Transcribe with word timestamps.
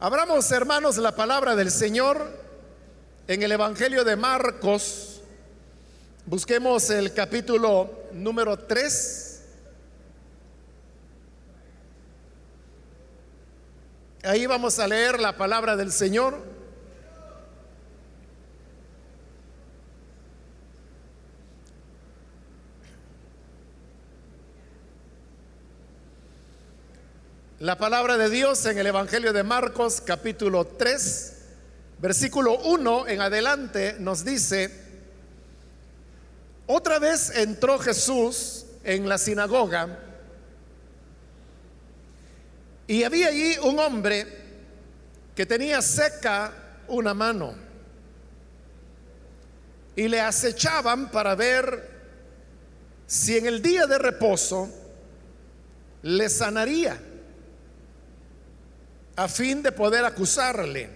Abramos, 0.00 0.52
hermanos, 0.52 0.96
la 0.98 1.16
palabra 1.16 1.56
del 1.56 1.72
Señor 1.72 2.30
en 3.26 3.42
el 3.42 3.50
Evangelio 3.50 4.04
de 4.04 4.14
Marcos. 4.14 5.22
Busquemos 6.24 6.88
el 6.90 7.12
capítulo 7.12 8.04
número 8.12 8.56
3. 8.56 9.42
Ahí 14.22 14.46
vamos 14.46 14.78
a 14.78 14.86
leer 14.86 15.18
la 15.18 15.36
palabra 15.36 15.74
del 15.74 15.90
Señor. 15.90 16.44
La 27.68 27.76
palabra 27.76 28.16
de 28.16 28.30
Dios 28.30 28.64
en 28.64 28.78
el 28.78 28.86
Evangelio 28.86 29.30
de 29.34 29.42
Marcos 29.42 30.00
capítulo 30.00 30.64
3, 30.66 31.36
versículo 31.98 32.58
1 32.60 33.08
en 33.08 33.20
adelante 33.20 33.96
nos 33.98 34.24
dice, 34.24 34.70
otra 36.66 36.98
vez 36.98 37.28
entró 37.36 37.78
Jesús 37.78 38.64
en 38.84 39.06
la 39.06 39.18
sinagoga 39.18 39.98
y 42.86 43.02
había 43.02 43.28
allí 43.28 43.58
un 43.58 43.78
hombre 43.80 44.26
que 45.36 45.44
tenía 45.44 45.82
seca 45.82 46.54
una 46.88 47.12
mano 47.12 47.54
y 49.94 50.08
le 50.08 50.22
acechaban 50.22 51.10
para 51.10 51.34
ver 51.34 51.86
si 53.06 53.36
en 53.36 53.44
el 53.44 53.60
día 53.60 53.86
de 53.86 53.98
reposo 53.98 54.70
le 56.00 56.30
sanaría 56.30 56.98
a 59.18 59.26
fin 59.26 59.64
de 59.64 59.72
poder 59.72 60.04
acusarle. 60.04 60.88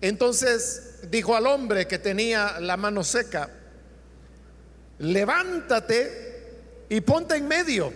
Entonces 0.00 0.98
dijo 1.08 1.36
al 1.36 1.46
hombre 1.46 1.86
que 1.86 2.00
tenía 2.00 2.58
la 2.58 2.76
mano 2.76 3.04
seca, 3.04 3.48
levántate 4.98 6.56
y 6.88 7.00
ponte 7.02 7.36
en 7.36 7.46
medio. 7.46 7.92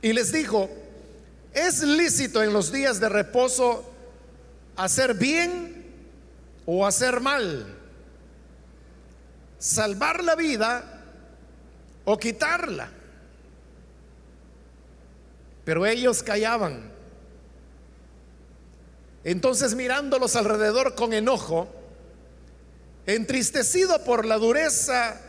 Y 0.00 0.14
les 0.14 0.32
dijo, 0.32 0.70
¿es 1.52 1.82
lícito 1.82 2.42
en 2.42 2.54
los 2.54 2.72
días 2.72 2.98
de 2.98 3.10
reposo 3.10 3.92
hacer 4.74 5.12
bien 5.12 5.84
o 6.64 6.86
hacer 6.86 7.20
mal? 7.20 7.76
¿Salvar 9.58 10.24
la 10.24 10.34
vida 10.34 11.02
o 12.06 12.18
quitarla? 12.18 12.92
Pero 15.68 15.84
ellos 15.84 16.22
callaban. 16.22 16.90
Entonces 19.22 19.74
mirándolos 19.74 20.34
alrededor 20.34 20.94
con 20.94 21.12
enojo, 21.12 21.68
entristecido 23.04 24.02
por 24.02 24.24
la 24.24 24.38
dureza 24.38 25.20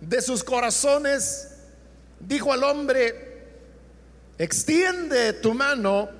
de 0.00 0.22
sus 0.22 0.44
corazones, 0.44 1.48
dijo 2.20 2.52
al 2.52 2.62
hombre, 2.62 3.42
extiende 4.38 5.32
tu 5.32 5.52
mano. 5.52 6.10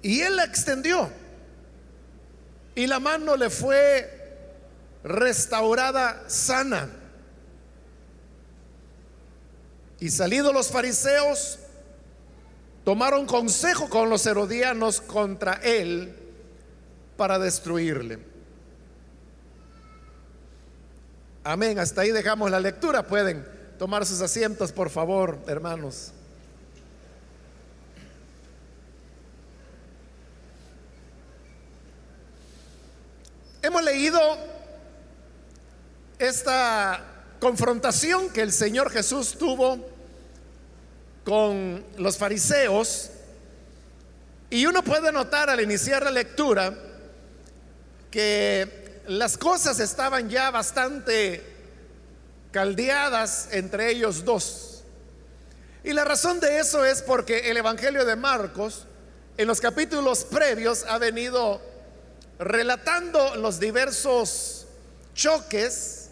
Y 0.00 0.20
él 0.20 0.36
la 0.36 0.44
extendió. 0.44 1.10
Y 2.76 2.86
la 2.86 3.00
mano 3.00 3.36
le 3.36 3.50
fue 3.50 4.38
restaurada 5.02 6.22
sana. 6.28 6.88
Y 9.98 10.10
salidos 10.10 10.54
los 10.54 10.70
fariseos, 10.70 11.58
tomaron 12.84 13.26
consejo 13.26 13.88
con 13.88 14.10
los 14.10 14.26
herodianos 14.26 15.00
contra 15.00 15.54
él 15.54 16.14
para 17.16 17.38
destruirle. 17.38 18.18
Amén. 21.42 21.78
Hasta 21.78 22.02
ahí 22.02 22.10
dejamos 22.10 22.50
la 22.50 22.60
lectura. 22.60 23.06
Pueden 23.06 23.46
tomar 23.78 24.06
sus 24.06 24.20
asientos, 24.20 24.72
por 24.72 24.90
favor, 24.90 25.38
hermanos. 25.46 26.12
Hemos 33.62 33.82
leído 33.82 34.20
esta 36.18 37.02
confrontación 37.40 38.28
que 38.30 38.42
el 38.42 38.52
Señor 38.52 38.90
Jesús 38.90 39.36
tuvo 39.38 39.93
con 41.24 41.84
los 41.96 42.18
fariseos 42.18 43.10
y 44.50 44.66
uno 44.66 44.84
puede 44.84 45.10
notar 45.10 45.50
al 45.50 45.60
iniciar 45.60 46.04
la 46.04 46.10
lectura 46.10 46.74
que 48.10 49.00
las 49.08 49.36
cosas 49.36 49.80
estaban 49.80 50.28
ya 50.30 50.50
bastante 50.50 51.42
caldeadas 52.52 53.48
entre 53.50 53.90
ellos 53.90 54.24
dos. 54.24 54.84
Y 55.82 55.92
la 55.92 56.04
razón 56.04 56.40
de 56.40 56.60
eso 56.60 56.84
es 56.84 57.02
porque 57.02 57.50
el 57.50 57.56
Evangelio 57.56 58.04
de 58.04 58.16
Marcos 58.16 58.86
en 59.36 59.48
los 59.48 59.60
capítulos 59.60 60.24
previos 60.24 60.84
ha 60.88 60.98
venido 60.98 61.60
relatando 62.38 63.34
los 63.36 63.58
diversos 63.58 64.66
choques 65.14 66.03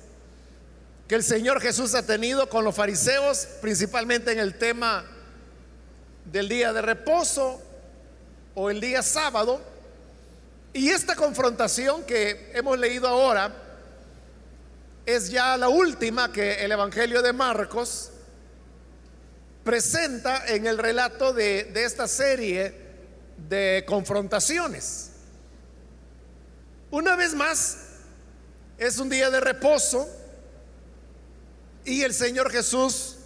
que 1.12 1.16
el 1.16 1.24
Señor 1.24 1.60
Jesús 1.60 1.94
ha 1.94 2.06
tenido 2.06 2.48
con 2.48 2.64
los 2.64 2.74
fariseos, 2.74 3.46
principalmente 3.60 4.32
en 4.32 4.38
el 4.38 4.56
tema 4.56 5.04
del 6.24 6.48
día 6.48 6.72
de 6.72 6.80
reposo 6.80 7.60
o 8.54 8.70
el 8.70 8.80
día 8.80 9.02
sábado. 9.02 9.60
Y 10.72 10.88
esta 10.88 11.14
confrontación 11.14 12.04
que 12.04 12.50
hemos 12.54 12.78
leído 12.78 13.08
ahora 13.08 13.52
es 15.04 15.28
ya 15.28 15.54
la 15.58 15.68
última 15.68 16.32
que 16.32 16.64
el 16.64 16.72
Evangelio 16.72 17.20
de 17.20 17.34
Marcos 17.34 18.10
presenta 19.64 20.46
en 20.46 20.66
el 20.66 20.78
relato 20.78 21.34
de, 21.34 21.64
de 21.64 21.84
esta 21.84 22.08
serie 22.08 22.74
de 23.50 23.84
confrontaciones. 23.86 25.10
Una 26.90 27.16
vez 27.16 27.34
más, 27.34 27.76
es 28.78 28.96
un 28.96 29.10
día 29.10 29.28
de 29.28 29.40
reposo 29.40 30.21
y 31.84 32.02
el 32.02 32.14
Señor 32.14 32.50
Jesús 32.50 33.16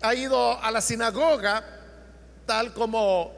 ha 0.00 0.14
ido 0.14 0.62
a 0.62 0.70
la 0.70 0.80
sinagoga 0.80 1.64
tal 2.46 2.72
como 2.72 3.32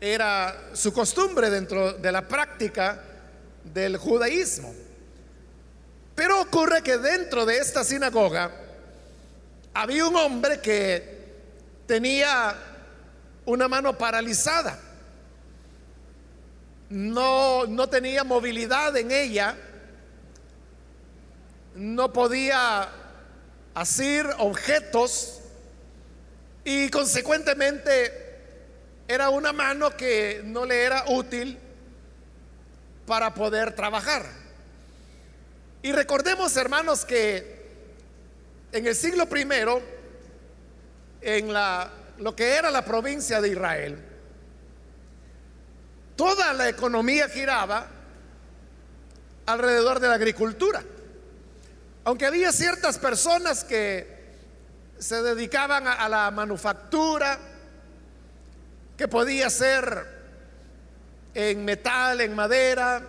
era 0.00 0.70
su 0.72 0.92
costumbre 0.92 1.50
dentro 1.50 1.94
de 1.94 2.12
la 2.12 2.26
práctica 2.26 3.02
del 3.64 3.96
judaísmo. 3.96 4.74
Pero 6.14 6.40
ocurre 6.40 6.82
que 6.82 6.98
dentro 6.98 7.46
de 7.46 7.58
esta 7.58 7.84
sinagoga 7.84 8.50
había 9.74 10.06
un 10.06 10.16
hombre 10.16 10.60
que 10.60 11.34
tenía 11.86 12.54
una 13.46 13.68
mano 13.68 13.96
paralizada. 13.96 14.78
No, 16.90 17.66
no 17.66 17.88
tenía 17.88 18.22
movilidad 18.22 18.96
en 18.96 19.10
ella 19.10 19.56
no 21.74 22.12
podía 22.12 22.88
asir 23.74 24.26
objetos 24.38 25.40
y 26.64 26.90
consecuentemente 26.90 28.22
era 29.08 29.30
una 29.30 29.52
mano 29.52 29.96
que 29.96 30.42
no 30.44 30.64
le 30.64 30.84
era 30.84 31.04
útil 31.08 31.58
para 33.06 33.34
poder 33.34 33.74
trabajar. 33.74 34.26
Y 35.82 35.92
recordemos, 35.92 36.56
hermanos, 36.56 37.04
que 37.04 37.62
en 38.70 38.86
el 38.86 38.94
siglo 38.94 39.26
primero, 39.28 39.82
en 41.20 41.52
la, 41.52 41.90
lo 42.18 42.36
que 42.36 42.54
era 42.54 42.70
la 42.70 42.84
provincia 42.84 43.40
de 43.40 43.48
Israel, 43.48 43.98
toda 46.16 46.52
la 46.52 46.68
economía 46.68 47.28
giraba 47.28 47.88
alrededor 49.46 49.98
de 49.98 50.08
la 50.08 50.14
agricultura. 50.14 50.82
Aunque 52.04 52.26
había 52.26 52.52
ciertas 52.52 52.98
personas 52.98 53.62
que 53.62 54.22
se 54.98 55.22
dedicaban 55.22 55.86
a, 55.86 56.08
la 56.08 56.30
manufactura, 56.30 57.38
que 58.96 59.08
podía 59.08 59.50
ser 59.50 60.06
en 61.34 61.64
metal, 61.64 62.20
en 62.20 62.34
madera, 62.34 63.02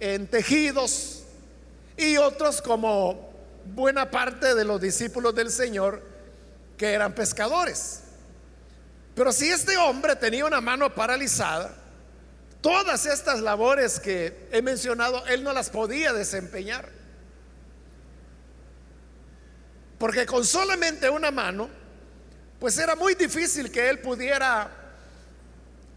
en 0.00 0.26
tejidos, 0.26 1.24
y 1.96 2.16
otros 2.16 2.62
como 2.62 3.32
buena 3.74 4.10
parte 4.10 4.54
de 4.54 4.64
los 4.64 4.80
discípulos 4.80 5.34
del 5.34 5.50
Señor 5.50 6.02
que 6.76 6.92
eran 6.92 7.12
pescadores. 7.12 8.02
Pero 9.14 9.32
si 9.32 9.48
este 9.48 9.76
hombre 9.76 10.16
tenía 10.16 10.46
una 10.46 10.60
mano 10.60 10.94
paralizada, 10.94 11.74
todas 12.60 13.04
estas 13.04 13.40
labores 13.40 13.98
que 13.98 14.48
he 14.52 14.62
mencionado, 14.62 15.26
él 15.26 15.42
no 15.42 15.52
las 15.52 15.70
podía 15.70 16.12
desempeñar. 16.12 16.88
Porque 19.98 20.26
con 20.26 20.44
solamente 20.44 21.10
una 21.10 21.30
mano 21.30 21.68
pues 22.58 22.76
era 22.78 22.96
muy 22.96 23.14
difícil 23.14 23.70
que 23.70 23.88
él 23.88 24.00
pudiera, 24.00 24.68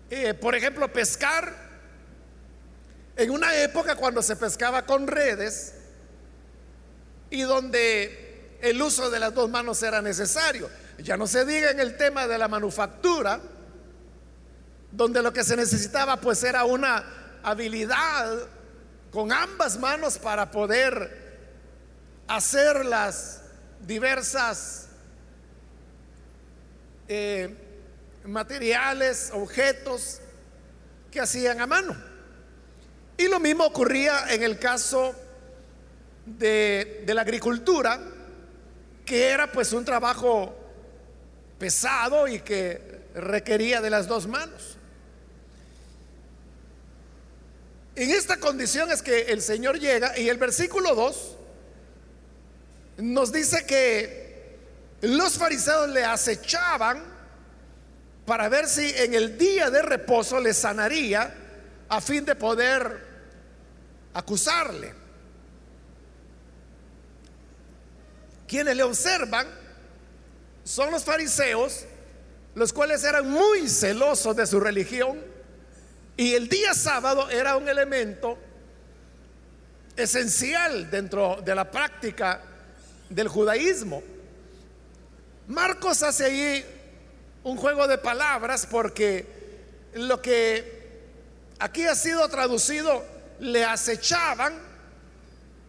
eh, 0.09 0.33
por 0.35 0.55
ejemplo, 0.55 0.91
pescar 0.91 1.55
en 3.15 3.29
una 3.31 3.55
época 3.55 3.95
cuando 3.95 4.21
se 4.21 4.35
pescaba 4.35 4.85
con 4.85 5.07
redes 5.07 5.73
y 7.29 7.41
donde 7.41 8.57
el 8.61 8.81
uso 8.81 9.09
de 9.09 9.19
las 9.19 9.33
dos 9.33 9.49
manos 9.49 9.81
era 9.81 10.01
necesario. 10.01 10.69
Ya 10.99 11.17
no 11.17 11.25
se 11.25 11.45
diga 11.45 11.71
en 11.71 11.79
el 11.79 11.97
tema 11.97 12.27
de 12.27 12.37
la 12.37 12.47
manufactura, 12.47 13.39
donde 14.91 15.23
lo 15.23 15.33
que 15.33 15.43
se 15.43 15.55
necesitaba 15.55 16.17
pues 16.17 16.43
era 16.43 16.63
una 16.65 17.03
habilidad 17.43 18.37
con 19.11 19.31
ambas 19.31 19.79
manos 19.79 20.19
para 20.19 20.51
poder 20.51 21.21
hacer 22.27 22.85
las 22.85 23.40
diversas 23.85 24.87
eh, 27.07 27.55
materiales, 28.25 29.31
objetos 29.33 30.21
que 31.09 31.19
hacían 31.19 31.59
a 31.61 31.67
mano. 31.67 31.95
Y 33.17 33.27
lo 33.27 33.39
mismo 33.39 33.65
ocurría 33.65 34.33
en 34.33 34.43
el 34.43 34.59
caso 34.59 35.13
de, 36.25 37.03
de 37.05 37.13
la 37.13 37.21
agricultura, 37.21 37.99
que 39.05 39.29
era 39.29 39.51
pues 39.51 39.73
un 39.73 39.83
trabajo 39.83 40.55
pesado 41.59 42.27
y 42.27 42.39
que 42.39 43.01
requería 43.13 43.81
de 43.81 43.89
las 43.89 44.07
dos 44.07 44.27
manos. 44.27 44.77
En 47.95 48.09
esta 48.09 48.37
condición 48.37 48.91
es 48.91 49.01
que 49.01 49.23
el 49.23 49.41
Señor 49.41 49.79
llega 49.79 50.17
y 50.17 50.29
el 50.29 50.37
versículo 50.37 50.95
2 50.95 51.37
nos 52.97 53.31
dice 53.31 53.65
que 53.65 54.57
los 55.01 55.37
fariseos 55.37 55.89
le 55.89 56.03
acechaban 56.03 57.03
para 58.25 58.49
ver 58.49 58.67
si 58.67 58.89
en 58.95 59.13
el 59.13 59.37
día 59.37 59.69
de 59.69 59.81
reposo 59.81 60.39
le 60.39 60.53
sanaría 60.53 61.33
a 61.89 61.99
fin 61.99 62.23
de 62.23 62.35
poder 62.35 63.05
acusarle. 64.13 64.93
Quienes 68.47 68.75
le 68.75 68.83
observan 68.83 69.47
son 70.63 70.91
los 70.91 71.03
fariseos, 71.03 71.85
los 72.53 72.71
cuales 72.73 73.03
eran 73.03 73.29
muy 73.29 73.67
celosos 73.67 74.35
de 74.35 74.45
su 74.45 74.59
religión 74.59 75.19
y 76.17 76.35
el 76.35 76.47
día 76.47 76.73
sábado 76.73 77.29
era 77.29 77.55
un 77.55 77.67
elemento 77.67 78.37
esencial 79.95 80.89
dentro 80.91 81.41
de 81.43 81.55
la 81.55 81.69
práctica 81.71 82.41
del 83.11 83.27
judaísmo. 83.27 84.01
Marcos 85.47 86.01
hace 86.01 86.25
ahí 86.25 86.65
un 87.43 87.57
juego 87.57 87.87
de 87.87 87.97
palabras 87.97 88.65
porque 88.65 89.25
lo 89.93 90.21
que 90.21 90.99
aquí 91.59 91.83
ha 91.85 91.95
sido 91.95 92.27
traducido 92.29 93.03
le 93.39 93.65
acechaban, 93.65 94.53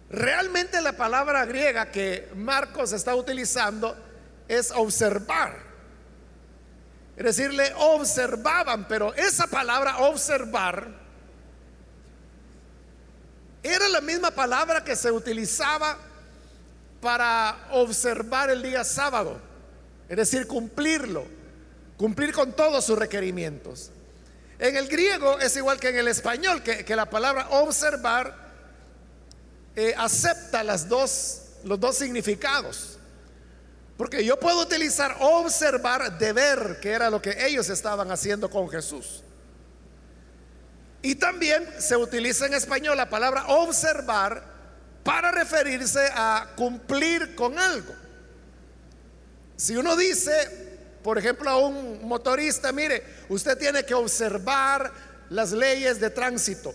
realmente 0.09 0.81
la 0.81 0.93
palabra 0.93 1.45
griega 1.45 1.91
que 1.91 2.29
Marcos 2.37 2.93
está 2.93 3.15
utilizando 3.15 3.97
es 4.47 4.71
observar. 4.71 5.57
Es 7.17 7.25
decir, 7.25 7.53
le 7.53 7.73
observaban, 7.75 8.87
pero 8.87 9.13
esa 9.15 9.47
palabra 9.47 9.99
observar 9.99 10.89
era 13.63 13.89
la 13.89 14.01
misma 14.01 14.31
palabra 14.31 14.83
que 14.83 14.97
se 14.97 15.11
utilizaba 15.11 15.97
para 17.03 17.67
observar 17.73 18.49
el 18.49 18.63
día 18.63 18.85
sábado, 18.85 19.39
es 20.09 20.17
decir, 20.17 20.47
cumplirlo, 20.47 21.27
cumplir 21.97 22.33
con 22.33 22.53
todos 22.53 22.87
sus 22.87 22.97
requerimientos. 22.97 23.91
En 24.61 24.77
el 24.77 24.87
griego 24.87 25.41
es 25.41 25.57
igual 25.57 25.81
que 25.81 25.89
en 25.89 25.99
el 25.99 26.07
español, 26.07 26.63
que, 26.63 26.95
la 26.95 27.11
palabra 27.11 27.49
observar 27.51 28.37
eh, 29.75 29.93
acepta 29.99 30.63
las 30.63 30.89
dos, 30.89 31.43
los 31.65 31.81
dos 31.81 31.97
significados. 31.97 32.99
Porque 33.97 34.25
yo 34.25 34.39
puedo 34.39 34.61
utilizar 34.63 35.17
observar 35.19 36.17
de 36.19 36.33
ver, 36.33 36.79
que 36.81 36.91
era 36.91 37.11
lo 37.11 37.21
que 37.21 37.45
ellos 37.45 37.69
estaban 37.69 38.13
haciendo 38.13 38.49
con 38.49 38.71
Jesús. 38.71 39.25
Y 41.03 41.17
también 41.17 41.69
se 41.81 41.97
utiliza 41.97 42.47
en 42.47 42.55
español 42.55 42.97
la 42.97 43.11
palabra 43.11 43.47
observar 43.49 44.52
para 45.03 45.31
referirse 45.33 46.09
a 46.15 46.49
cumplir 46.57 47.35
con 47.35 47.59
algo. 47.59 47.95
Si 49.57 49.77
uno 49.77 49.97
dice, 49.97 50.33
por 51.03 51.19
ejemplo, 51.19 51.51
a 51.51 51.59
un 51.59 52.07
motorista, 52.07 52.73
mire, 52.73 53.03
usted 53.29 53.57
tiene 53.59 53.85
que 53.85 53.95
observar 53.95 54.93
las 55.31 55.53
leyes 55.53 56.01
de 56.01 56.11
tránsito, 56.11 56.75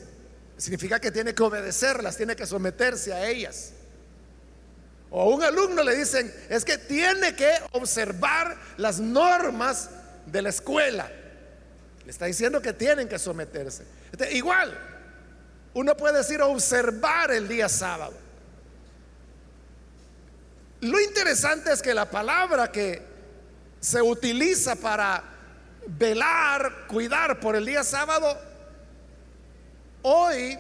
significa 0.57 0.99
que 0.99 1.11
tiene 1.11 1.33
que 1.33 1.43
obedecerlas, 1.43 2.17
tiene 2.17 2.35
que 2.35 2.45
someterse 2.45 3.13
a 3.13 3.27
ellas. 3.27 3.71
O 5.09 5.21
a 5.21 5.35
un 5.35 5.41
alumno 5.43 5.83
le 5.83 5.95
dicen, 5.95 6.33
es 6.49 6.65
que 6.65 6.77
tiene 6.77 7.35
que 7.35 7.51
observar 7.71 8.57
las 8.77 8.99
normas 8.99 9.89
de 10.25 10.41
la 10.41 10.49
escuela. 10.49 11.09
Le 12.03 12.11
está 12.11 12.25
diciendo 12.25 12.61
que 12.61 12.73
tienen 12.73 13.07
que 13.07 13.17
someterse. 13.19 13.83
Igual, 14.31 14.96
uno 15.77 15.95
puede 15.95 16.17
decir 16.17 16.41
observar 16.41 17.29
el 17.29 17.47
día 17.47 17.69
sábado. 17.69 18.15
Lo 20.81 20.99
interesante 20.99 21.71
es 21.71 21.83
que 21.83 21.93
la 21.93 22.09
palabra 22.09 22.71
que 22.71 22.99
se 23.79 24.01
utiliza 24.01 24.75
para 24.75 25.23
velar, 25.85 26.87
cuidar 26.87 27.39
por 27.39 27.55
el 27.55 27.63
día 27.63 27.83
sábado, 27.83 28.35
hoy 30.01 30.57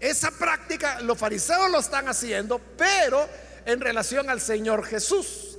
esa 0.00 0.32
práctica 0.32 1.00
los 1.00 1.16
fariseos 1.16 1.70
lo 1.70 1.78
están 1.78 2.08
haciendo, 2.08 2.60
pero 2.76 3.28
en 3.64 3.80
relación 3.80 4.28
al 4.30 4.40
Señor 4.40 4.84
Jesús. 4.84 5.58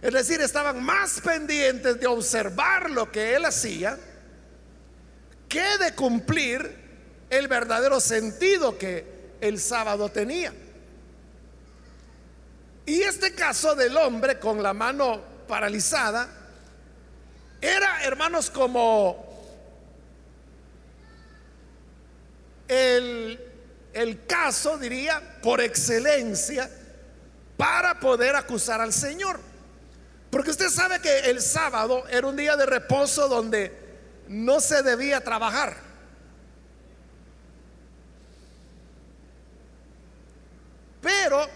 Es 0.00 0.14
decir, 0.14 0.40
estaban 0.40 0.84
más 0.84 1.20
pendientes 1.20 1.98
de 1.98 2.06
observar 2.06 2.90
lo 2.90 3.10
que 3.10 3.34
Él 3.34 3.44
hacía 3.44 3.98
que 5.48 5.78
de 5.78 5.92
cumplir 5.96 6.87
el 7.30 7.48
verdadero 7.48 8.00
sentido 8.00 8.78
que 8.78 9.04
el 9.40 9.58
sábado 9.60 10.08
tenía. 10.08 10.52
Y 12.86 13.02
este 13.02 13.34
caso 13.34 13.74
del 13.74 13.96
hombre 13.96 14.38
con 14.38 14.62
la 14.62 14.72
mano 14.72 15.20
paralizada 15.46 16.28
era, 17.60 18.04
hermanos, 18.04 18.50
como 18.50 19.26
el, 22.66 23.38
el 23.92 24.26
caso, 24.26 24.78
diría, 24.78 25.38
por 25.42 25.60
excelencia 25.60 26.70
para 27.56 27.98
poder 27.98 28.36
acusar 28.36 28.80
al 28.80 28.92
Señor. 28.92 29.40
Porque 30.30 30.50
usted 30.50 30.68
sabe 30.68 31.00
que 31.00 31.30
el 31.30 31.42
sábado 31.42 32.04
era 32.08 32.26
un 32.26 32.36
día 32.36 32.56
de 32.56 32.66
reposo 32.66 33.28
donde 33.28 33.72
no 34.28 34.60
se 34.60 34.82
debía 34.82 35.22
trabajar. 35.22 35.87
Pero 41.00 41.46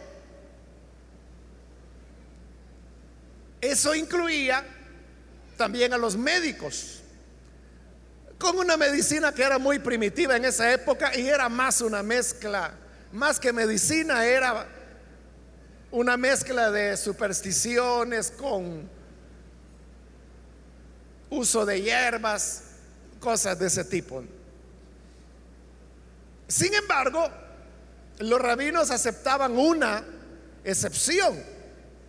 eso 3.61 3.95
incluía 3.95 4.65
también 5.57 5.93
a 5.93 5.99
los 5.99 6.17
médicos, 6.17 7.01
con 8.39 8.59
una 8.59 8.77
medicina 8.77 9.33
que 9.33 9.43
era 9.43 9.59
muy 9.59 9.79
primitiva 9.79 10.37
en 10.37 10.45
esa 10.45 10.73
época 10.73 11.17
y 11.17 11.29
era 11.29 11.49
más 11.49 11.81
una 11.81 12.03
mezcla, 12.03 12.75
más 13.13 13.39
que 13.39 13.53
medicina, 13.53 14.25
era 14.25 14.67
una 15.93 16.17
mezcla 16.17 16.71
de 16.71 16.97
supersticiones 16.97 18.33
con 18.33 18.89
uso 21.31 21.65
de 21.65 21.83
hierbas, 21.83 22.65
cosas 23.21 23.59
de 23.59 23.67
ese 23.69 23.85
tipo. 23.85 24.25
Sin 26.49 26.75
embargo, 26.75 27.31
los 28.19 28.41
rabinos 28.41 28.91
aceptaban 28.91 29.57
una 29.57 30.05
excepción, 30.65 31.43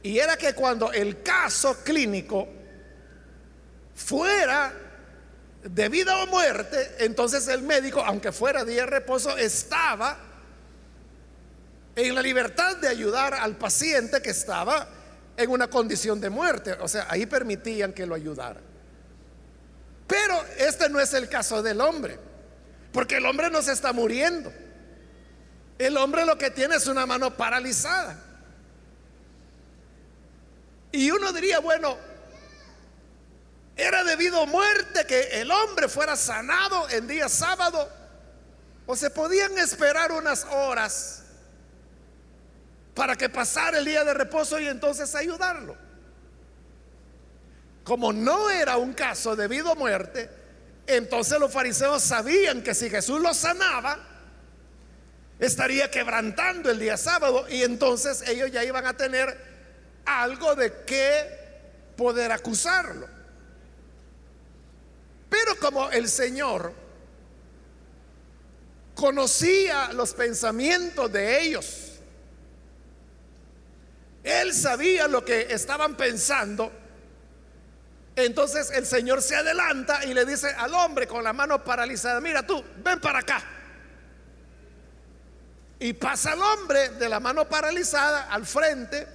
y 0.01 0.19
era 0.19 0.37
que 0.37 0.53
cuando 0.53 0.91
el 0.91 1.23
caso 1.23 1.77
clínico 1.83 2.47
fuera 3.95 4.73
de 5.63 5.89
vida 5.89 6.17
o 6.23 6.27
muerte, 6.27 6.95
entonces 6.99 7.47
el 7.47 7.61
médico, 7.61 8.03
aunque 8.05 8.31
fuera 8.31 8.65
día 8.65 8.81
de 8.81 8.87
reposo, 8.87 9.37
estaba 9.37 10.17
en 11.95 12.15
la 12.15 12.21
libertad 12.21 12.77
de 12.77 12.87
ayudar 12.87 13.33
al 13.33 13.55
paciente 13.55 14.21
que 14.21 14.31
estaba 14.31 14.87
en 15.37 15.49
una 15.49 15.69
condición 15.69 16.19
de 16.19 16.29
muerte. 16.29 16.73
O 16.81 16.87
sea, 16.87 17.07
ahí 17.09 17.25
permitían 17.25 17.93
que 17.93 18.05
lo 18.05 18.15
ayudara. 18.15 18.59
Pero 20.07 20.43
este 20.57 20.89
no 20.89 20.99
es 20.99 21.13
el 21.13 21.29
caso 21.29 21.63
del 21.63 21.79
hombre, 21.81 22.19
porque 22.91 23.17
el 23.17 23.25
hombre 23.25 23.49
no 23.49 23.61
se 23.61 23.71
está 23.71 23.93
muriendo. 23.93 24.51
El 25.77 25.97
hombre 25.97 26.25
lo 26.25 26.37
que 26.37 26.51
tiene 26.51 26.75
es 26.75 26.87
una 26.87 27.05
mano 27.05 27.35
paralizada. 27.35 28.19
Y 30.91 31.09
uno 31.09 31.33
diría, 31.33 31.59
bueno, 31.59 31.97
¿Era 33.75 34.03
debido 34.03 34.41
a 34.41 34.45
muerte 34.45 35.05
que 35.07 35.41
el 35.41 35.49
hombre 35.51 35.87
fuera 35.87 36.15
sanado 36.15 36.89
en 36.89 37.07
día 37.07 37.27
sábado? 37.27 37.89
¿O 38.85 38.95
se 38.95 39.09
podían 39.09 39.57
esperar 39.57 40.11
unas 40.11 40.45
horas 40.45 41.23
para 42.93 43.15
que 43.15 43.29
pasara 43.29 43.79
el 43.79 43.85
día 43.85 44.03
de 44.03 44.13
reposo 44.13 44.59
y 44.59 44.67
entonces 44.67 45.15
ayudarlo? 45.15 45.75
Como 47.83 48.13
no 48.13 48.49
era 48.49 48.77
un 48.77 48.93
caso 48.93 49.35
debido 49.35 49.71
a 49.71 49.75
muerte, 49.75 50.29
entonces 50.85 51.39
los 51.39 51.51
fariseos 51.51 52.03
sabían 52.03 52.61
que 52.61 52.75
si 52.75 52.89
Jesús 52.89 53.19
lo 53.21 53.33
sanaba, 53.33 53.97
estaría 55.39 55.89
quebrantando 55.91 56.69
el 56.69 56.79
día 56.79 56.97
sábado 56.97 57.45
y 57.49 57.63
entonces 57.63 58.23
ellos 58.27 58.51
ya 58.51 58.63
iban 58.63 58.85
a 58.85 58.95
tener 58.95 59.37
algo 60.05 60.55
de 60.55 60.83
qué 60.85 61.43
poder 61.95 62.31
acusarlo. 62.31 63.07
Pero 65.29 65.57
como 65.57 65.89
el 65.89 66.07
Señor 66.09 66.73
conocía 68.95 69.91
los 69.93 70.13
pensamientos 70.13 71.11
de 71.11 71.41
ellos, 71.41 71.93
Él 74.23 74.53
sabía 74.53 75.07
lo 75.07 75.25
que 75.25 75.47
estaban 75.49 75.95
pensando, 75.95 76.71
entonces 78.15 78.69
el 78.71 78.85
Señor 78.85 79.23
se 79.23 79.35
adelanta 79.35 80.05
y 80.05 80.13
le 80.13 80.23
dice 80.23 80.49
al 80.55 80.73
hombre 80.75 81.07
con 81.07 81.23
la 81.23 81.33
mano 81.33 81.63
paralizada, 81.63 82.21
mira 82.21 82.45
tú, 82.45 82.63
ven 82.83 82.99
para 82.99 83.19
acá. 83.19 83.43
Y 85.79 85.93
pasa 85.93 86.33
el 86.33 86.41
hombre 86.41 86.89
de 86.89 87.09
la 87.09 87.19
mano 87.19 87.47
paralizada 87.47 88.29
al 88.29 88.45
frente 88.45 89.07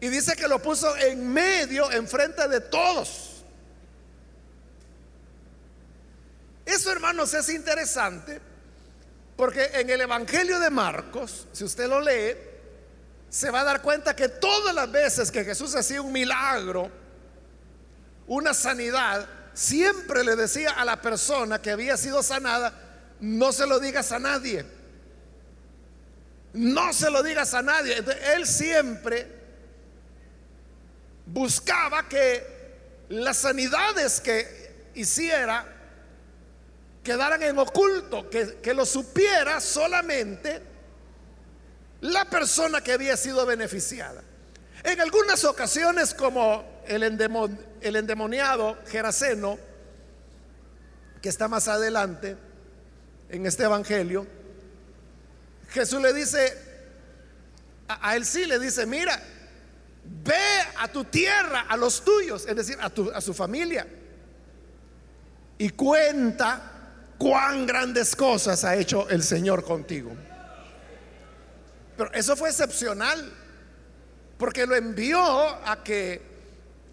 y 0.00 0.08
dice 0.08 0.36
que 0.36 0.48
lo 0.48 0.60
puso 0.60 0.96
en 0.96 1.32
medio, 1.32 1.90
enfrente 1.90 2.46
de 2.48 2.60
todos. 2.60 3.44
Eso, 6.64 6.90
hermanos, 6.90 7.32
es 7.34 7.48
interesante 7.48 8.40
porque 9.36 9.70
en 9.74 9.90
el 9.90 10.00
Evangelio 10.00 10.58
de 10.58 10.70
Marcos, 10.70 11.46
si 11.52 11.64
usted 11.64 11.88
lo 11.88 12.00
lee, 12.00 12.34
se 13.28 13.50
va 13.50 13.60
a 13.60 13.64
dar 13.64 13.82
cuenta 13.82 14.16
que 14.16 14.28
todas 14.28 14.74
las 14.74 14.90
veces 14.90 15.30
que 15.30 15.44
Jesús 15.44 15.74
hacía 15.74 16.00
un 16.00 16.12
milagro, 16.12 16.90
una 18.26 18.54
sanidad, 18.54 19.28
siempre 19.52 20.24
le 20.24 20.36
decía 20.36 20.70
a 20.70 20.84
la 20.84 21.00
persona 21.00 21.60
que 21.60 21.70
había 21.70 21.96
sido 21.96 22.22
sanada, 22.22 22.72
no 23.20 23.52
se 23.52 23.66
lo 23.66 23.78
digas 23.78 24.10
a 24.12 24.18
nadie. 24.18 24.64
No 26.56 26.94
se 26.94 27.10
lo 27.10 27.22
digas 27.22 27.52
a 27.52 27.60
nadie. 27.60 28.02
él 28.34 28.46
siempre 28.46 29.26
buscaba 31.26 32.08
que 32.08 32.42
las 33.10 33.36
sanidades 33.36 34.22
que 34.22 34.90
hiciera 34.94 35.66
quedaran 37.04 37.42
en 37.42 37.58
oculto, 37.58 38.30
que, 38.30 38.56
que 38.62 38.72
lo 38.72 38.86
supiera 38.86 39.60
solamente 39.60 40.62
la 42.00 42.24
persona 42.24 42.80
que 42.80 42.92
había 42.92 43.18
sido 43.18 43.44
beneficiada. 43.44 44.22
En 44.82 44.98
algunas 44.98 45.44
ocasiones, 45.44 46.14
como 46.14 46.82
el, 46.86 47.02
el 47.82 47.96
endemoniado 47.96 48.78
Geraseno, 48.86 49.58
que 51.20 51.28
está 51.28 51.48
más 51.48 51.68
adelante 51.68 52.34
en 53.28 53.44
este 53.44 53.64
evangelio, 53.64 54.26
Jesús 55.68 56.00
le 56.00 56.12
dice, 56.12 56.56
a, 57.88 58.16
él 58.16 58.24
sí 58.24 58.44
le 58.44 58.58
dice, 58.58 58.86
mira, 58.86 59.20
ve 60.24 60.34
a 60.78 60.88
tu 60.88 61.04
tierra, 61.04 61.66
a 61.68 61.76
los 61.76 62.04
tuyos, 62.04 62.46
es 62.46 62.56
decir, 62.56 62.76
a, 62.80 62.90
tu, 62.90 63.10
a 63.10 63.20
su 63.20 63.34
familia, 63.34 63.86
y 65.58 65.70
cuenta 65.70 66.72
cuán 67.18 67.66
grandes 67.66 68.14
cosas 68.14 68.64
ha 68.64 68.76
hecho 68.76 69.08
el 69.08 69.22
Señor 69.22 69.64
contigo. 69.64 70.12
Pero 71.96 72.12
eso 72.12 72.36
fue 72.36 72.50
excepcional, 72.50 73.32
porque 74.38 74.66
lo 74.66 74.76
envió 74.76 75.20
a 75.20 75.82
que 75.82 76.20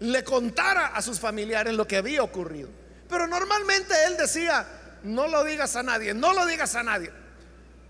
le 0.00 0.24
contara 0.24 0.88
a 0.88 1.02
sus 1.02 1.20
familiares 1.20 1.74
lo 1.74 1.86
que 1.86 1.96
había 1.96 2.22
ocurrido. 2.22 2.68
Pero 3.08 3.26
normalmente 3.26 3.94
él 4.06 4.16
decía, 4.16 4.66
no 5.02 5.28
lo 5.28 5.44
digas 5.44 5.76
a 5.76 5.82
nadie, 5.82 6.14
no 6.14 6.32
lo 6.32 6.46
digas 6.46 6.74
a 6.74 6.82
nadie. 6.82 7.12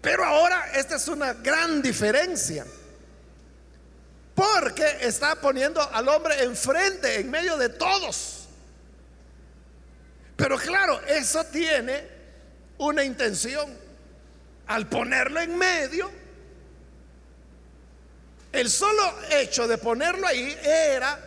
Pero 0.05 0.23
ahora 0.23 0.71
esta 0.75 0.97
es 0.97 1.09
una 1.09 1.33
gran 1.33 1.81
diferencia. 1.81 2.67
Porque 4.35 4.99
está 5.01 5.35
poniendo 5.37 5.81
al 5.81 6.07
hombre 6.09 6.43
enfrente, 6.43 7.21
en 7.21 7.31
medio 7.31 7.57
de 7.57 7.71
todos. 7.71 8.47
Pero 10.37 10.59
claro, 10.59 11.01
eso 11.07 11.43
tiene 11.45 12.07
una 12.77 13.03
intención. 13.03 13.83
Al 14.67 14.89
ponerlo 14.89 15.41
en 15.41 15.57
medio, 15.57 16.11
el 18.53 18.71
solo 18.71 19.15
hecho 19.31 19.67
de 19.67 19.79
ponerlo 19.79 20.27
ahí 20.27 20.59
era 20.63 21.19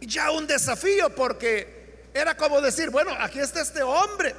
ya 0.00 0.30
un 0.32 0.46
desafío 0.46 1.14
porque 1.14 2.08
era 2.12 2.36
como 2.36 2.60
decir, 2.60 2.90
bueno, 2.90 3.10
aquí 3.18 3.38
está 3.38 3.62
este 3.62 3.82
hombre 3.82 4.34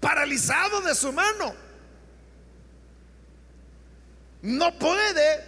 paralizado 0.00 0.80
de 0.82 0.94
su 0.94 1.12
mano. 1.12 1.54
No 4.42 4.78
puede 4.78 5.44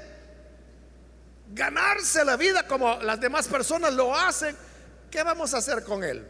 ganarse 1.52 2.24
la 2.24 2.36
vida 2.36 2.66
como 2.66 2.96
las 3.02 3.20
demás 3.20 3.48
personas 3.48 3.92
lo 3.92 4.16
hacen. 4.16 4.56
¿Qué 5.10 5.22
vamos 5.22 5.54
a 5.54 5.58
hacer 5.58 5.84
con 5.84 6.04
él? 6.04 6.26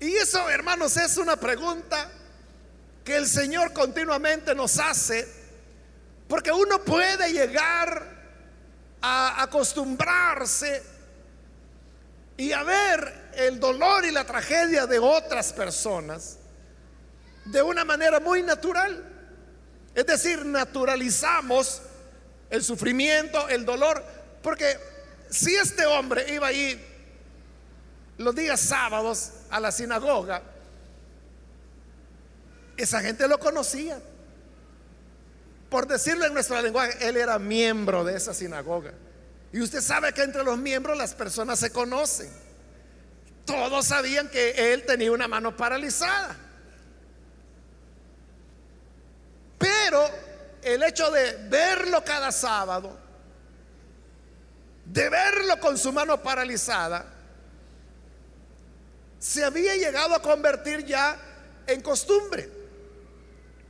Y 0.00 0.14
eso, 0.16 0.48
hermanos, 0.50 0.96
es 0.96 1.16
una 1.16 1.36
pregunta 1.36 2.10
que 3.04 3.16
el 3.16 3.26
Señor 3.26 3.72
continuamente 3.72 4.54
nos 4.54 4.78
hace, 4.78 5.26
porque 6.28 6.50
uno 6.50 6.82
puede 6.84 7.32
llegar 7.32 8.16
a 9.00 9.42
acostumbrarse 9.42 10.82
y 12.36 12.52
a 12.52 12.62
ver 12.62 13.30
el 13.34 13.58
dolor 13.58 14.04
y 14.04 14.10
la 14.10 14.24
tragedia 14.24 14.86
de 14.86 14.98
otras 14.98 15.52
personas 15.52 16.38
de 17.46 17.62
una 17.62 17.84
manera 17.84 18.20
muy 18.20 18.42
natural. 18.42 19.04
Es 19.94 20.06
decir, 20.06 20.44
naturalizamos 20.44 21.82
el 22.50 22.62
sufrimiento, 22.62 23.48
el 23.48 23.64
dolor, 23.64 24.04
porque 24.42 24.76
si 25.30 25.54
este 25.54 25.86
hombre 25.86 26.32
iba 26.34 26.48
ahí 26.48 26.84
los 28.18 28.34
días 28.34 28.60
sábados 28.60 29.32
a 29.50 29.60
la 29.60 29.72
sinagoga, 29.72 30.42
esa 32.76 33.00
gente 33.00 33.26
lo 33.26 33.38
conocía. 33.38 34.00
Por 35.70 35.86
decirlo 35.86 36.26
en 36.26 36.34
nuestro 36.34 36.60
lenguaje, 36.60 37.08
él 37.08 37.16
era 37.16 37.38
miembro 37.38 38.04
de 38.04 38.16
esa 38.16 38.34
sinagoga. 38.34 38.92
Y 39.56 39.62
usted 39.62 39.80
sabe 39.80 40.12
que 40.12 40.22
entre 40.22 40.44
los 40.44 40.58
miembros 40.58 40.98
las 40.98 41.14
personas 41.14 41.58
se 41.58 41.70
conocen. 41.72 42.30
Todos 43.46 43.86
sabían 43.86 44.28
que 44.28 44.74
él 44.74 44.84
tenía 44.84 45.10
una 45.10 45.26
mano 45.28 45.56
paralizada. 45.56 46.36
Pero 49.56 50.10
el 50.60 50.82
hecho 50.82 51.10
de 51.10 51.48
verlo 51.48 52.04
cada 52.04 52.30
sábado, 52.32 52.98
de 54.84 55.08
verlo 55.08 55.58
con 55.58 55.78
su 55.78 55.90
mano 55.90 56.22
paralizada, 56.22 57.06
se 59.18 59.42
había 59.42 59.74
llegado 59.74 60.14
a 60.16 60.20
convertir 60.20 60.84
ya 60.84 61.16
en 61.66 61.80
costumbre. 61.80 62.50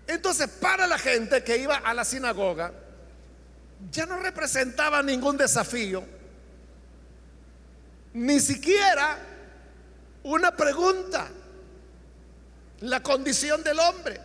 Entonces, 0.08 0.48
para 0.48 0.88
la 0.88 0.98
gente 0.98 1.44
que 1.44 1.58
iba 1.58 1.76
a 1.76 1.94
la 1.94 2.04
sinagoga, 2.04 2.72
ya 3.90 4.06
no 4.06 4.18
representaba 4.20 5.02
ningún 5.02 5.36
desafío, 5.36 6.04
ni 8.12 8.40
siquiera 8.40 9.18
una 10.22 10.56
pregunta, 10.56 11.28
la 12.80 13.02
condición 13.02 13.62
del 13.62 13.78
hombre. 13.78 14.20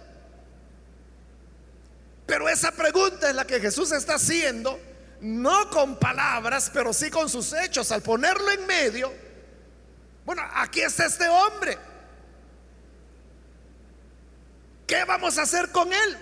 Pero 2.25 2.48
esa 2.48 2.72
pregunta 2.72 3.29
es 3.29 3.36
la 3.36 3.46
que 3.46 3.60
Jesús 3.60 3.91
está 3.91 4.15
haciendo, 4.15 4.79
no 5.20 5.70
con 5.70 5.98
palabras, 5.98 6.72
pero 6.74 6.93
sí 6.93 7.10
con 7.10 7.29
sus 7.29 7.53
hechos, 7.53 7.91
al 7.91 8.01
ponerlo 8.01 8.50
en 8.51 8.65
medio 8.65 9.31
bueno, 10.25 10.43
aquí 10.53 10.81
está 10.81 11.05
este 11.05 11.27
hombre. 11.27 11.77
¿Qué 14.88 15.03
vamos 15.05 15.38
a 15.38 15.43
hacer 15.43 15.72
con 15.72 15.91
él? 15.91 16.17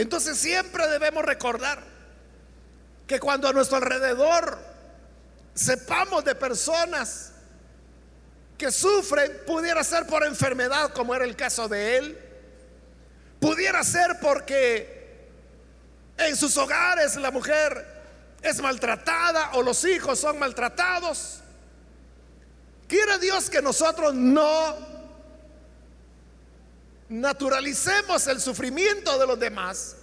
Entonces 0.00 0.38
siempre 0.38 0.88
debemos 0.88 1.22
recordar 1.22 1.78
que 3.06 3.20
cuando 3.20 3.46
a 3.48 3.52
nuestro 3.52 3.76
alrededor 3.76 4.58
sepamos 5.52 6.24
de 6.24 6.34
personas 6.34 7.32
que 8.56 8.72
sufren, 8.72 9.42
pudiera 9.46 9.84
ser 9.84 10.06
por 10.06 10.24
enfermedad, 10.24 10.94
como 10.94 11.14
era 11.14 11.26
el 11.26 11.36
caso 11.36 11.68
de 11.68 11.98
él, 11.98 12.18
pudiera 13.40 13.84
ser 13.84 14.18
porque 14.22 15.28
en 16.16 16.34
sus 16.34 16.56
hogares 16.56 17.16
la 17.16 17.30
mujer 17.30 17.86
es 18.40 18.58
maltratada 18.62 19.50
o 19.52 19.62
los 19.62 19.84
hijos 19.84 20.18
son 20.18 20.38
maltratados. 20.38 21.40
Quiere 22.88 23.18
Dios 23.18 23.50
que 23.50 23.60
nosotros 23.60 24.14
no 24.14 24.89
naturalicemos 27.10 28.28
el 28.28 28.40
sufrimiento 28.40 29.18
de 29.18 29.26
los 29.26 29.38
demás 29.38 29.96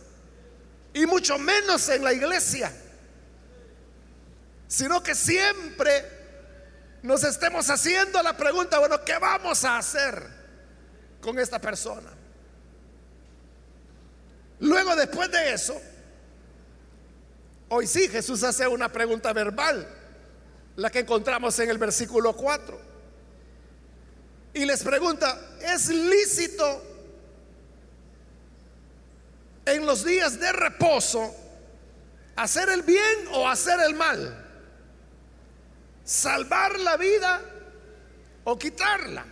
y 0.94 1.06
mucho 1.06 1.40
menos 1.40 1.88
en 1.88 2.04
la 2.04 2.12
iglesia, 2.12 2.72
sino 4.68 5.02
que 5.02 5.16
siempre 5.16 6.06
nos 7.02 7.24
estemos 7.24 7.70
haciendo 7.70 8.22
la 8.22 8.36
pregunta, 8.36 8.80
bueno, 8.80 9.04
¿qué 9.06 9.18
vamos 9.20 9.64
a 9.64 9.78
hacer 9.78 10.22
con 11.22 11.40
esta 11.40 11.60
persona? 11.62 12.10
Luego, 14.60 14.94
después 14.96 15.32
de 15.32 15.54
eso, 15.54 15.82
hoy 17.70 17.88
sí 17.88 18.10
Jesús 18.10 18.44
hace 18.44 18.68
una 18.68 18.92
pregunta 18.92 19.32
verbal 19.32 19.88
la 20.76 20.90
que 20.90 21.00
encontramos 21.00 21.58
en 21.60 21.70
el 21.70 21.78
versículo 21.78 22.36
4. 22.36 22.82
Y 24.56 24.66
les 24.66 24.84
pregunta, 24.84 25.40
¿es 25.62 25.88
lícito 25.88 26.87
en 29.67 29.86
los 29.86 30.03
días 30.03 30.39
de 30.39 30.51
reposo 30.51 31.36
hacer 32.36 32.69
el 32.69 32.83
bien 32.83 33.27
o 33.33 33.47
hacer 33.47 33.79
el 33.81 33.93
mal? 33.93 34.45
¿Salvar 36.03 36.79
la 36.79 36.97
vida 36.97 37.41
o 38.43 38.57
quitarla? 38.57 39.25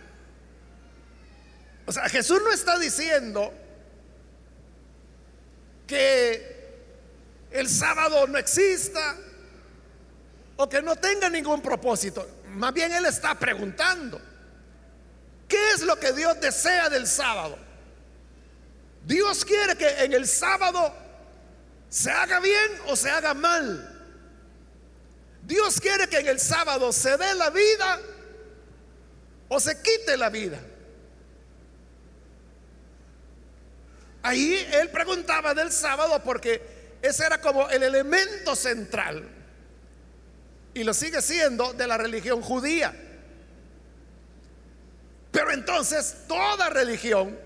O 1.86 1.92
sea, 1.92 2.08
Jesús 2.08 2.40
no 2.42 2.52
está 2.52 2.78
diciendo 2.78 3.52
que 5.86 6.56
el 7.50 7.68
sábado 7.68 8.26
no 8.26 8.38
exista, 8.38 9.16
o 10.56 10.68
que 10.68 10.82
no 10.82 10.96
tenga 10.96 11.28
ningún 11.28 11.60
propósito. 11.60 12.26
Más 12.48 12.72
bien 12.72 12.92
Él 12.92 13.04
está 13.06 13.34
preguntando, 13.34 14.20
¿qué 15.46 15.72
es 15.72 15.82
lo 15.82 15.98
que 15.98 16.12
Dios 16.12 16.40
desea 16.40 16.88
del 16.88 17.06
sábado? 17.06 17.58
Dios 19.06 19.44
quiere 19.44 19.76
que 19.76 19.88
en 20.04 20.12
el 20.12 20.26
sábado 20.26 20.92
se 21.88 22.10
haga 22.10 22.40
bien 22.40 22.72
o 22.88 22.96
se 22.96 23.08
haga 23.08 23.34
mal. 23.34 23.92
Dios 25.42 25.80
quiere 25.80 26.08
que 26.08 26.18
en 26.18 26.26
el 26.26 26.40
sábado 26.40 26.92
se 26.92 27.16
dé 27.16 27.34
la 27.34 27.50
vida 27.50 28.00
o 29.48 29.60
se 29.60 29.80
quite 29.80 30.16
la 30.16 30.28
vida. 30.28 30.60
Ahí 34.24 34.66
él 34.72 34.90
preguntaba 34.90 35.54
del 35.54 35.70
sábado 35.70 36.20
porque 36.24 36.98
ese 37.00 37.24
era 37.24 37.40
como 37.40 37.68
el 37.68 37.84
elemento 37.84 38.56
central 38.56 39.28
y 40.74 40.82
lo 40.82 40.92
sigue 40.92 41.22
siendo 41.22 41.72
de 41.74 41.86
la 41.86 41.96
religión 41.96 42.42
judía. 42.42 42.92
Pero 45.30 45.52
entonces 45.52 46.24
toda 46.26 46.70
religión 46.70 47.45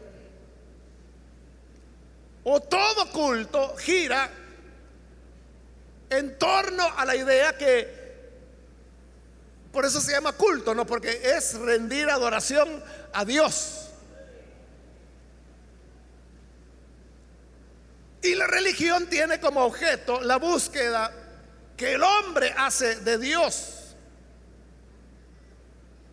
o 2.52 2.61
todo 2.61 3.09
culto 3.12 3.76
gira 3.76 4.28
en 6.09 6.37
torno 6.37 6.85
a 6.97 7.04
la 7.04 7.14
idea 7.14 7.57
que 7.57 8.00
por 9.71 9.85
eso 9.85 10.00
se 10.00 10.11
llama 10.11 10.33
culto, 10.33 10.75
no 10.75 10.85
porque 10.85 11.21
es 11.23 11.54
rendir 11.54 12.11
adoración 12.11 12.83
a 13.12 13.25
Dios. 13.25 13.90
Y 18.21 18.35
la 18.35 18.49
religión 18.49 19.07
tiene 19.07 19.38
como 19.38 19.64
objeto 19.64 20.21
la 20.21 20.37
búsqueda 20.38 21.12
que 21.76 21.92
el 21.92 22.02
hombre 22.02 22.52
hace 22.59 22.97
de 22.97 23.16
Dios. 23.16 23.94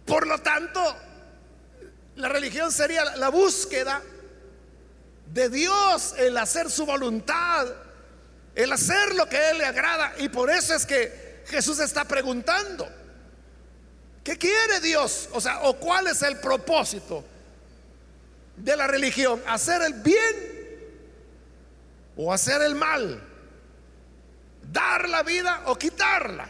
Por 0.06 0.28
lo 0.28 0.38
tanto, 0.38 0.80
la 2.16 2.30
religión 2.30 2.72
sería 2.72 3.04
la 3.16 3.30
búsqueda 3.30 4.04
de 5.34 5.50
Dios, 5.50 6.16
el 6.18 6.38
hacer 6.38 6.70
su 6.70 6.86
voluntad, 6.86 7.68
el 8.56 8.72
hacer 8.72 9.16
lo 9.16 9.28
que 9.28 9.38
a 9.38 9.52
Él 9.52 9.58
le 9.60 9.66
agrada. 9.66 10.14
Y 10.18 10.30
por 10.30 10.50
eso 10.50 10.74
es 10.74 10.86
que 10.86 11.44
Jesús 11.48 11.80
está 11.80 12.06
preguntando, 12.06 12.88
¿qué 14.24 14.38
quiere 14.38 14.80
Dios? 14.82 15.30
O 15.34 15.42
sea, 15.42 15.62
¿o 15.64 15.76
cuál 15.78 16.08
es 16.08 16.22
el 16.22 16.40
propósito 16.40 17.24
de 18.56 18.76
la 18.76 18.88
religión? 18.88 19.42
¿Hacer 19.48 19.82
el 19.82 19.94
bien 19.94 20.58
o 22.16 22.34
hacer 22.34 22.62
el 22.62 22.76
mal? 22.76 23.28
dar 24.72 25.08
la 25.08 25.24
vida 25.24 25.64
o 25.66 25.78
quitarla. 25.78 26.48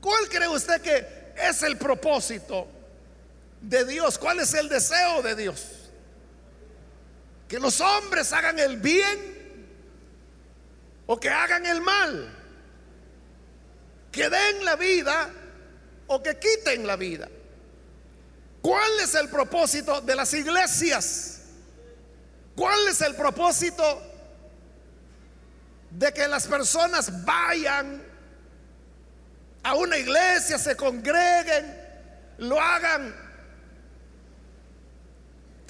¿Cuál 0.00 0.28
cree 0.28 0.48
usted 0.48 0.80
que 0.80 1.32
es 1.36 1.62
el 1.62 1.76
propósito 1.76 2.66
de 3.60 3.84
Dios? 3.84 4.18
¿Cuál 4.18 4.40
es 4.40 4.52
el 4.54 4.68
deseo 4.68 5.22
de 5.22 5.36
Dios? 5.36 5.66
Que 7.52 7.60
los 7.60 7.82
hombres 7.82 8.32
hagan 8.32 8.58
el 8.58 8.78
bien 8.78 9.68
o 11.04 11.20
que 11.20 11.28
hagan 11.28 11.66
el 11.66 11.82
mal. 11.82 12.34
Que 14.10 14.30
den 14.30 14.64
la 14.64 14.74
vida 14.76 15.28
o 16.06 16.22
que 16.22 16.38
quiten 16.38 16.86
la 16.86 16.96
vida. 16.96 17.28
¿Cuál 18.62 19.00
es 19.00 19.14
el 19.14 19.28
propósito 19.28 20.00
de 20.00 20.16
las 20.16 20.32
iglesias? 20.32 21.42
¿Cuál 22.56 22.88
es 22.88 23.02
el 23.02 23.14
propósito 23.16 24.00
de 25.90 26.10
que 26.10 26.26
las 26.28 26.46
personas 26.46 27.22
vayan 27.22 28.02
a 29.62 29.74
una 29.74 29.98
iglesia, 29.98 30.56
se 30.56 30.74
congreguen, 30.74 31.78
lo 32.38 32.58
hagan 32.58 33.14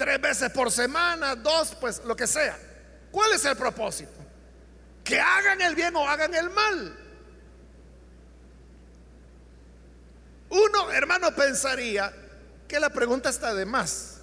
tres 0.03 0.19
veces 0.19 0.49
por 0.51 0.69
semana, 0.69 1.33
dos, 1.33 1.77
pues 1.79 2.01
lo 2.03 2.13
que 2.13 2.27
sea. 2.27 2.59
¿Cuál 3.09 3.31
es 3.31 3.45
el 3.45 3.55
propósito? 3.55 4.11
Que 5.01 5.17
hagan 5.17 5.61
el 5.61 5.75
bien 5.75 5.95
o 5.95 6.05
hagan 6.05 6.33
el 6.35 6.49
mal. 6.49 6.99
Uno, 10.49 10.91
hermano, 10.91 11.33
pensaría 11.33 12.13
que 12.67 12.81
la 12.81 12.89
pregunta 12.89 13.29
está 13.29 13.53
de 13.53 13.65
más. 13.65 14.17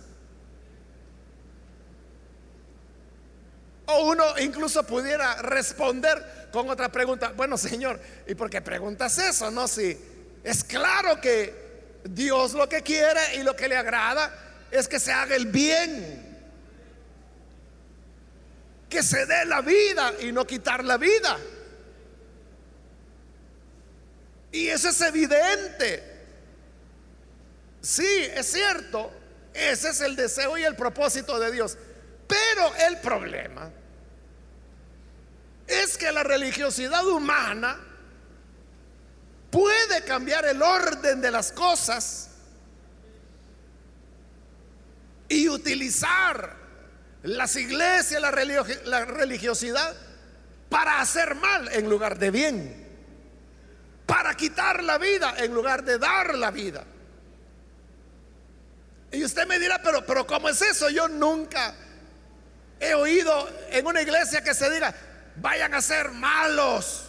O 3.86 4.10
uno 4.10 4.38
incluso 4.38 4.82
pudiera 4.82 5.36
responder 5.36 6.50
con 6.52 6.68
otra 6.68 6.92
pregunta. 6.92 7.32
Bueno, 7.34 7.56
Señor, 7.56 7.98
¿y 8.26 8.34
por 8.34 8.50
qué 8.50 8.60
preguntas 8.60 9.16
eso? 9.16 9.50
No, 9.50 9.66
si 9.66 9.98
es 10.44 10.62
claro 10.62 11.18
que 11.22 12.00
Dios 12.04 12.52
lo 12.52 12.68
que 12.68 12.82
quiere 12.82 13.36
y 13.36 13.42
lo 13.44 13.56
que 13.56 13.66
le 13.66 13.78
agrada 13.78 14.48
es 14.70 14.88
que 14.88 15.00
se 15.00 15.12
haga 15.12 15.36
el 15.36 15.46
bien. 15.46 16.28
Que 18.88 19.02
se 19.02 19.26
dé 19.26 19.44
la 19.44 19.60
vida 19.60 20.14
y 20.20 20.32
no 20.32 20.46
quitar 20.46 20.84
la 20.84 20.96
vida. 20.96 21.38
Y 24.52 24.68
eso 24.68 24.88
es 24.88 25.00
evidente. 25.00 26.02
Sí, 27.80 28.24
es 28.34 28.50
cierto. 28.50 29.12
Ese 29.54 29.90
es 29.90 30.00
el 30.00 30.16
deseo 30.16 30.58
y 30.58 30.64
el 30.64 30.76
propósito 30.76 31.38
de 31.38 31.50
Dios. 31.52 31.76
Pero 32.26 32.74
el 32.86 32.98
problema 32.98 33.70
es 35.66 35.96
que 35.96 36.10
la 36.10 36.22
religiosidad 36.22 37.06
humana 37.06 37.78
puede 39.50 40.04
cambiar 40.04 40.44
el 40.46 40.62
orden 40.62 41.20
de 41.20 41.30
las 41.30 41.52
cosas 41.52 42.29
y 45.30 45.48
utilizar 45.48 46.56
las 47.22 47.56
iglesias, 47.56 48.20
la, 48.20 48.32
la 48.84 49.04
religiosidad, 49.06 49.96
para 50.68 51.00
hacer 51.00 51.36
mal 51.36 51.68
en 51.72 51.88
lugar 51.88 52.18
de 52.18 52.30
bien, 52.30 52.88
para 54.06 54.34
quitar 54.34 54.82
la 54.82 54.98
vida 54.98 55.34
en 55.38 55.54
lugar 55.54 55.84
de 55.84 55.98
dar 55.98 56.34
la 56.34 56.50
vida. 56.50 56.84
Y 59.12 59.24
usted 59.24 59.46
me 59.46 59.58
dirá, 59.58 59.80
pero, 59.82 60.04
pero 60.04 60.26
¿cómo 60.26 60.48
es 60.48 60.60
eso? 60.62 60.90
Yo 60.90 61.08
nunca 61.08 61.74
he 62.80 62.94
oído 62.94 63.48
en 63.70 63.86
una 63.86 64.02
iglesia 64.02 64.42
que 64.42 64.52
se 64.52 64.68
diga, 64.68 64.92
vayan 65.36 65.74
a 65.74 65.80
ser 65.80 66.10
malos, 66.10 67.04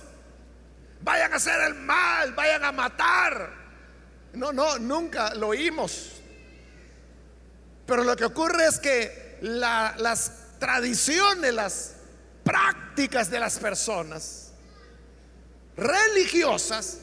vayan 1.01 1.33
a 1.33 1.37
hacer 1.37 1.59
el 1.61 1.73
mal, 1.73 2.33
vayan 2.33 2.65
a 2.65 2.71
matar. 2.71 3.49
No, 4.33 4.53
no, 4.53 4.77
nunca 4.77 5.33
lo 5.33 5.49
oímos. 5.49 6.20
Pero 7.85 8.03
lo 8.03 8.15
que 8.15 8.25
ocurre 8.25 8.65
es 8.65 8.79
que 8.79 9.37
las 9.41 10.31
tradiciones, 10.59 11.53
las 11.53 11.95
prácticas 12.43 13.29
de 13.29 13.39
las 13.39 13.57
personas 13.59 14.51
religiosas 15.75 16.97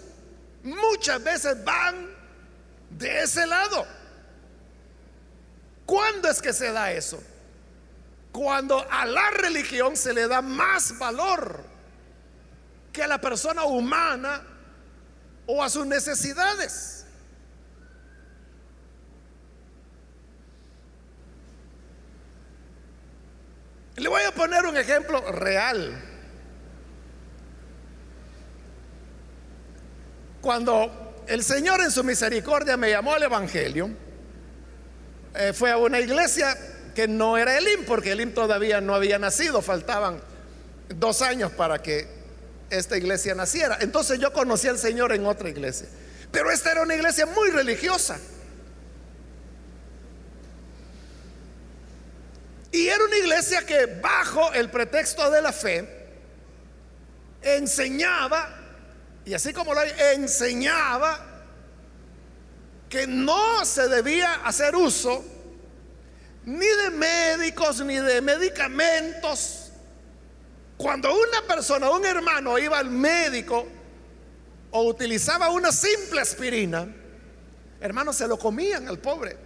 muchas 0.63 1.23
veces 1.23 1.65
van 1.65 2.09
de 2.91 3.23
ese 3.23 3.47
lado. 3.47 3.87
¿Cuándo 5.87 6.29
es 6.29 6.41
que 6.41 6.53
se 6.53 6.71
da 6.73 6.93
eso? 6.93 7.23
cuando 8.39 8.87
a 8.91 9.05
la 9.05 9.31
religión 9.31 9.97
se 9.97 10.13
le 10.13 10.29
da 10.29 10.41
más 10.43 10.97
valor 10.99 11.65
que 12.93 13.03
a 13.03 13.09
la 13.09 13.21
persona 13.21 13.65
humana 13.65 14.43
o 15.47 15.63
a 15.63 15.69
sus 15.69 15.87
necesidades. 15.87 16.98
Le 23.99 24.09
voy 24.09 24.23
a 24.23 24.31
poner 24.31 24.65
un 24.65 24.77
ejemplo 24.77 25.21
real. 25.33 25.93
Cuando 30.41 31.25
el 31.27 31.43
Señor 31.43 31.81
en 31.81 31.91
su 31.91 32.05
misericordia 32.05 32.77
me 32.77 32.91
llamó 32.91 33.15
al 33.15 33.25
Evangelio, 33.25 33.91
eh, 35.35 35.53
fue 35.53 35.73
a 35.73 35.79
una 35.79 35.99
iglesia 35.99 36.57
que 36.95 37.09
no 37.09 37.37
era 37.37 37.59
Elim, 37.59 37.85
porque 37.87 38.13
Elim 38.13 38.33
todavía 38.33 38.81
no 38.81 38.95
había 38.95 39.19
nacido, 39.19 39.63
faltaban 39.63 40.21
dos 40.89 41.21
años 41.21 41.51
para 41.51 41.83
que 41.83 42.07
esta 42.71 42.97
iglesia 42.97 43.35
naciera. 43.35 43.79
Entonces 43.81 44.21
yo 44.21 44.33
conocí 44.33 44.69
al 44.69 44.79
Señor 44.79 45.13
en 45.13 45.27
otra 45.27 45.49
iglesia, 45.49 45.89
pero 46.31 46.53
esta 46.53 46.71
era 46.71 46.83
una 46.83 46.95
iglesia 46.95 47.27
muy 47.27 47.51
religiosa. 47.51 48.19
Y 52.71 52.89
era 52.89 53.05
una 53.05 53.17
iglesia 53.17 53.65
que 53.65 53.87
bajo 53.87 54.53
el 54.53 54.71
pretexto 54.71 55.31
de 55.31 55.43
la 55.43 55.53
fe 55.53 55.97
enseñaba, 57.43 58.55
y 59.25 59.35
así 59.35 59.53
como 59.53 59.73
lo 59.75 59.83
enseñaba 59.83 61.25
que 62.89 63.07
no 63.07 63.65
se 63.65 63.89
debía 63.89 64.35
hacer 64.45 64.75
uso 64.75 65.25
ni 66.45 66.67
de 66.67 66.91
médicos 66.91 67.81
ni 67.85 67.97
de 67.97 68.21
medicamentos. 68.23 69.71
Cuando 70.77 71.13
una 71.13 71.43
persona, 71.47 71.91
un 71.91 72.05
hermano 72.07 72.59
iba 72.59 72.79
al 72.79 72.91
médico 72.91 73.67
o 74.71 74.83
utilizaba 74.85 75.51
una 75.51 75.73
simple 75.73 76.21
aspirina, 76.21 76.87
hermanos, 77.81 78.17
se 78.17 78.27
lo 78.27 78.39
comían 78.39 78.89
al 78.89 78.99
pobre, 78.99 79.37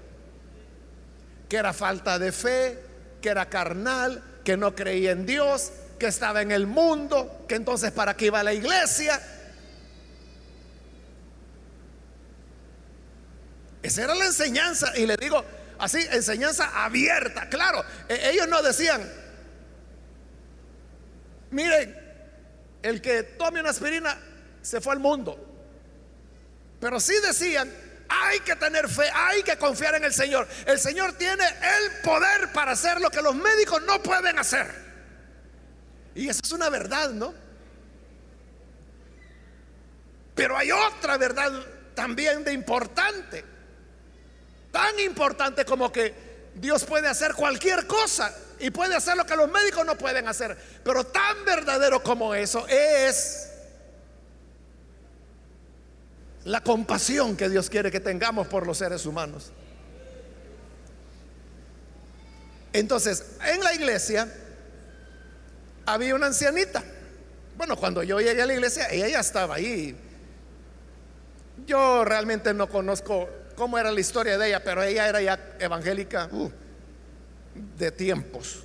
que 1.48 1.56
era 1.56 1.72
falta 1.72 2.18
de 2.18 2.30
fe, 2.30 2.91
que 3.22 3.30
era 3.30 3.48
carnal, 3.48 4.22
que 4.44 4.58
no 4.58 4.74
creía 4.74 5.12
en 5.12 5.24
Dios, 5.24 5.72
que 5.98 6.08
estaba 6.08 6.42
en 6.42 6.50
el 6.50 6.66
mundo, 6.66 7.46
que 7.48 7.54
entonces 7.54 7.92
para 7.92 8.14
qué 8.14 8.26
iba 8.26 8.40
a 8.40 8.42
la 8.42 8.52
iglesia. 8.52 9.20
Esa 13.82 14.04
era 14.04 14.14
la 14.14 14.26
enseñanza, 14.26 14.96
y 14.98 15.06
le 15.06 15.16
digo 15.16 15.42
así, 15.78 15.98
enseñanza 16.10 16.84
abierta, 16.84 17.48
claro, 17.48 17.84
e-, 18.08 18.30
ellos 18.30 18.48
no 18.48 18.62
decían, 18.62 19.10
miren, 21.50 21.96
el 22.82 23.00
que 23.00 23.22
tome 23.22 23.60
una 23.60 23.70
aspirina 23.70 24.18
se 24.60 24.80
fue 24.80 24.92
al 24.92 25.00
mundo, 25.00 25.38
pero 26.80 27.00
sí 27.00 27.14
decían, 27.26 27.72
hay 28.08 28.40
que 28.40 28.56
tener 28.56 28.88
fe, 28.88 29.08
hay 29.14 29.42
que 29.42 29.56
confiar 29.56 29.94
en 29.94 30.04
el 30.04 30.12
Señor. 30.12 30.46
El 30.66 30.78
Señor 30.78 31.14
tiene 31.14 31.44
el 31.44 32.00
poder 32.02 32.52
para 32.52 32.72
hacer 32.72 33.00
lo 33.00 33.10
que 33.10 33.22
los 33.22 33.34
médicos 33.34 33.82
no 33.82 34.02
pueden 34.02 34.38
hacer. 34.38 34.66
Y 36.14 36.28
eso 36.28 36.40
es 36.42 36.52
una 36.52 36.68
verdad, 36.68 37.10
¿no? 37.10 37.34
Pero 40.34 40.56
hay 40.56 40.70
otra 40.72 41.16
verdad 41.16 41.50
también 41.94 42.44
de 42.44 42.52
importante. 42.52 43.44
Tan 44.70 44.98
importante 45.00 45.64
como 45.64 45.92
que 45.92 46.50
Dios 46.54 46.84
puede 46.84 47.08
hacer 47.08 47.34
cualquier 47.34 47.86
cosa 47.86 48.34
y 48.58 48.70
puede 48.70 48.94
hacer 48.94 49.16
lo 49.16 49.26
que 49.26 49.36
los 49.36 49.50
médicos 49.50 49.84
no 49.84 49.96
pueden 49.96 50.28
hacer. 50.28 50.56
Pero 50.84 51.04
tan 51.04 51.44
verdadero 51.44 52.02
como 52.02 52.34
eso 52.34 52.66
es 52.68 53.51
la 56.44 56.62
compasión 56.62 57.36
que 57.36 57.48
Dios 57.48 57.70
quiere 57.70 57.90
que 57.90 58.00
tengamos 58.00 58.46
por 58.46 58.66
los 58.66 58.78
seres 58.78 59.06
humanos. 59.06 59.52
Entonces, 62.72 63.24
en 63.44 63.62
la 63.62 63.74
iglesia 63.74 64.32
había 65.86 66.14
una 66.14 66.26
ancianita. 66.26 66.82
Bueno, 67.56 67.76
cuando 67.76 68.02
yo 68.02 68.20
llegué 68.20 68.42
a 68.42 68.46
la 68.46 68.54
iglesia, 68.54 68.88
ella 68.90 69.08
ya 69.08 69.20
estaba 69.20 69.56
ahí. 69.56 69.94
Yo 71.66 72.04
realmente 72.04 72.54
no 72.54 72.68
conozco 72.68 73.28
cómo 73.54 73.78
era 73.78 73.92
la 73.92 74.00
historia 74.00 74.38
de 74.38 74.48
ella, 74.48 74.64
pero 74.64 74.82
ella 74.82 75.08
era 75.08 75.20
ya 75.20 75.56
evangélica 75.58 76.28
uh, 76.32 76.50
de 77.76 77.92
tiempos. 77.92 78.64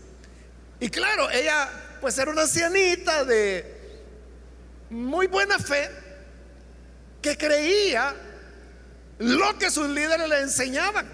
Y 0.79 0.89
claro, 0.89 1.29
ella 1.29 1.69
pues 1.99 2.17
era 2.17 2.31
una 2.31 2.43
ancianita 2.43 3.25
de 3.25 3.75
muy 4.89 5.27
buena 5.27 5.59
fe, 5.59 5.89
que 7.21 7.37
creía 7.37 8.15
lo 9.19 9.57
que 9.57 9.71
sus 9.71 9.87
líderes 9.89 10.29
le 10.29 10.41
enseñaban. 10.41 11.07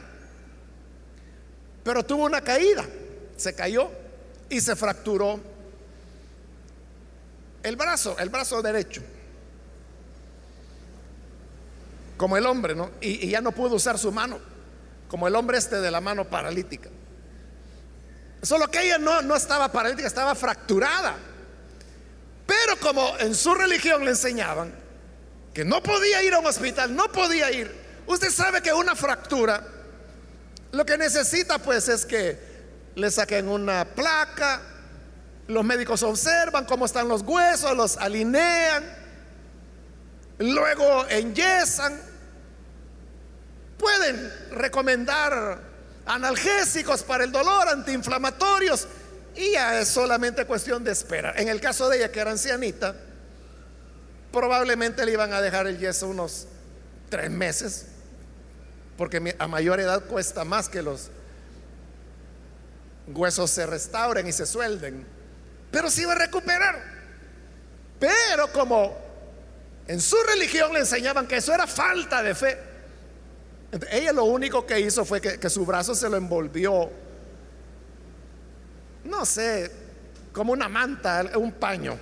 Pero 1.83 2.03
tuvo 2.03 2.25
una 2.25 2.41
caída, 2.41 2.85
se 3.35 3.53
cayó 3.53 3.89
y 4.49 4.61
se 4.61 4.75
fracturó 4.75 5.39
el 7.61 7.75
brazo, 7.75 8.17
el 8.19 8.29
brazo 8.29 8.61
derecho. 8.61 9.01
Como 12.17 12.37
el 12.37 12.45
hombre, 12.45 12.75
¿no? 12.75 12.91
Y, 13.01 13.29
ya 13.29 13.41
no 13.41 13.51
pudo 13.51 13.75
usar 13.75 13.97
su 13.97 14.11
mano, 14.11 14.39
como 15.09 15.27
el 15.27 15.35
hombre 15.35 15.57
este 15.57 15.81
de 15.81 15.91
la 15.91 15.99
mano 15.99 16.25
paralítica. 16.25 16.89
Solo 18.41 18.69
que 18.69 18.81
ella 18.81 18.97
no, 18.97 19.21
no 19.21 19.35
estaba 19.35 19.71
paralítica, 19.71 20.07
estaba 20.07 20.35
fracturada. 20.35 21.15
Pero 22.45 22.77
como 22.79 23.17
en 23.19 23.33
su 23.33 23.53
religión 23.55 24.03
le 24.03 24.11
enseñaban 24.11 24.82
que 25.53 25.63
no 25.63 25.81
podía 25.83 26.23
ir 26.23 26.33
a 26.33 26.39
un 26.39 26.45
hospital, 26.47 26.95
no 26.95 27.11
podía 27.11 27.51
ir. 27.51 27.83
Usted 28.07 28.29
sabe 28.31 28.61
que 28.61 28.73
una 28.73 28.95
fractura 28.95 29.63
lo 30.73 30.85
que 30.85 30.97
necesita 30.97 31.59
pues 31.59 31.87
es 31.87 32.03
que 32.03 32.37
le 32.95 33.11
saquen 33.11 33.47
una 33.47 33.85
placa, 33.85 34.59
los 35.47 35.63
médicos 35.63 36.01
observan 36.01 36.65
cómo 36.65 36.85
están 36.85 37.07
los 37.07 37.21
huesos, 37.21 37.77
los 37.77 37.95
alinean, 37.97 38.83
luego 40.39 41.05
enyesan, 41.09 41.99
pueden 43.77 44.33
recomendar 44.51 45.59
analgésicos 46.07 47.03
para 47.03 47.23
el 47.23 47.31
dolor, 47.31 47.69
antiinflamatorios, 47.69 48.87
y 49.35 49.51
ya 49.51 49.79
es 49.79 49.89
solamente 49.89 50.45
cuestión 50.45 50.83
de 50.83 50.91
esperar. 50.91 51.39
En 51.39 51.49
el 51.49 51.61
caso 51.61 51.87
de 51.87 51.97
ella, 51.97 52.11
que 52.11 52.19
era 52.19 52.31
ancianita, 52.31 52.95
probablemente 54.33 55.05
le 55.05 55.13
iban 55.13 55.31
a 55.31 55.39
dejar 55.39 55.67
el 55.67 55.77
yeso 55.77 56.07
unos 56.07 56.47
tres 57.07 57.29
meses, 57.29 57.85
porque 58.97 59.35
a 59.37 59.47
mayor 59.47 59.79
edad 59.79 60.03
cuesta 60.05 60.43
más 60.43 60.67
que 60.67 60.81
los 60.81 61.11
huesos 63.07 63.51
se 63.51 63.67
restauren 63.67 64.27
y 64.27 64.31
se 64.31 64.47
suelden, 64.47 65.05
pero 65.71 65.89
sí 65.89 66.03
va 66.03 66.13
a 66.13 66.17
recuperar. 66.17 66.81
Pero 67.99 68.51
como 68.51 68.97
en 69.87 70.01
su 70.01 70.17
religión 70.23 70.73
le 70.73 70.79
enseñaban 70.79 71.27
que 71.27 71.37
eso 71.37 71.53
era 71.53 71.67
falta 71.67 72.23
de 72.23 72.33
fe, 72.33 72.57
ella 73.91 74.13
lo 74.13 74.23
único 74.23 74.65
que 74.65 74.79
hizo 74.79 75.05
fue 75.05 75.21
que, 75.21 75.39
que 75.39 75.49
su 75.49 75.63
brazo 75.63 75.93
se 75.93 76.09
lo 76.09 76.17
envolvió, 76.17 76.89
no 79.03 79.25
sé, 79.27 79.71
como 80.33 80.53
una 80.53 80.67
manta, 80.67 81.23
un 81.35 81.51
paño, 81.51 81.99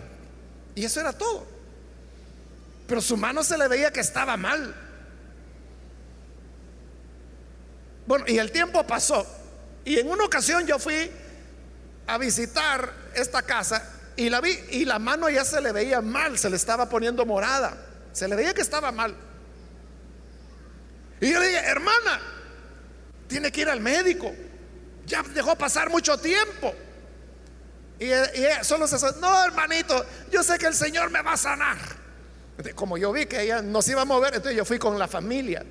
y 0.76 0.86
eso 0.86 1.02
era 1.02 1.12
todo 1.12 1.51
pero 2.92 3.00
su 3.00 3.16
mano 3.16 3.42
se 3.42 3.58
le 3.58 3.70
veía 3.70 3.90
que 3.90 4.02
estaba 4.02 4.36
mal. 4.36 4.76
Bueno, 8.06 8.26
y 8.28 8.38
el 8.38 8.52
tiempo 8.52 8.86
pasó. 8.86 9.26
Y 9.86 9.98
en 9.98 10.10
una 10.10 10.26
ocasión 10.26 10.68
yo 10.68 10.78
fui 10.78 11.10
a 12.06 12.18
visitar 12.18 12.92
esta 13.16 13.44
casa 13.44 13.90
y 14.18 14.30
la 14.30 14.42
vi 14.42 14.60
y 14.72 14.84
la 14.84 15.00
mano 15.00 15.30
ya 15.30 15.46
se 15.46 15.62
le 15.62 15.72
veía 15.72 16.02
mal, 16.02 16.38
se 16.38 16.50
le 16.50 16.58
estaba 16.58 16.90
poniendo 16.90 17.26
morada. 17.26 17.78
Se 18.12 18.28
le 18.28 18.36
veía 18.36 18.54
que 18.54 18.60
estaba 18.60 18.92
mal. 18.92 19.16
Y 21.22 21.32
yo 21.32 21.40
le 21.40 21.48
dije, 21.48 21.60
hermana, 21.60 22.20
tiene 23.30 23.54
que 23.54 23.62
ir 23.62 23.70
al 23.70 23.80
médico. 23.80 24.36
Ya 25.06 25.24
dejó 25.34 25.56
pasar 25.56 25.90
mucho 25.90 26.18
tiempo. 26.18 26.76
Y, 28.00 28.10
solo 28.64 28.86
se 28.86 28.98
no, 29.22 29.46
hermanito, 29.46 30.06
yo 30.30 30.44
sé 30.44 30.60
que 30.60 30.66
el 30.66 30.76
Señor 30.76 31.10
me 31.10 31.22
va 31.22 31.32
a 31.32 31.38
sanar. 31.38 32.01
Como 32.76 32.98
yo 32.98 33.12
vi 33.12 33.26
que 33.26 33.42
ella 33.42 33.62
no 33.62 33.82
se 33.82 33.92
iba 33.92 34.02
a 34.02 34.06
mover, 34.06 34.36
entonces 34.36 34.58
yo 34.58 34.66
fui 34.66 34.78
con 34.78 34.98
la 35.00 35.08
familia. 35.08 35.66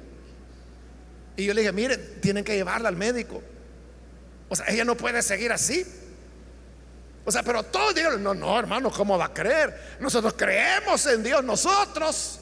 Y 1.37 1.45
yo 1.45 1.55
le 1.55 1.61
dije, 1.61 1.73
miren, 1.73 2.21
tienen 2.21 2.45
que 2.45 2.57
llevarla 2.57 2.89
al 2.89 2.97
médico. 2.97 3.43
O 4.49 4.57
sea, 4.57 4.67
ella 4.69 4.85
no 4.85 4.97
puede 4.97 5.23
seguir 5.23 5.53
así. 5.53 5.87
O 7.25 7.31
sea, 7.31 7.43
pero 7.43 7.63
todos 7.63 7.95
dijeron, 7.95 8.23
no, 8.23 8.35
no, 8.35 8.59
hermano, 8.59 8.91
¿cómo 8.91 9.17
va 9.17 9.27
a 9.27 9.35
creer? 9.35 9.97
Nosotros 10.01 10.35
creemos 10.37 11.07
en 11.07 11.23
Dios, 11.23 11.45
nosotros 11.45 12.41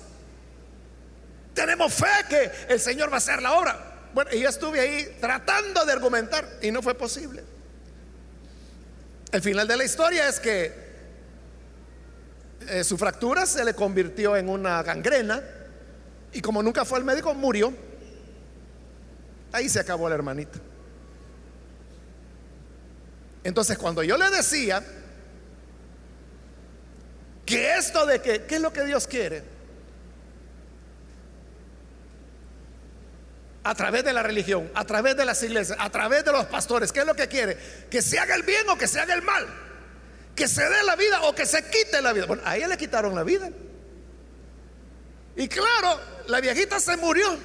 tenemos 1.53 1.93
fe 1.93 2.07
que 2.29 2.51
el 2.69 2.81
Señor 2.81 3.11
va 3.11 3.15
a 3.15 3.19
hacer 3.19 3.43
la 3.43 3.55
obra. 3.55 4.09
Bueno, 4.15 4.31
y 4.33 4.41
yo 4.41 4.49
estuve 4.49 4.81
ahí 4.81 5.17
tratando 5.21 5.85
de 5.85 5.93
argumentar 5.93 6.49
y 6.63 6.71
no 6.71 6.83
fue 6.83 6.95
posible. 6.95 7.45
El 9.31 9.43
final 9.43 9.69
de 9.69 9.77
la 9.77 9.85
historia 9.85 10.29
es 10.29 10.41
que 10.41 10.88
eh, 12.71 12.85
su 12.85 12.97
fractura 12.99 13.47
se 13.47 13.65
le 13.65 13.75
convirtió 13.75 14.37
en 14.37 14.49
una 14.49 14.83
gangrena 14.83 15.43
y 16.33 16.41
como 16.41 16.63
nunca 16.63 16.85
fue 16.85 16.99
al 16.99 17.05
médico, 17.05 17.35
murió. 17.35 17.73
Ahí 19.53 19.69
se 19.69 19.81
acabó 19.81 20.09
la 20.09 20.15
hermanita. 20.15 20.59
Entonces 23.45 23.79
cuando 23.79 24.03
yo 24.03 24.19
le 24.19 24.29
decía 24.31 24.83
que 27.47 27.77
esto 27.77 28.05
de 28.05 28.21
que, 28.21 28.45
¿qué 28.45 28.57
es 28.57 28.61
lo 28.61 28.73
que 28.73 28.85
Dios 28.85 29.07
quiere? 29.07 29.43
A 33.65 33.75
través 33.75 34.05
de 34.05 34.13
la 34.13 34.23
religión, 34.23 34.71
a 34.75 34.85
través 34.85 35.17
de 35.17 35.25
las 35.25 35.43
iglesias, 35.43 35.79
a 35.81 35.91
través 35.91 36.25
de 36.25 36.33
los 36.33 36.45
pastores, 36.47 36.93
¿qué 36.93 37.01
es 37.01 37.07
lo 37.07 37.15
que 37.15 37.29
quiere? 37.29 37.57
Que 37.91 38.03
se 38.03 38.19
haga 38.19 38.35
el 38.35 38.43
bien 38.43 38.69
o 38.69 38.77
que 38.77 38.87
se 38.87 39.01
haga 39.01 39.15
el 39.15 39.23
mal. 39.23 39.47
Que 40.39 40.47
se 40.47 40.63
dé 40.63 40.85
la 40.85 40.95
vida 40.95 41.23
o 41.23 41.35
que 41.35 41.45
se 41.45 41.69
quite 41.69 42.01
la 42.01 42.13
vida. 42.13 42.27
Bueno, 42.27 42.45
a 42.47 42.57
ella 42.57 42.69
le 42.69 42.79
quitaron 42.79 43.13
la 43.13 43.25
vida. 43.25 43.51
Y 45.35 45.49
claro, 45.49 46.01
la 46.29 46.41
viejita 46.41 46.79
se 46.79 46.97
murió. 46.97 47.37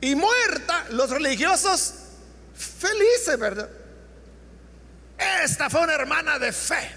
Y 0.00 0.16
muerta, 0.16 0.86
los 0.90 1.08
religiosos 1.08 1.94
felices, 2.56 3.38
¿verdad? 3.38 3.70
Esta 5.44 5.70
fue 5.70 5.82
una 5.82 5.94
hermana 5.94 6.40
de 6.40 6.50
fe. 6.50 6.90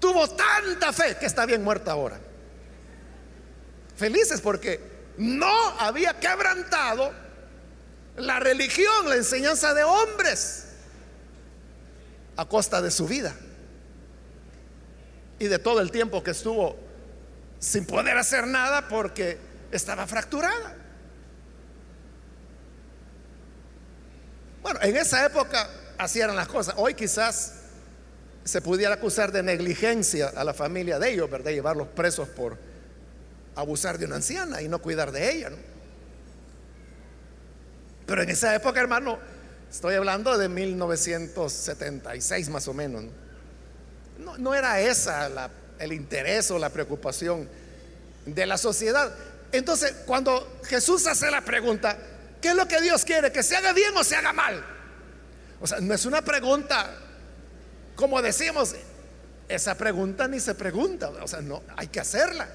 Tuvo 0.00 0.30
tanta 0.30 0.94
fe 0.94 1.18
que 1.20 1.26
está 1.26 1.44
bien 1.44 1.62
muerta 1.62 1.92
ahora. 1.92 2.18
Felices 3.98 4.40
porque 4.40 4.80
no 5.18 5.78
había 5.78 6.18
quebrantado 6.18 7.12
la 8.18 8.40
religión, 8.40 9.08
la 9.08 9.16
enseñanza 9.16 9.74
de 9.74 9.84
hombres 9.84 10.66
a 12.36 12.44
costa 12.44 12.80
de 12.80 12.90
su 12.90 13.06
vida 13.06 13.34
y 15.38 15.46
de 15.46 15.58
todo 15.58 15.80
el 15.80 15.90
tiempo 15.90 16.22
que 16.22 16.32
estuvo 16.32 16.76
sin 17.58 17.84
poder 17.84 18.16
hacer 18.16 18.46
nada 18.46 18.88
porque 18.88 19.38
estaba 19.72 20.06
fracturada. 20.06 20.76
Bueno, 24.62 24.80
en 24.82 24.96
esa 24.96 25.24
época 25.24 25.68
así 25.96 26.20
eran 26.20 26.36
las 26.36 26.48
cosas. 26.48 26.74
Hoy 26.78 26.94
quizás 26.94 27.54
se 28.44 28.60
pudiera 28.60 28.94
acusar 28.94 29.32
de 29.32 29.42
negligencia 29.42 30.28
a 30.28 30.44
la 30.44 30.54
familia 30.54 30.98
de 30.98 31.10
ellos, 31.12 31.30
¿verdad? 31.30 31.50
Llevarlos 31.50 31.88
presos 31.88 32.28
por 32.28 32.58
abusar 33.54 33.98
de 33.98 34.06
una 34.06 34.16
anciana 34.16 34.62
y 34.62 34.68
no 34.68 34.80
cuidar 34.80 35.10
de 35.10 35.30
ella. 35.30 35.50
Pero 38.08 38.22
en 38.22 38.30
esa 38.30 38.54
época, 38.54 38.80
hermano, 38.80 39.18
estoy 39.70 39.94
hablando 39.94 40.38
de 40.38 40.48
1976 40.48 42.48
más 42.48 42.66
o 42.66 42.72
menos. 42.72 43.04
No, 44.38 44.54
era 44.54 44.80
esa 44.80 45.50
el 45.78 45.92
interés 45.92 46.50
o 46.50 46.58
la 46.58 46.70
preocupación 46.70 47.46
de 48.24 48.46
la 48.46 48.56
sociedad. 48.56 49.14
Entonces, 49.52 49.94
cuando 50.06 50.58
Jesús 50.64 51.06
hace 51.06 51.30
la 51.30 51.42
pregunta, 51.42 51.98
¿qué 52.40 52.48
es 52.48 52.54
lo 52.54 52.66
que 52.66 52.80
Dios 52.80 53.04
quiere? 53.04 53.30
¿Que 53.30 53.42
se 53.42 53.56
haga 53.56 53.74
bien 53.74 53.94
o 53.94 54.02
se 54.02 54.16
haga 54.16 54.32
mal? 54.32 54.64
O 55.60 55.66
sea, 55.66 55.80
no 55.80 55.92
es 55.92 56.06
una 56.06 56.22
pregunta, 56.22 56.90
como 57.94 58.22
decimos, 58.22 58.74
esa 59.50 59.76
pregunta 59.76 60.26
ni 60.28 60.40
se 60.40 60.54
pregunta, 60.54 61.10
o 61.10 61.28
sea, 61.28 61.42
no, 61.42 61.62
hay 61.76 61.88
que 61.88 62.00
hacerla. 62.00 62.48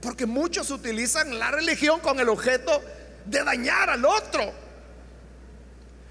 Porque 0.00 0.24
muchos 0.24 0.70
utilizan 0.70 1.36
la 1.36 1.50
religión 1.50 1.98
con 1.98 2.20
el 2.20 2.28
objeto 2.28 2.80
de 3.26 3.42
dañar 3.44 3.90
al 3.90 4.04
otro. 4.04 4.52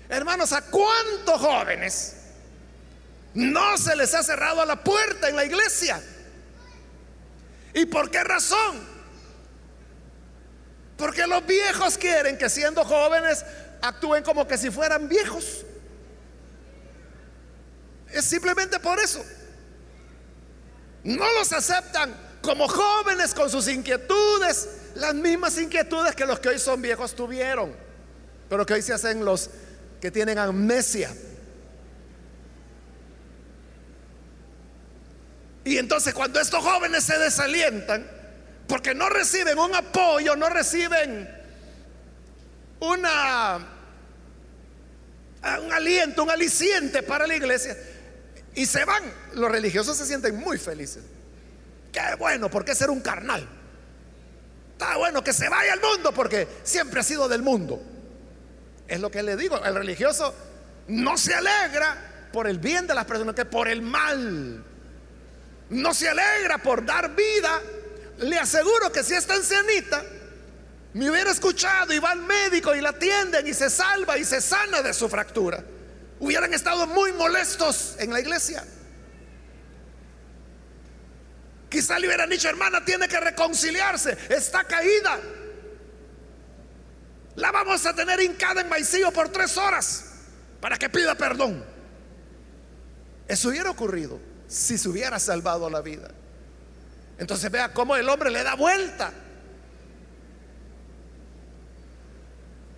Hermanos, 0.10 0.52
¿a 0.54 0.62
cuántos 0.62 1.42
jóvenes 1.42 2.16
no 3.34 3.78
se 3.78 3.96
les 3.96 4.14
ha 4.14 4.24
cerrado 4.24 4.64
la 4.66 4.84
puerta 4.84 5.30
en 5.30 5.36
la 5.36 5.46
iglesia? 5.46 6.02
¿Y 7.74 7.86
por 7.86 8.12
qué 8.12 8.24
razón? 8.24 8.96
Porque 10.98 11.28
los 11.28 11.46
viejos 11.46 11.98
quieren 11.98 12.38
que 12.38 12.50
siendo 12.50 12.86
jóvenes 12.86 13.44
actúen 13.82 14.24
como 14.24 14.48
que 14.48 14.58
si 14.58 14.70
fueran 14.70 15.10
viejos. 15.10 15.66
Es 18.12 18.26
simplemente 18.26 18.80
por 18.80 19.00
eso. 19.00 19.26
No 21.04 21.26
los 21.34 21.52
aceptan 21.52 22.25
como 22.46 22.68
jóvenes 22.68 23.34
con 23.34 23.50
sus 23.50 23.68
inquietudes, 23.68 24.70
las 24.96 25.14
mismas 25.14 25.58
inquietudes 25.58 26.16
que 26.16 26.26
los 26.26 26.40
que 26.40 26.50
hoy 26.50 26.60
son 26.60 26.82
viejos 26.82 27.16
tuvieron, 27.16 27.76
pero 28.50 28.66
que 28.66 28.76
hoy 28.76 28.82
se 28.82 28.94
hacen 28.94 29.26
los 29.26 29.50
que 30.00 30.12
tienen 30.12 30.38
amnesia. 30.38 31.14
Y 35.64 35.78
entonces 35.78 36.14
cuando 36.14 36.40
estos 36.40 36.64
jóvenes 36.64 37.04
se 37.04 37.18
desalientan, 37.18 38.10
porque 38.68 38.94
no 38.94 39.10
reciben 39.10 39.58
un 39.58 39.74
apoyo, 39.76 40.36
no 40.36 40.50
reciben 40.50 41.30
una 42.80 43.72
un 45.60 45.72
aliento, 45.72 46.24
un 46.24 46.32
aliciente 46.32 47.04
para 47.04 47.28
la 47.28 47.36
iglesia, 47.36 47.78
y 48.56 48.66
se 48.66 48.84
van. 48.86 49.04
Los 49.34 49.52
religiosos 49.52 49.98
se 49.98 50.06
sienten 50.06 50.36
muy 50.36 50.58
felices. 50.58 51.04
Qué 51.96 52.16
bueno, 52.20 52.50
porque 52.50 52.76
ser 52.76 52.90
un 52.90 53.00
carnal. 53.00 53.48
Está 54.74 54.98
bueno 54.98 55.24
que 55.24 55.32
se 55.32 55.48
vaya 55.48 55.72
al 55.72 55.80
mundo 55.80 56.12
porque 56.12 56.46
siempre 56.64 57.00
ha 57.00 57.04
sido 57.04 57.30
del 57.30 57.42
mundo. 57.42 57.82
Es 58.86 59.00
lo 59.00 59.10
que 59.10 59.24
le 59.24 59.38
digo. 59.38 59.64
El 59.64 59.74
religioso 59.74 60.36
no 60.90 61.18
se 61.18 61.34
alegra 61.34 62.28
por 62.34 62.48
el 62.48 62.60
bien 62.60 62.86
de 62.86 62.94
las 62.94 63.06
personas, 63.06 63.34
que 63.34 63.46
por 63.46 63.70
el 63.70 63.82
mal. 63.82 64.62
No 65.70 65.94
se 65.94 66.10
alegra 66.10 66.58
por 66.58 66.86
dar 66.86 67.16
vida. 67.16 67.62
Le 68.18 68.38
aseguro 68.40 68.92
que 68.92 69.02
si 69.02 69.14
esta 69.14 69.34
ancianita 69.34 70.04
me 70.96 71.10
hubiera 71.10 71.32
escuchado 71.32 71.94
y 71.94 72.00
va 72.00 72.12
al 72.12 72.24
médico 72.24 72.76
y 72.76 72.82
la 72.82 72.90
atienden 72.90 73.48
y 73.48 73.54
se 73.54 73.70
salva 73.70 74.18
y 74.18 74.26
se 74.26 74.42
sana 74.42 74.82
de 74.82 74.94
su 74.94 75.08
fractura 75.08 75.64
hubieran 76.20 76.54
estado 76.54 76.88
muy 76.88 77.14
molestos 77.14 77.96
en 78.00 78.12
la 78.12 78.20
iglesia. 78.20 78.66
Quizá 81.76 82.00
le 82.00 82.08
hubieran 82.08 82.30
dicho, 82.30 82.48
hermana, 82.48 82.86
tiene 82.86 83.06
que 83.06 83.20
reconciliarse, 83.20 84.18
está 84.30 84.64
caída. 84.64 85.20
La 87.36 87.52
vamos 87.52 87.86
a 87.86 87.94
tener 87.94 88.22
hincada 88.22 88.62
en 88.62 88.70
maicillo 88.70 89.12
por 89.12 89.28
tres 89.28 89.58
horas 89.58 90.06
para 90.62 90.78
que 90.78 90.90
pida 90.90 91.16
perdón. 91.16 91.66
Eso 93.28 93.50
hubiera 93.50 93.70
ocurrido 93.72 94.22
si 94.48 94.78
se 94.78 94.88
hubiera 94.88 95.20
salvado 95.20 95.70
la 95.70 95.82
vida. 95.82 96.12
Entonces 97.18 97.52
vea 97.52 97.74
cómo 97.74 97.98
el 97.98 98.08
hombre 98.08 98.32
le 98.32 98.42
da 98.42 98.56
vuelta. 98.56 99.12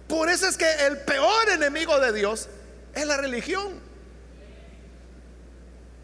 Por 0.08 0.28
eso 0.28 0.48
es 0.48 0.58
que 0.58 0.88
el 0.88 0.98
peor 1.02 1.50
enemigo 1.50 2.00
de 2.00 2.14
Dios 2.14 2.50
es 2.96 3.06
la 3.06 3.18
religión. 3.18 3.80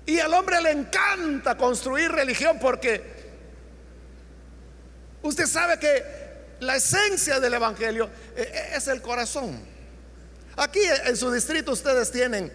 Y 0.05 0.19
al 0.19 0.33
hombre 0.33 0.61
le 0.61 0.71
encanta 0.71 1.55
construir 1.55 2.11
religión 2.11 2.57
porque 2.59 3.01
usted 5.21 5.45
sabe 5.45 5.79
que 5.79 6.03
la 6.59 6.75
esencia 6.75 7.39
del 7.39 7.53
Evangelio 7.53 8.09
eh, 8.35 8.51
eh, 8.53 8.71
es 8.75 8.87
el 8.87 9.01
corazón. 9.01 9.59
Aquí 10.55 10.81
en 11.05 11.15
su 11.15 11.31
distrito 11.31 11.71
ustedes 11.71 12.11
tienen 12.11 12.51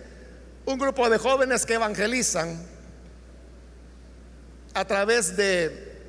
un 0.64 0.78
grupo 0.78 1.08
de 1.08 1.18
jóvenes 1.18 1.64
que 1.64 1.74
evangelizan 1.74 2.64
a 4.74 4.84
través 4.84 5.36
de, 5.36 6.00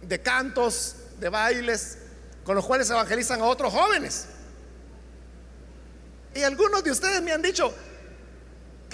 de 0.00 0.22
cantos, 0.22 0.96
de 1.18 1.28
bailes, 1.28 1.98
con 2.44 2.54
los 2.54 2.64
cuales 2.64 2.88
evangelizan 2.88 3.40
a 3.40 3.44
otros 3.44 3.72
jóvenes. 3.72 4.26
Y 6.34 6.42
algunos 6.42 6.82
de 6.84 6.90
ustedes 6.92 7.20
me 7.20 7.32
han 7.32 7.42
dicho 7.42 7.74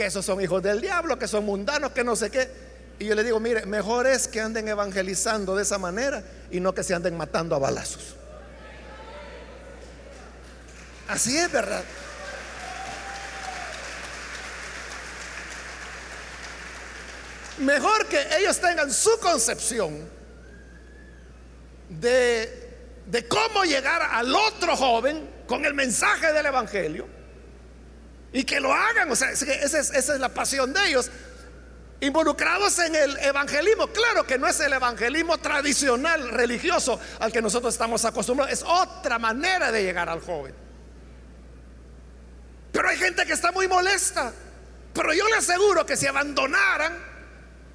que 0.01 0.07
esos 0.07 0.25
son 0.25 0.41
hijos 0.41 0.63
del 0.63 0.81
diablo, 0.81 1.19
que 1.19 1.29
son 1.29 1.45
mundanos, 1.45 1.93
que 1.93 2.03
no 2.03 2.17
sé 2.17 2.31
qué. 2.31 2.51
Y 2.99 3.05
yo 3.05 3.15
le 3.15 3.23
digo, 3.23 3.39
mire, 3.39 3.67
mejor 3.67 4.07
es 4.07 4.29
que 4.29 4.41
anden 4.41 4.67
evangelizando 4.67 5.55
de 5.55 5.63
esa 5.63 5.77
manera 5.77 6.23
y 6.51 6.59
no 6.59 6.73
que 6.73 6.83
se 6.83 6.95
anden 6.95 7.19
matando 7.19 7.55
a 7.55 7.59
balazos. 7.59 8.17
Así 11.07 11.37
es, 11.37 11.53
¿verdad? 11.53 11.85
Mejor 17.59 18.07
que 18.07 18.27
ellos 18.39 18.59
tengan 18.59 18.91
su 18.91 19.11
concepción 19.21 20.09
de, 21.91 22.73
de 23.05 23.29
cómo 23.29 23.65
llegar 23.65 24.01
al 24.01 24.35
otro 24.35 24.75
joven 24.79 25.29
con 25.47 25.67
el 25.67 25.75
mensaje 25.75 26.33
del 26.33 26.47
Evangelio 26.47 27.20
y 28.33 28.45
que 28.45 28.61
lo 28.61 28.73
hagan, 28.73 29.11
o 29.11 29.17
sea, 29.17 29.31
esa 29.31 29.79
es, 29.79 30.09
la 30.09 30.29
pasión 30.29 30.73
de 30.73 30.89
ellos. 30.89 31.11
Involucrados 32.01 32.79
en 32.79 32.95
el 32.95 33.19
evangelismo, 33.19 33.89
claro 33.89 34.27
que 34.27 34.39
no 34.39 34.47
es 34.47 34.59
el 34.61 34.73
evangelismo 34.73 35.37
tradicional 35.39 36.31
religioso 36.31 36.99
al 37.19 37.31
que 37.31 37.43
nosotros 37.43 37.75
estamos 37.75 38.05
acostumbrados, 38.05 38.53
es 38.53 38.63
otra 38.63 39.19
manera 39.19 39.71
de 39.71 39.83
llegar 39.83 40.09
al 40.09 40.21
joven. 40.21 40.55
hay 42.89 42.97
gente 42.97 43.27
que 43.27 43.33
está 43.33 43.53
muy 43.53 43.69
molesta. 43.69 44.33
Pero 44.93 45.13
yo 45.13 45.29
le 45.29 45.37
aseguro 45.37 45.87
que 45.87 45.97
si 45.97 46.07
abandonaran 46.07 46.99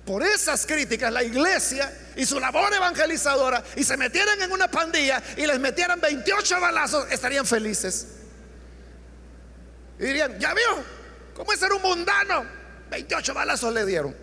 por 0.05 0.21
esas 0.21 0.65
críticas 0.65 1.11
la 1.11 1.23
iglesia 1.23 1.91
y 2.15 2.25
su 2.25 2.39
labor 2.39 2.73
evangelizadora 2.73 3.63
y 3.75 3.83
se 3.83 3.97
metieran 3.97 4.41
en 4.41 4.51
una 4.51 4.69
pandilla 4.69 5.21
y 5.37 5.45
les 5.45 5.59
metieran 5.59 6.01
28 6.01 6.59
balazos, 6.59 7.07
estarían 7.11 7.45
felices. 7.45 8.07
Y 9.99 10.03
dirían, 10.03 10.39
ya 10.39 10.53
vio, 10.53 10.83
¿cómo 11.33 11.53
es 11.53 11.59
ser 11.59 11.71
un 11.73 11.81
mundano? 11.81 12.45
28 12.89 13.33
balazos 13.33 13.73
le 13.73 13.85
dieron. 13.85 14.15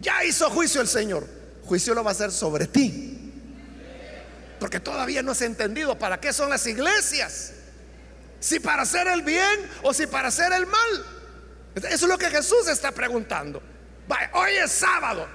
Ya 0.00 0.24
hizo 0.24 0.50
juicio 0.50 0.80
el 0.80 0.88
Señor. 0.88 1.26
Juicio 1.64 1.94
lo 1.94 2.02
va 2.02 2.10
a 2.10 2.12
hacer 2.12 2.32
sobre 2.32 2.66
ti. 2.66 3.32
Porque 4.58 4.80
todavía 4.80 5.22
no 5.22 5.32
has 5.32 5.42
entendido 5.42 5.98
para 5.98 6.20
qué 6.20 6.32
son 6.32 6.50
las 6.50 6.66
iglesias. 6.66 7.52
Si 8.40 8.58
para 8.58 8.82
hacer 8.82 9.06
el 9.08 9.22
bien 9.22 9.70
o 9.82 9.94
si 9.94 10.06
para 10.06 10.28
hacer 10.28 10.52
el 10.52 10.66
mal. 10.66 11.06
Eso 11.74 11.86
es 11.86 12.02
lo 12.02 12.18
que 12.18 12.30
Jesús 12.30 12.68
está 12.68 12.90
preguntando. 12.92 13.62
hoy 14.32 14.52
es 14.56 14.72
sábado. 14.72 15.26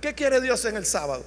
¿Qué 0.00 0.14
quiere 0.14 0.40
Dios 0.40 0.64
en 0.64 0.76
el 0.76 0.86
sábado? 0.86 1.24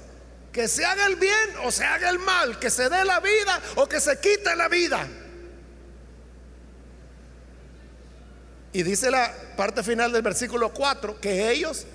Que 0.52 0.68
se 0.68 0.84
haga 0.84 1.06
el 1.06 1.16
bien 1.16 1.56
o 1.64 1.72
se 1.72 1.84
haga 1.84 2.08
el 2.10 2.18
mal, 2.18 2.58
que 2.58 2.70
se 2.70 2.88
dé 2.88 3.04
la 3.04 3.20
vida 3.20 3.60
o 3.76 3.88
que 3.88 4.00
se 4.00 4.18
quite 4.20 4.54
la 4.56 4.68
vida. 4.68 5.06
Y 8.74 8.82
dice 8.82 9.08
la 9.08 9.32
parte 9.56 9.84
final 9.84 10.10
del 10.10 10.22
versículo 10.22 10.74
4 10.74 11.20
que 11.20 11.48
ellos 11.52 11.86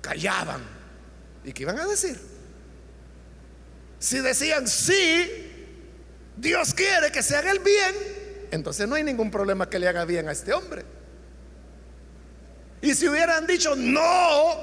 callaban. 0.00 0.60
¿Y 1.44 1.52
qué 1.52 1.62
iban 1.62 1.78
a 1.78 1.86
decir? 1.86 2.20
Si 4.00 4.18
decían 4.18 4.66
sí, 4.66 5.30
Dios 6.36 6.74
quiere 6.74 7.12
que 7.12 7.22
se 7.22 7.36
haga 7.36 7.52
el 7.52 7.60
bien, 7.60 7.94
entonces 8.50 8.88
no 8.88 8.96
hay 8.96 9.04
ningún 9.04 9.30
problema 9.30 9.70
que 9.70 9.78
le 9.78 9.86
haga 9.86 10.04
bien 10.04 10.28
a 10.28 10.32
este 10.32 10.52
hombre. 10.52 10.84
Y 12.82 12.96
si 12.96 13.08
hubieran 13.08 13.46
dicho 13.46 13.76
no, 13.76 14.56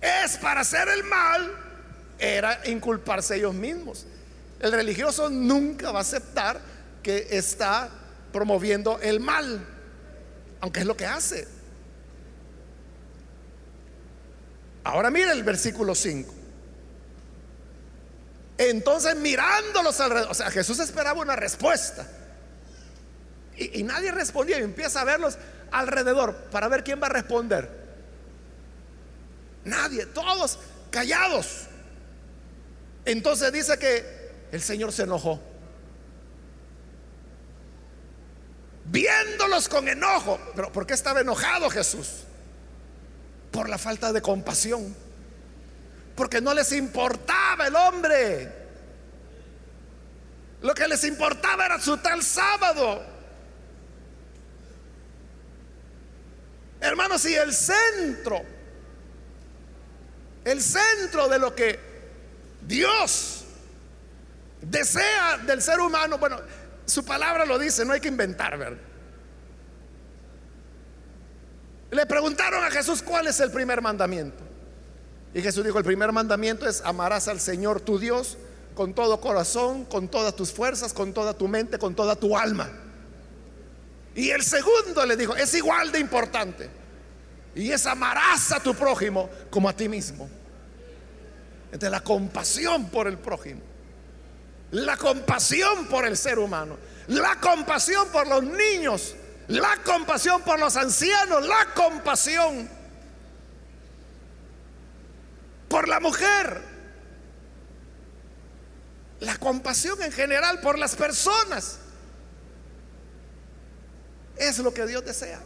es 0.00 0.38
para 0.38 0.62
hacer 0.62 0.88
el 0.88 1.04
mal, 1.04 1.52
era 2.18 2.62
inculparse 2.66 3.36
ellos 3.36 3.54
mismos. 3.54 4.06
El 4.58 4.72
religioso 4.72 5.30
nunca 5.30 5.92
va 5.92 6.00
a 6.00 6.02
aceptar 6.02 6.60
que 7.00 7.28
está 7.30 7.90
promoviendo 8.32 8.98
el 9.00 9.20
mal, 9.20 9.66
aunque 10.60 10.80
es 10.80 10.86
lo 10.86 10.96
que 10.96 11.06
hace. 11.06 11.46
Ahora 14.84 15.10
mire 15.10 15.32
el 15.32 15.42
versículo 15.42 15.94
5. 15.94 16.32
Entonces 18.58 19.16
mirándolos 19.16 20.00
alrededor, 20.00 20.30
o 20.30 20.34
sea, 20.34 20.50
Jesús 20.50 20.78
esperaba 20.78 21.20
una 21.20 21.36
respuesta. 21.36 22.06
Y, 23.56 23.80
y, 23.80 23.82
nadie 23.82 24.12
respondía 24.12 24.58
y 24.58 24.62
empieza 24.62 25.00
a 25.00 25.04
verlos 25.04 25.38
alrededor 25.70 26.34
para 26.50 26.68
ver 26.68 26.84
quién 26.84 27.02
va 27.02 27.06
a 27.06 27.10
responder. 27.10 27.68
Nadie, 29.64 30.06
todos 30.06 30.58
callados. 30.90 31.66
Entonces 33.04 33.52
dice 33.52 33.78
que 33.78 34.04
el 34.52 34.60
Señor 34.60 34.92
se 34.92 35.02
enojó. 35.02 35.40
Viéndolos 38.88 39.68
con 39.68 39.88
enojo. 39.88 40.38
Pero 40.54 40.72
¿por 40.72 40.86
qué 40.86 40.94
estaba 40.94 41.20
enojado 41.20 41.68
Jesús? 41.70 42.24
Por 43.50 43.68
la 43.68 43.78
falta 43.78 44.12
de 44.12 44.22
compasión. 44.22 44.94
Porque 46.14 46.40
no 46.40 46.54
les 46.54 46.72
importaba 46.72 47.66
el 47.66 47.76
hombre. 47.76 48.52
Lo 50.62 50.74
que 50.74 50.88
les 50.88 51.04
importaba 51.04 51.66
era 51.66 51.80
su 51.80 51.96
tal 51.98 52.22
sábado. 52.22 53.16
Hermanos, 56.80 57.24
y 57.24 57.34
el 57.34 57.52
centro, 57.54 58.42
el 60.44 60.62
centro 60.62 61.28
de 61.28 61.38
lo 61.38 61.54
que 61.54 61.80
Dios 62.62 63.44
desea 64.60 65.38
del 65.38 65.62
ser 65.62 65.80
humano, 65.80 66.18
bueno, 66.18 66.40
su 66.86 67.04
palabra 67.04 67.44
lo 67.44 67.58
dice, 67.58 67.84
no 67.84 67.92
hay 67.92 68.00
que 68.00 68.08
inventar, 68.08 68.56
¿verdad? 68.56 68.78
Le 71.90 72.06
preguntaron 72.06 72.64
a 72.64 72.70
Jesús 72.70 73.02
cuál 73.02 73.26
es 73.26 73.40
el 73.40 73.50
primer 73.50 73.80
mandamiento. 73.80 74.42
Y 75.34 75.42
Jesús 75.42 75.64
dijo, 75.64 75.78
el 75.78 75.84
primer 75.84 76.12
mandamiento 76.12 76.68
es 76.68 76.80
amarás 76.82 77.28
al 77.28 77.40
Señor 77.40 77.80
tu 77.80 77.98
Dios 77.98 78.38
con 78.74 78.94
todo 78.94 79.20
corazón, 79.20 79.84
con 79.84 80.08
todas 80.08 80.34
tus 80.34 80.52
fuerzas, 80.52 80.92
con 80.92 81.12
toda 81.12 81.34
tu 81.34 81.48
mente, 81.48 81.78
con 81.78 81.94
toda 81.94 82.16
tu 82.16 82.36
alma. 82.36 82.70
Y 84.14 84.30
el 84.30 84.42
segundo 84.42 85.04
le 85.04 85.16
dijo, 85.16 85.36
es 85.36 85.54
igual 85.54 85.92
de 85.92 85.98
importante. 85.98 86.70
Y 87.54 87.70
es 87.70 87.86
amarás 87.86 88.52
a 88.52 88.60
tu 88.60 88.74
prójimo 88.74 89.28
como 89.50 89.68
a 89.68 89.72
ti 89.72 89.88
mismo. 89.88 90.28
Entonces 91.66 91.90
la 91.90 92.00
compasión 92.00 92.88
por 92.90 93.08
el 93.08 93.18
prójimo. 93.18 93.60
La 94.72 94.96
compasión 94.96 95.86
por 95.86 96.06
el 96.06 96.16
ser 96.16 96.38
humano. 96.38 96.76
La 97.08 97.38
compasión 97.40 98.08
por 98.08 98.26
los 98.26 98.42
niños. 98.42 99.14
La 99.48 99.76
compasión 99.84 100.42
por 100.42 100.58
los 100.58 100.76
ancianos. 100.76 101.46
La 101.46 101.72
compasión 101.74 102.68
por 105.68 105.88
la 105.88 106.00
mujer. 106.00 106.62
La 109.20 109.36
compasión 109.38 110.02
en 110.02 110.12
general 110.12 110.60
por 110.60 110.78
las 110.78 110.96
personas. 110.96 111.78
Es 114.36 114.58
lo 114.58 114.74
que 114.74 114.86
Dios 114.86 115.04
desea. 115.04 115.40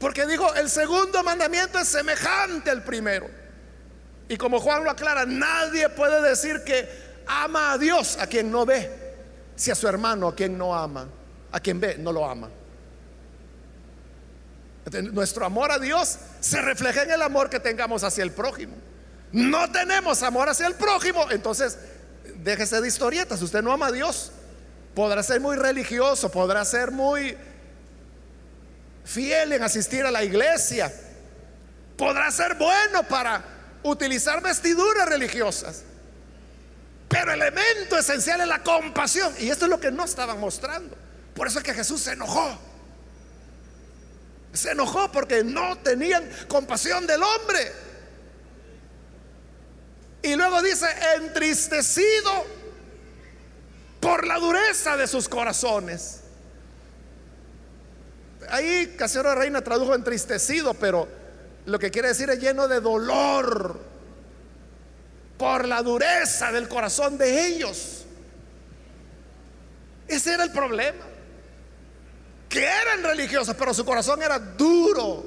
Porque 0.00 0.26
dijo, 0.26 0.52
el 0.54 0.68
segundo 0.68 1.22
mandamiento 1.22 1.78
es 1.78 1.88
semejante 1.88 2.70
al 2.70 2.82
primero. 2.82 3.43
Y 4.28 4.36
como 4.36 4.60
Juan 4.60 4.84
lo 4.84 4.90
aclara, 4.90 5.26
nadie 5.26 5.88
puede 5.90 6.26
decir 6.28 6.62
que 6.64 6.88
ama 7.26 7.72
a 7.72 7.78
Dios 7.78 8.16
a 8.18 8.26
quien 8.26 8.50
no 8.50 8.64
ve, 8.64 8.90
si 9.56 9.70
a 9.70 9.74
su 9.74 9.86
hermano 9.86 10.28
a 10.28 10.34
quien 10.34 10.56
no 10.56 10.74
ama, 10.74 11.08
a 11.52 11.60
quien 11.60 11.80
ve 11.80 11.96
no 11.98 12.12
lo 12.12 12.28
ama. 12.28 12.50
nuestro 15.12 15.44
amor 15.44 15.72
a 15.72 15.78
Dios 15.78 16.18
se 16.40 16.60
refleja 16.62 17.02
en 17.02 17.10
el 17.10 17.22
amor 17.22 17.50
que 17.50 17.60
tengamos 17.60 18.02
hacia 18.04 18.24
el 18.24 18.32
prójimo. 18.32 18.74
No 19.32 19.70
tenemos 19.72 20.22
amor 20.22 20.48
hacia 20.48 20.66
el 20.66 20.74
prójimo, 20.74 21.30
entonces 21.30 21.78
déjese 22.36 22.80
de 22.80 22.88
historietas. 22.88 23.42
Usted 23.42 23.62
no 23.62 23.72
ama 23.72 23.86
a 23.86 23.92
Dios, 23.92 24.32
Podrá 24.94 25.24
ser 25.24 25.40
muy 25.40 25.56
religioso, 25.56 26.30
podrá 26.30 26.64
ser 26.64 26.92
muy 26.92 27.36
fiel 29.04 29.52
en 29.52 29.62
asistir 29.62 30.06
a 30.06 30.10
la 30.10 30.22
iglesia, 30.22 30.92
podrá 31.96 32.30
ser 32.30 32.54
bueno 32.54 33.02
para 33.02 33.42
utilizar 33.84 34.42
vestiduras 34.42 35.08
religiosas. 35.08 35.82
Pero 37.08 37.32
el 37.32 37.42
elemento 37.42 37.96
esencial 37.96 38.40
es 38.40 38.48
la 38.48 38.62
compasión. 38.62 39.32
Y 39.38 39.50
esto 39.50 39.66
es 39.66 39.70
lo 39.70 39.78
que 39.78 39.92
no 39.92 40.04
estaban 40.04 40.40
mostrando. 40.40 40.96
Por 41.34 41.46
eso 41.46 41.58
es 41.58 41.64
que 41.64 41.74
Jesús 41.74 42.00
se 42.00 42.12
enojó. 42.12 42.58
Se 44.52 44.72
enojó 44.72 45.10
porque 45.12 45.44
no 45.44 45.78
tenían 45.78 46.28
compasión 46.48 47.06
del 47.06 47.22
hombre. 47.22 47.72
Y 50.22 50.34
luego 50.36 50.62
dice, 50.62 50.86
entristecido 51.16 52.46
por 54.00 54.26
la 54.26 54.38
dureza 54.38 54.96
de 54.96 55.06
sus 55.06 55.28
corazones. 55.28 56.20
Ahí 58.48 58.94
Casero 58.96 59.34
Reina 59.34 59.62
tradujo 59.62 59.94
entristecido, 59.94 60.74
pero 60.74 61.08
lo 61.66 61.78
que 61.78 61.90
quiere 61.90 62.08
decir 62.08 62.28
es 62.30 62.38
lleno 62.38 62.68
de 62.68 62.80
dolor 62.80 63.80
por 65.38 65.66
la 65.66 65.82
dureza 65.82 66.52
del 66.52 66.68
corazón 66.68 67.18
de 67.18 67.46
ellos. 67.46 68.04
Ese 70.06 70.34
era 70.34 70.44
el 70.44 70.52
problema. 70.52 71.04
Que 72.48 72.64
eran 72.64 73.02
religiosos, 73.02 73.56
pero 73.58 73.74
su 73.74 73.84
corazón 73.84 74.22
era 74.22 74.38
duro. 74.38 75.24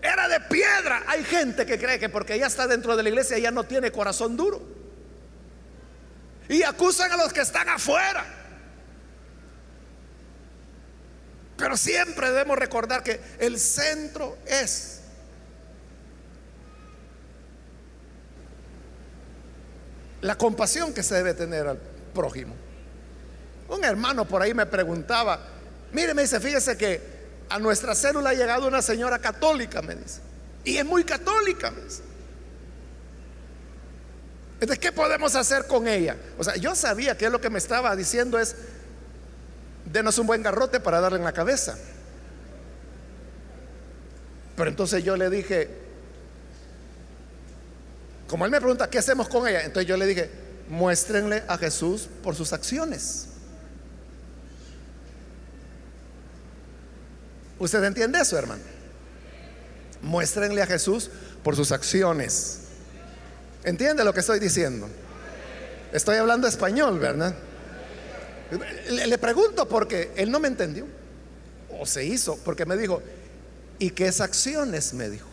Era 0.00 0.28
de 0.28 0.40
piedra. 0.40 1.04
Hay 1.06 1.22
gente 1.24 1.66
que 1.66 1.78
cree 1.78 1.98
que 1.98 2.08
porque 2.08 2.38
ya 2.38 2.46
está 2.46 2.66
dentro 2.66 2.96
de 2.96 3.02
la 3.02 3.08
iglesia 3.08 3.38
ya 3.38 3.50
no 3.50 3.64
tiene 3.64 3.92
corazón 3.92 4.36
duro 4.36 4.78
y 6.48 6.62
acusan 6.62 7.12
a 7.12 7.16
los 7.16 7.32
que 7.32 7.40
están 7.40 7.68
afuera. 7.68 8.24
Pero 11.56 11.76
siempre 11.76 12.28
debemos 12.30 12.58
recordar 12.58 13.02
que 13.02 13.20
el 13.38 13.58
centro 13.58 14.38
es 14.46 14.97
la 20.20 20.36
compasión 20.36 20.92
que 20.92 21.02
se 21.02 21.14
debe 21.14 21.34
tener 21.34 21.66
al 21.66 21.78
prójimo. 22.14 22.54
Un 23.68 23.84
hermano 23.84 24.26
por 24.26 24.42
ahí 24.42 24.54
me 24.54 24.66
preguntaba, 24.66 25.40
mire, 25.92 26.14
me 26.14 26.22
dice, 26.22 26.40
fíjese 26.40 26.76
que 26.76 27.18
a 27.48 27.58
nuestra 27.58 27.94
célula 27.94 28.30
ha 28.30 28.34
llegado 28.34 28.66
una 28.66 28.82
señora 28.82 29.18
católica, 29.18 29.82
me 29.82 29.94
dice, 29.94 30.20
y 30.64 30.76
es 30.76 30.84
muy 30.84 31.04
católica, 31.04 31.70
me 31.70 31.82
dice. 31.82 32.02
Entonces, 34.60 34.78
¿qué 34.80 34.90
podemos 34.90 35.36
hacer 35.36 35.66
con 35.66 35.86
ella? 35.86 36.16
O 36.36 36.42
sea, 36.42 36.56
yo 36.56 36.74
sabía 36.74 37.16
que 37.16 37.30
lo 37.30 37.40
que 37.40 37.48
me 37.48 37.58
estaba 37.58 37.94
diciendo 37.94 38.40
es, 38.40 38.56
denos 39.84 40.18
un 40.18 40.26
buen 40.26 40.42
garrote 40.42 40.80
para 40.80 41.00
darle 41.00 41.18
en 41.18 41.24
la 41.24 41.32
cabeza. 41.32 41.78
Pero 44.56 44.70
entonces 44.70 45.04
yo 45.04 45.16
le 45.16 45.30
dije, 45.30 45.87
como 48.28 48.44
él 48.44 48.50
me 48.50 48.60
pregunta, 48.60 48.88
¿qué 48.88 48.98
hacemos 48.98 49.28
con 49.28 49.48
ella? 49.48 49.64
Entonces 49.64 49.88
yo 49.88 49.96
le 49.96 50.06
dije, 50.06 50.30
muéstrenle 50.68 51.42
a 51.48 51.56
Jesús 51.56 52.08
por 52.22 52.36
sus 52.36 52.52
acciones. 52.52 53.26
¿Usted 57.58 57.82
entiende 57.82 58.20
eso, 58.20 58.38
hermano? 58.38 58.62
Muéstrenle 60.02 60.62
a 60.62 60.66
Jesús 60.66 61.10
por 61.42 61.56
sus 61.56 61.72
acciones. 61.72 62.60
¿Entiende 63.64 64.04
lo 64.04 64.14
que 64.14 64.20
estoy 64.20 64.38
diciendo? 64.38 64.88
Estoy 65.92 66.18
hablando 66.18 66.46
español, 66.46 66.98
¿verdad? 66.98 67.34
Le, 68.90 69.18
pregunto 69.18 69.68
porque 69.68 70.12
él 70.16 70.30
no 70.30 70.38
me 70.38 70.48
entendió. 70.48 70.86
O 71.80 71.86
se 71.86 72.04
hizo, 72.04 72.36
porque 72.44 72.66
me 72.66 72.76
dijo, 72.76 73.02
¿y 73.78 73.90
qué 73.90 74.08
es 74.08 74.20
acciones? 74.20 74.94
Me 74.94 75.08
dijo. 75.08 75.27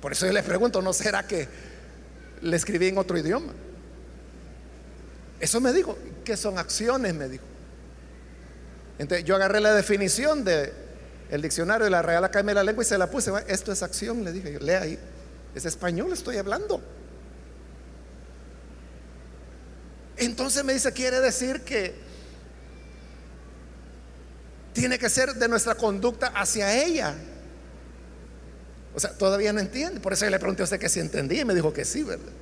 Por 0.00 0.12
eso 0.12 0.26
yo 0.26 0.32
le 0.32 0.42
pregunto, 0.42 0.80
¿no 0.80 0.92
será 0.92 1.26
que 1.26 1.48
le 2.40 2.56
escribí 2.56 2.88
en 2.88 2.98
otro 2.98 3.18
idioma? 3.18 3.52
Eso 5.38 5.60
me 5.60 5.72
dijo, 5.72 5.96
¿qué 6.24 6.36
son 6.36 6.58
acciones? 6.58 7.14
Me 7.14 7.28
dijo. 7.28 7.44
Entonces 8.98 9.24
yo 9.24 9.36
agarré 9.36 9.60
la 9.60 9.74
definición 9.74 10.44
del 10.44 10.72
el 11.30 11.42
diccionario 11.42 11.84
de 11.84 11.90
la 11.90 12.02
Real 12.02 12.24
Academia 12.24 12.50
de 12.50 12.54
la 12.56 12.64
Lengua 12.64 12.82
y 12.82 12.86
se 12.86 12.98
la 12.98 13.10
puse. 13.10 13.30
Esto 13.46 13.72
es 13.72 13.82
acción, 13.82 14.24
le 14.24 14.32
dije 14.32 14.52
yo, 14.52 14.58
lea 14.58 14.82
ahí. 14.82 14.98
Es 15.54 15.64
español, 15.64 16.12
estoy 16.12 16.36
hablando. 16.36 16.82
Entonces 20.16 20.62
me 20.64 20.74
dice, 20.74 20.92
quiere 20.92 21.20
decir 21.20 21.62
que 21.62 21.94
tiene 24.74 24.98
que 24.98 25.08
ser 25.08 25.34
de 25.34 25.48
nuestra 25.48 25.74
conducta 25.74 26.28
hacia 26.28 26.84
ella. 26.84 27.14
O 28.94 29.00
sea, 29.00 29.10
todavía 29.12 29.52
no 29.52 29.60
entiende. 29.60 30.00
Por 30.00 30.12
eso 30.12 30.28
le 30.28 30.38
pregunté 30.38 30.62
a 30.62 30.64
usted 30.64 30.78
que 30.78 30.88
si 30.88 31.00
entendía 31.00 31.42
y 31.42 31.44
me 31.44 31.54
dijo 31.54 31.72
que 31.72 31.84
sí, 31.84 32.02
¿verdad? 32.02 32.32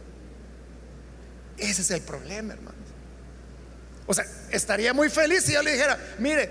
Ese 1.58 1.82
es 1.82 1.90
el 1.90 2.00
problema, 2.00 2.54
hermano. 2.54 2.78
O 4.06 4.14
sea, 4.14 4.24
estaría 4.50 4.94
muy 4.94 5.10
feliz 5.10 5.44
si 5.44 5.52
yo 5.52 5.62
le 5.62 5.72
dijera, 5.72 5.98
mire, 6.18 6.50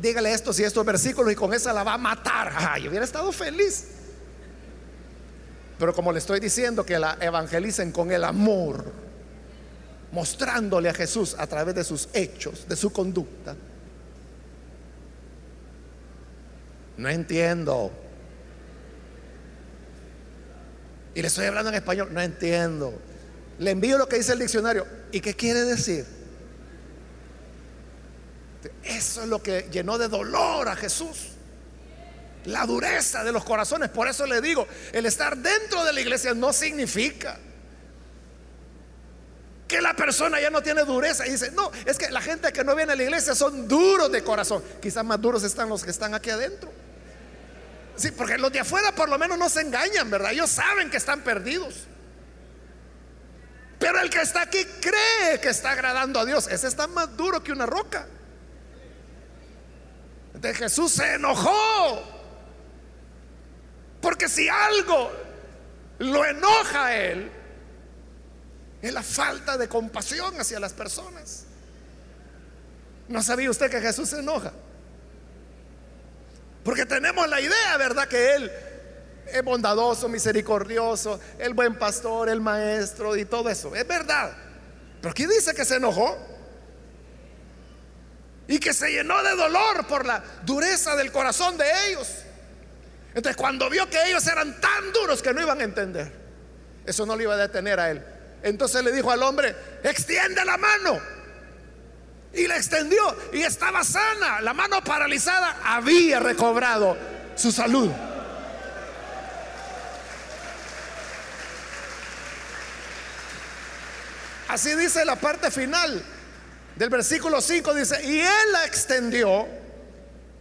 dígale 0.00 0.32
esto 0.32 0.52
y 0.56 0.62
estos 0.62 0.84
versículos 0.84 1.32
y 1.32 1.36
con 1.36 1.52
esa 1.52 1.72
la 1.72 1.82
va 1.82 1.94
a 1.94 1.98
matar. 1.98 2.52
Yo 2.82 2.88
hubiera 2.88 3.04
estado 3.04 3.30
feliz. 3.32 3.88
Pero 5.78 5.92
como 5.92 6.12
le 6.12 6.18
estoy 6.18 6.40
diciendo 6.40 6.86
que 6.86 6.98
la 6.98 7.18
evangelicen 7.20 7.92
con 7.92 8.10
el 8.10 8.24
amor, 8.24 8.84
mostrándole 10.12 10.88
a 10.88 10.94
Jesús 10.94 11.34
a 11.38 11.46
través 11.46 11.74
de 11.74 11.84
sus 11.84 12.08
hechos, 12.12 12.66
de 12.68 12.76
su 12.76 12.92
conducta. 12.92 13.56
No 16.96 17.08
entiendo. 17.08 17.90
Y 21.14 21.22
le 21.22 21.28
estoy 21.28 21.46
hablando 21.46 21.70
en 21.70 21.76
español, 21.76 22.08
no 22.12 22.20
entiendo. 22.20 22.92
Le 23.58 23.70
envío 23.70 23.98
lo 23.98 24.08
que 24.08 24.16
dice 24.16 24.32
el 24.32 24.40
diccionario. 24.40 24.86
¿Y 25.12 25.20
qué 25.20 25.34
quiere 25.34 25.62
decir? 25.62 26.04
Eso 28.82 29.22
es 29.22 29.28
lo 29.28 29.42
que 29.42 29.68
llenó 29.70 29.96
de 29.98 30.08
dolor 30.08 30.68
a 30.68 30.76
Jesús. 30.76 31.28
La 32.46 32.66
dureza 32.66 33.22
de 33.22 33.32
los 33.32 33.44
corazones. 33.44 33.90
Por 33.90 34.08
eso 34.08 34.26
le 34.26 34.40
digo, 34.40 34.66
el 34.92 35.06
estar 35.06 35.36
dentro 35.36 35.84
de 35.84 35.92
la 35.92 36.00
iglesia 36.00 36.34
no 36.34 36.52
significa 36.52 37.38
que 39.68 39.80
la 39.80 39.94
persona 39.94 40.40
ya 40.40 40.50
no 40.50 40.62
tiene 40.62 40.84
dureza. 40.84 41.26
Y 41.26 41.30
dice, 41.30 41.52
no, 41.52 41.70
es 41.86 41.96
que 41.96 42.10
la 42.10 42.20
gente 42.20 42.52
que 42.52 42.64
no 42.64 42.74
viene 42.74 42.92
a 42.92 42.96
la 42.96 43.02
iglesia 43.04 43.34
son 43.34 43.68
duros 43.68 44.10
de 44.10 44.22
corazón. 44.24 44.62
Quizás 44.82 45.04
más 45.04 45.20
duros 45.20 45.44
están 45.44 45.68
los 45.68 45.84
que 45.84 45.90
están 45.90 46.12
aquí 46.12 46.30
adentro. 46.30 46.70
Sí, 47.96 48.10
porque 48.10 48.38
los 48.38 48.52
de 48.52 48.60
afuera 48.60 48.92
por 48.92 49.08
lo 49.08 49.18
menos 49.18 49.38
no 49.38 49.48
se 49.48 49.60
engañan, 49.60 50.10
¿verdad? 50.10 50.32
Ellos 50.32 50.50
saben 50.50 50.90
que 50.90 50.96
están 50.96 51.22
perdidos. 51.22 51.86
Pero 53.78 54.00
el 54.00 54.10
que 54.10 54.20
está 54.20 54.42
aquí 54.42 54.64
cree 54.80 55.40
que 55.40 55.48
está 55.48 55.72
agradando 55.72 56.18
a 56.18 56.24
Dios. 56.24 56.48
Ese 56.48 56.66
está 56.66 56.86
más 56.86 57.16
duro 57.16 57.42
que 57.42 57.52
una 57.52 57.66
roca. 57.66 58.06
De 60.34 60.54
Jesús 60.54 60.92
se 60.92 61.14
enojó. 61.14 62.02
Porque 64.00 64.28
si 64.28 64.48
algo 64.48 65.12
lo 65.98 66.24
enoja 66.24 66.86
a 66.86 66.96
él, 66.96 67.30
es 68.82 68.92
la 68.92 69.02
falta 69.02 69.56
de 69.56 69.68
compasión 69.68 70.38
hacia 70.40 70.60
las 70.60 70.72
personas. 70.72 71.44
¿No 73.08 73.22
sabía 73.22 73.50
usted 73.50 73.70
que 73.70 73.80
Jesús 73.80 74.10
se 74.10 74.18
enoja? 74.18 74.52
Porque 76.64 76.86
tenemos 76.86 77.28
la 77.28 77.40
idea, 77.40 77.76
¿verdad? 77.76 78.08
Que 78.08 78.34
Él 78.34 78.50
es 79.26 79.42
bondadoso, 79.42 80.08
misericordioso, 80.08 81.20
el 81.38 81.54
buen 81.54 81.76
pastor, 81.76 82.28
el 82.28 82.40
maestro 82.40 83.16
y 83.16 83.24
todo 83.24 83.48
eso. 83.50 83.74
Es 83.76 83.86
verdad. 83.86 84.32
Pero 85.00 85.10
aquí 85.10 85.26
dice 85.26 85.54
que 85.54 85.64
se 85.64 85.76
enojó 85.76 86.16
y 88.48 88.58
que 88.58 88.72
se 88.72 88.90
llenó 88.90 89.22
de 89.22 89.36
dolor 89.36 89.86
por 89.86 90.06
la 90.06 90.22
dureza 90.44 90.96
del 90.96 91.12
corazón 91.12 91.56
de 91.56 91.66
ellos. 91.88 92.08
Entonces 93.14 93.36
cuando 93.36 93.70
vio 93.70 93.88
que 93.88 94.02
ellos 94.06 94.26
eran 94.26 94.60
tan 94.60 94.92
duros 94.92 95.22
que 95.22 95.32
no 95.32 95.40
iban 95.40 95.60
a 95.60 95.64
entender, 95.64 96.10
eso 96.86 97.06
no 97.06 97.16
le 97.16 97.24
iba 97.24 97.34
a 97.34 97.38
detener 97.38 97.78
a 97.78 97.90
él. 97.90 98.04
Entonces 98.42 98.82
le 98.82 98.92
dijo 98.92 99.10
al 99.10 99.22
hombre, 99.22 99.54
extiende 99.82 100.44
la 100.44 100.56
mano. 100.56 101.00
Y 102.34 102.46
la 102.46 102.56
extendió 102.56 103.16
y 103.32 103.42
estaba 103.42 103.84
sana. 103.84 104.40
La 104.40 104.52
mano 104.54 104.82
paralizada 104.82 105.58
había 105.64 106.20
recobrado 106.20 106.96
su 107.36 107.52
salud. 107.52 107.90
Así 114.48 114.74
dice 114.74 115.04
la 115.04 115.16
parte 115.16 115.50
final 115.50 116.04
del 116.76 116.88
versículo 116.88 117.40
5 117.40 117.74
dice, 117.74 118.04
y 118.04 118.20
él 118.20 118.52
la 118.52 118.64
extendió 118.66 119.46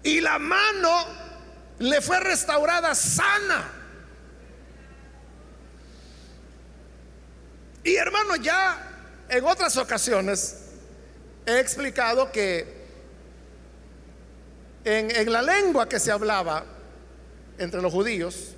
y 0.03 0.19
la 0.19 0.39
mano 0.39 1.05
le 1.79 2.01
fue 2.01 2.19
restaurada 2.19 2.93
sana. 2.95 3.69
Y 7.83 7.95
hermano, 7.95 8.35
ya 8.37 9.25
en 9.29 9.43
otras 9.45 9.77
ocasiones 9.77 10.62
he 11.45 11.59
explicado 11.59 12.31
que 12.31 12.83
en, 14.85 15.31
la 15.31 15.41
lengua 15.41 15.87
que 15.87 15.99
se 15.99 16.11
hablaba 16.11 16.65
entre 17.57 17.81
los 17.81 17.91
judíos, 17.91 18.49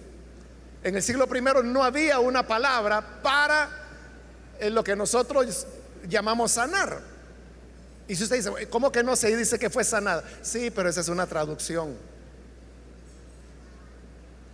en 0.83 0.95
el 0.95 1.03
siglo 1.03 1.27
I 1.33 1.41
no 1.63 1.83
había 1.83 2.19
una 2.19 2.45
palabra 2.47 3.21
para 3.21 3.69
lo 4.61 4.83
que 4.83 4.95
nosotros 4.95 5.67
llamamos 6.07 6.53
sanar. 6.53 7.01
Y 8.07 8.15
si 8.15 8.23
usted 8.23 8.37
dice, 8.37 8.67
¿cómo 8.67 8.91
que 8.91 9.03
no 9.03 9.15
se 9.15 9.35
dice 9.35 9.57
que 9.57 9.69
fue 9.69 9.83
sanada? 9.83 10.23
Sí, 10.41 10.69
pero 10.69 10.89
esa 10.89 11.01
es 11.01 11.09
una 11.09 11.25
traducción. 11.25 11.95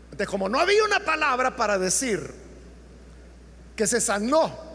Entonces, 0.05 0.27
como 0.27 0.47
no 0.47 0.59
había 0.59 0.83
una 0.83 1.01
palabra 1.01 1.55
para 1.55 1.77
decir 1.77 2.33
que 3.75 3.87
se 3.87 3.99
sanó, 3.99 4.70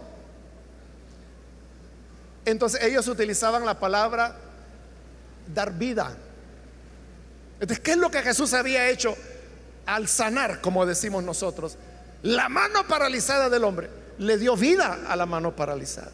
entonces 2.47 2.83
ellos 2.83 3.07
utilizaban 3.09 3.67
la 3.67 3.79
palabra 3.79 4.37
dar 5.53 5.73
vida. 5.73 6.17
Entonces, 7.61 7.81
¿qué 7.81 7.93
es 7.93 7.97
lo 7.97 8.11
que 8.11 8.23
Jesús 8.23 8.55
había 8.55 8.89
hecho 8.89 9.17
al 9.85 10.09
sanar, 10.09 10.61
como 10.61 10.87
decimos 10.87 11.25
nosotros? 11.25 11.77
La 12.23 12.49
mano 12.49 12.87
paralizada 12.87 13.51
del 13.51 13.65
hombre 13.65 13.91
le 14.19 14.39
dio 14.39 14.57
vida 14.57 15.01
a 15.09 15.17
la 15.17 15.27
mano 15.27 15.55
paralizada. 15.55 16.13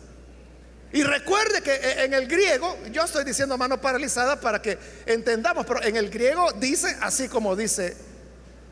Y 0.93 1.03
recuerde 1.05 1.63
que 1.63 1.73
e, 1.73 2.05
en 2.05 2.15
el 2.15 2.27
griego, 2.27 2.77
yo 2.91 3.05
estoy 3.05 3.25
diciendo 3.25 3.57
mano 3.57 3.81
paralizada 3.81 4.41
para 4.41 4.61
que 4.61 4.79
entendamos, 5.07 5.65
pero 5.67 5.83
en 5.83 5.97
el 5.97 6.11
griego 6.11 6.53
dice, 6.53 6.97
así 7.01 7.29
como 7.29 7.57
dice 7.57 7.97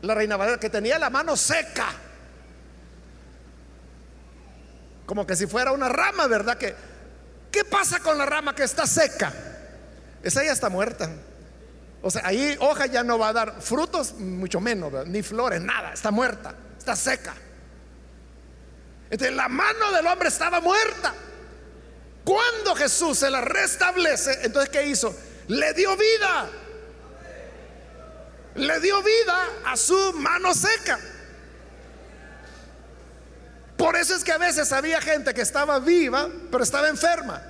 la 0.01 0.15
reina 0.15 0.37
Valera, 0.37 0.59
que 0.59 0.69
tenía 0.69 0.97
la 0.99 1.09
mano 1.09 1.35
seca. 1.35 1.87
Como 5.05 5.27
que 5.27 5.35
si 5.35 5.47
fuera 5.47 5.71
una 5.71 5.89
rama, 5.89 6.27
¿verdad? 6.27 6.57
Que, 6.57 6.75
¿Qué 7.51 7.65
pasa 7.65 7.99
con 7.99 8.17
la 8.17 8.25
rama 8.25 8.55
que 8.55 8.63
está 8.63 8.87
seca? 8.87 9.33
Esa 10.23 10.43
ya 10.43 10.51
está 10.51 10.69
muerta. 10.69 11.09
O 12.01 12.09
sea, 12.09 12.25
ahí 12.25 12.57
hoja 12.59 12.87
ya 12.87 13.03
no 13.03 13.19
va 13.19 13.29
a 13.29 13.33
dar 13.33 13.61
frutos, 13.61 14.13
mucho 14.13 14.59
menos, 14.59 14.91
ni 15.07 15.21
flores, 15.21 15.61
nada, 15.61 15.93
está 15.93 16.09
muerta, 16.09 16.55
está 16.77 16.95
seca. 16.95 17.33
Entonces 19.09 19.35
la 19.35 19.49
mano 19.49 19.91
del 19.91 20.07
hombre 20.07 20.29
estaba 20.29 20.61
muerta. 20.61 21.13
Cuando 22.23 22.75
Jesús 22.75 23.19
se 23.19 23.29
la 23.29 23.41
restablece, 23.41 24.39
entonces 24.43 24.69
¿qué 24.69 24.87
hizo? 24.87 25.15
Le 25.47 25.73
dio 25.73 25.95
vida. 25.97 26.49
Le 28.55 28.79
dio 28.79 29.01
vida 29.03 29.47
a 29.65 29.75
su 29.77 30.13
mano 30.13 30.53
seca. 30.53 30.99
Por 33.81 33.95
eso 33.95 34.13
es 34.13 34.23
que 34.23 34.31
a 34.31 34.37
veces 34.37 34.71
había 34.73 35.01
gente 35.01 35.33
que 35.33 35.41
estaba 35.41 35.79
viva, 35.79 36.29
pero 36.51 36.63
estaba 36.63 36.87
enferma. 36.87 37.41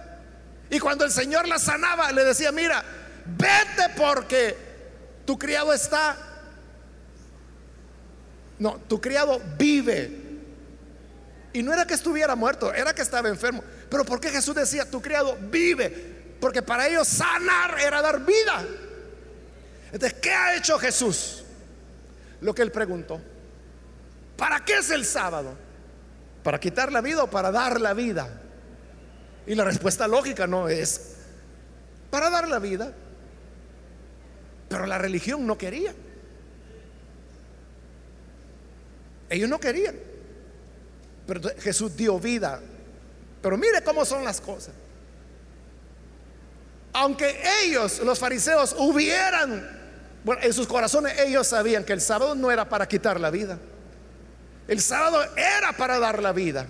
Y 0.70 0.80
cuando 0.80 1.04
el 1.04 1.12
Señor 1.12 1.46
la 1.46 1.60
sanaba, 1.60 2.10
le 2.14 2.24
decía, 2.24 2.54
mira, 2.54 2.86
vete 3.26 3.90
porque 3.98 4.56
tu 5.26 5.38
criado 5.38 5.74
está. 5.74 6.16
No, 8.60 8.80
tu 8.88 9.02
criado 9.02 9.42
vive. 9.58 10.22
Y 11.52 11.62
no 11.64 11.74
era 11.74 11.86
que 11.86 11.96
estuviera 11.96 12.34
muerto, 12.38 12.74
era 12.74 12.96
que 12.96 13.02
estaba 13.02 13.28
enfermo. 13.28 13.62
Pero 13.90 14.06
¿por 14.06 14.22
qué 14.22 14.30
Jesús 14.30 14.56
decía, 14.56 14.90
tu 14.90 15.02
criado 15.02 15.38
vive? 15.38 16.38
Porque 16.40 16.62
para 16.62 16.88
ellos 16.88 17.10
sanar 17.10 17.78
era 17.78 18.02
dar 18.02 18.26
vida. 18.26 18.66
Entonces, 19.92 20.18
¿qué 20.22 20.32
ha 20.32 20.56
hecho 20.56 20.80
Jesús? 20.80 21.44
Lo 22.40 22.56
que 22.56 22.62
él 22.62 22.72
preguntó. 22.72 23.20
¿Para 24.38 24.64
qué 24.64 24.78
es 24.78 24.92
el 24.92 25.04
sábado? 25.04 25.71
¿Para 26.44 26.60
quitar 26.60 26.92
la 26.92 27.02
vida 27.02 27.24
o 27.24 27.30
para 27.30 27.52
dar 27.52 27.80
la 27.80 27.94
vida? 27.94 28.42
Y 29.46 29.56
la 29.56 29.64
respuesta 29.64 30.08
lógica 30.08 30.48
no 30.48 30.70
es 30.70 31.16
para 32.10 32.30
dar 32.30 32.48
la 32.48 32.60
vida. 32.60 32.94
Pero 34.70 34.86
la 34.86 34.98
religión 34.98 35.46
no 35.46 35.58
quería. 35.58 35.94
Ellos 39.30 39.50
no 39.50 39.60
querían. 39.60 39.96
Pero 41.28 41.42
Jesús 41.60 41.96
dio 41.96 42.20
vida. 42.20 42.62
Pero 43.42 43.58
mire 43.58 43.84
cómo 43.84 44.06
son 44.06 44.24
las 44.24 44.42
cosas. 44.42 44.74
Aunque 46.94 47.42
ellos, 47.64 48.00
los 48.00 48.20
fariseos, 48.20 48.76
hubieran, 48.78 49.80
bueno, 50.24 50.42
en 50.44 50.54
sus 50.54 50.68
corazones 50.68 51.18
ellos 51.20 51.48
sabían 51.48 51.86
que 51.86 51.94
el 51.94 52.02
sábado 52.02 52.36
no 52.36 52.52
era 52.52 52.68
para 52.68 52.88
quitar 52.88 53.20
la 53.20 53.30
vida. 53.30 53.58
El 54.72 54.82
sábado 54.82 55.22
era 55.36 55.74
para 55.74 56.00
dar 56.00 56.24
la 56.24 56.32
vida. 56.32 56.66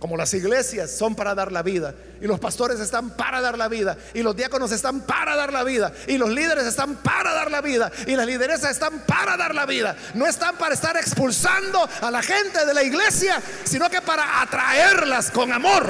Como 0.00 0.16
las 0.16 0.34
iglesias 0.34 0.90
son 0.90 1.14
para 1.14 1.32
dar 1.32 1.52
la 1.52 1.62
vida. 1.62 1.94
Y 2.20 2.26
los 2.26 2.40
pastores 2.40 2.80
están 2.80 3.10
para 3.10 3.40
dar 3.40 3.56
la 3.56 3.68
vida. 3.68 3.96
Y 4.14 4.22
los 4.22 4.34
diáconos 4.34 4.72
están 4.72 5.02
para 5.02 5.36
dar 5.36 5.52
la 5.52 5.62
vida. 5.62 5.92
Y 6.08 6.18
los 6.18 6.30
líderes 6.30 6.66
están 6.66 6.96
para 6.96 7.34
dar 7.34 7.52
la 7.52 7.60
vida. 7.60 7.92
Y 8.08 8.16
las 8.16 8.26
lideresas 8.26 8.72
están 8.72 8.98
para 9.06 9.36
dar 9.36 9.54
la 9.54 9.64
vida. 9.64 9.94
No 10.14 10.26
están 10.26 10.56
para 10.56 10.74
estar 10.74 10.96
expulsando 10.96 11.88
a 12.00 12.10
la 12.10 12.20
gente 12.20 12.66
de 12.66 12.74
la 12.74 12.82
iglesia, 12.82 13.40
sino 13.62 13.88
que 13.88 14.02
para 14.02 14.42
atraerlas 14.42 15.30
con 15.30 15.52
amor. 15.52 15.88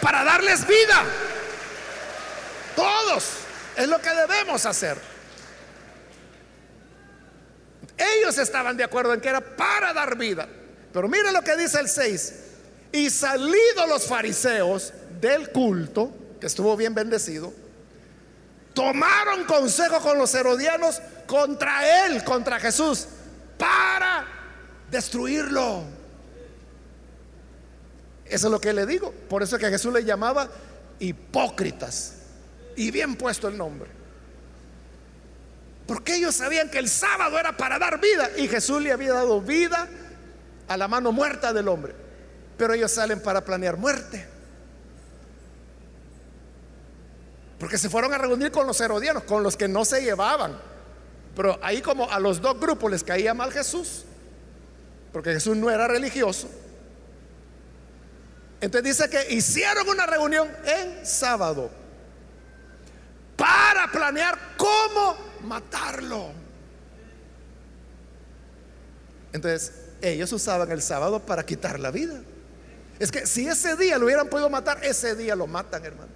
Para 0.00 0.24
darles 0.24 0.66
vida. 0.66 1.04
Todos. 2.74 3.32
Es 3.76 3.86
lo 3.86 4.00
que 4.00 4.14
debemos 4.14 4.64
hacer. 4.64 4.96
Ellos 7.96 8.36
estaban 8.38 8.76
de 8.76 8.84
acuerdo 8.84 9.14
en 9.14 9.20
que 9.20 9.28
era 9.28 9.40
para 9.40 9.92
dar 9.92 10.16
vida. 10.16 10.48
Pero 10.92 11.08
mire 11.08 11.32
lo 11.32 11.42
que 11.42 11.56
dice 11.56 11.80
el 11.80 11.88
6. 11.88 12.34
Y 12.92 13.10
salidos 13.10 13.88
los 13.88 14.06
fariseos 14.06 14.92
del 15.20 15.50
culto, 15.50 16.12
que 16.40 16.46
estuvo 16.46 16.76
bien 16.76 16.94
bendecido, 16.94 17.52
tomaron 18.74 19.44
consejo 19.44 20.00
con 20.00 20.18
los 20.18 20.34
herodianos 20.34 21.00
contra 21.26 22.06
él, 22.06 22.22
contra 22.24 22.60
Jesús, 22.60 23.06
para 23.58 24.26
destruirlo. 24.90 25.84
Eso 28.26 28.46
es 28.48 28.50
lo 28.50 28.60
que 28.60 28.72
le 28.72 28.86
digo. 28.86 29.12
Por 29.28 29.42
eso 29.42 29.56
es 29.56 29.62
que 29.62 29.70
Jesús 29.70 29.92
le 29.92 30.04
llamaba 30.04 30.48
hipócritas. 30.98 32.14
Y 32.76 32.90
bien 32.90 33.16
puesto 33.16 33.48
el 33.48 33.56
nombre. 33.56 33.95
Porque 35.86 36.16
ellos 36.16 36.34
sabían 36.34 36.68
que 36.68 36.78
el 36.78 36.88
sábado 36.88 37.38
era 37.38 37.56
para 37.56 37.78
dar 37.78 38.00
vida 38.00 38.30
y 38.36 38.48
Jesús 38.48 38.82
le 38.82 38.92
había 38.92 39.12
dado 39.12 39.40
vida 39.40 39.88
a 40.66 40.76
la 40.76 40.88
mano 40.88 41.12
muerta 41.12 41.52
del 41.52 41.68
hombre. 41.68 41.94
Pero 42.56 42.74
ellos 42.74 42.90
salen 42.90 43.20
para 43.20 43.44
planear 43.44 43.76
muerte. 43.76 44.26
Porque 47.58 47.78
se 47.78 47.88
fueron 47.88 48.12
a 48.12 48.18
reunir 48.18 48.50
con 48.50 48.66
los 48.66 48.80
herodianos, 48.80 49.24
con 49.24 49.42
los 49.42 49.56
que 49.56 49.68
no 49.68 49.84
se 49.84 50.02
llevaban. 50.02 50.58
Pero 51.36 51.58
ahí 51.62 51.80
como 51.80 52.10
a 52.10 52.18
los 52.18 52.40
dos 52.40 52.58
grupos 52.58 52.90
les 52.90 53.04
caía 53.04 53.34
mal 53.34 53.52
Jesús, 53.52 54.04
porque 55.12 55.32
Jesús 55.32 55.56
no 55.56 55.70
era 55.70 55.86
religioso. 55.86 56.48
Entonces 58.60 58.96
dice 58.96 59.10
que 59.10 59.34
hicieron 59.34 59.88
una 59.88 60.06
reunión 60.06 60.48
en 60.64 61.04
sábado 61.06 61.70
para 63.46 63.86
planear 63.86 64.36
cómo 64.56 65.16
matarlo. 65.44 66.32
Entonces 69.32 69.72
ellos 70.02 70.32
usaban 70.32 70.72
el 70.72 70.82
sábado 70.82 71.20
para 71.20 71.46
quitar 71.46 71.78
la 71.78 71.92
vida. 71.92 72.20
Es 72.98 73.12
que 73.12 73.24
si 73.24 73.46
ese 73.46 73.76
día 73.76 73.98
lo 73.98 74.06
hubieran 74.06 74.28
podido 74.28 74.50
matar, 74.50 74.84
ese 74.84 75.14
día 75.14 75.36
lo 75.36 75.46
matan, 75.46 75.84
hermano. 75.84 76.10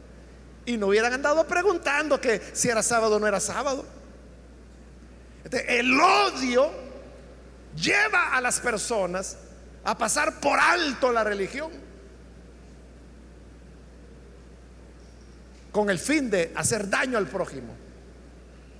Y 0.66 0.76
no 0.76 0.88
hubieran 0.88 1.12
andado 1.12 1.46
preguntando 1.46 2.20
que 2.20 2.42
si 2.52 2.68
era 2.68 2.82
sábado 2.82 3.16
o 3.16 3.20
no 3.20 3.28
era 3.28 3.38
sábado. 3.38 3.86
el 5.52 6.00
odio 6.00 6.68
lleva 7.76 8.34
a 8.34 8.40
las 8.40 8.58
personas 8.58 9.36
a 9.84 9.96
pasar 9.96 10.40
por 10.40 10.58
alto 10.58 11.12
la 11.12 11.22
religión. 11.22 11.70
Con 15.72 15.90
el 15.90 15.98
fin 15.98 16.30
de 16.30 16.52
hacer 16.54 16.88
daño 16.88 17.18
al 17.18 17.26
prójimo. 17.26 17.74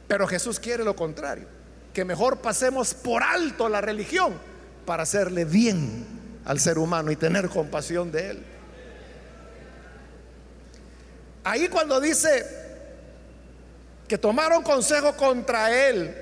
Pero 0.09 0.27
Jesús 0.27 0.59
quiere 0.59 0.85
lo 0.85 0.97
contrario. 0.97 1.47
Que 1.93 2.05
mejor 2.05 2.39
pasemos 2.39 2.95
por 2.95 3.23
alto 3.23 3.69
la 3.69 3.81
religión 3.81 4.35
para 4.87 5.05
hacerle 5.05 5.45
bien 5.45 6.07
al 6.45 6.59
ser 6.59 6.79
humano 6.79 7.11
y 7.11 7.17
tener 7.17 7.49
compasión 7.49 8.11
de 8.11 8.31
él. 8.31 8.43
Ahí 11.45 11.69
cuando 11.69 12.01
dice 12.01 12.45
que 14.07 14.19
tomaron 14.19 14.63
consejo 14.63 15.17
contra 15.17 15.89
él 15.89 16.15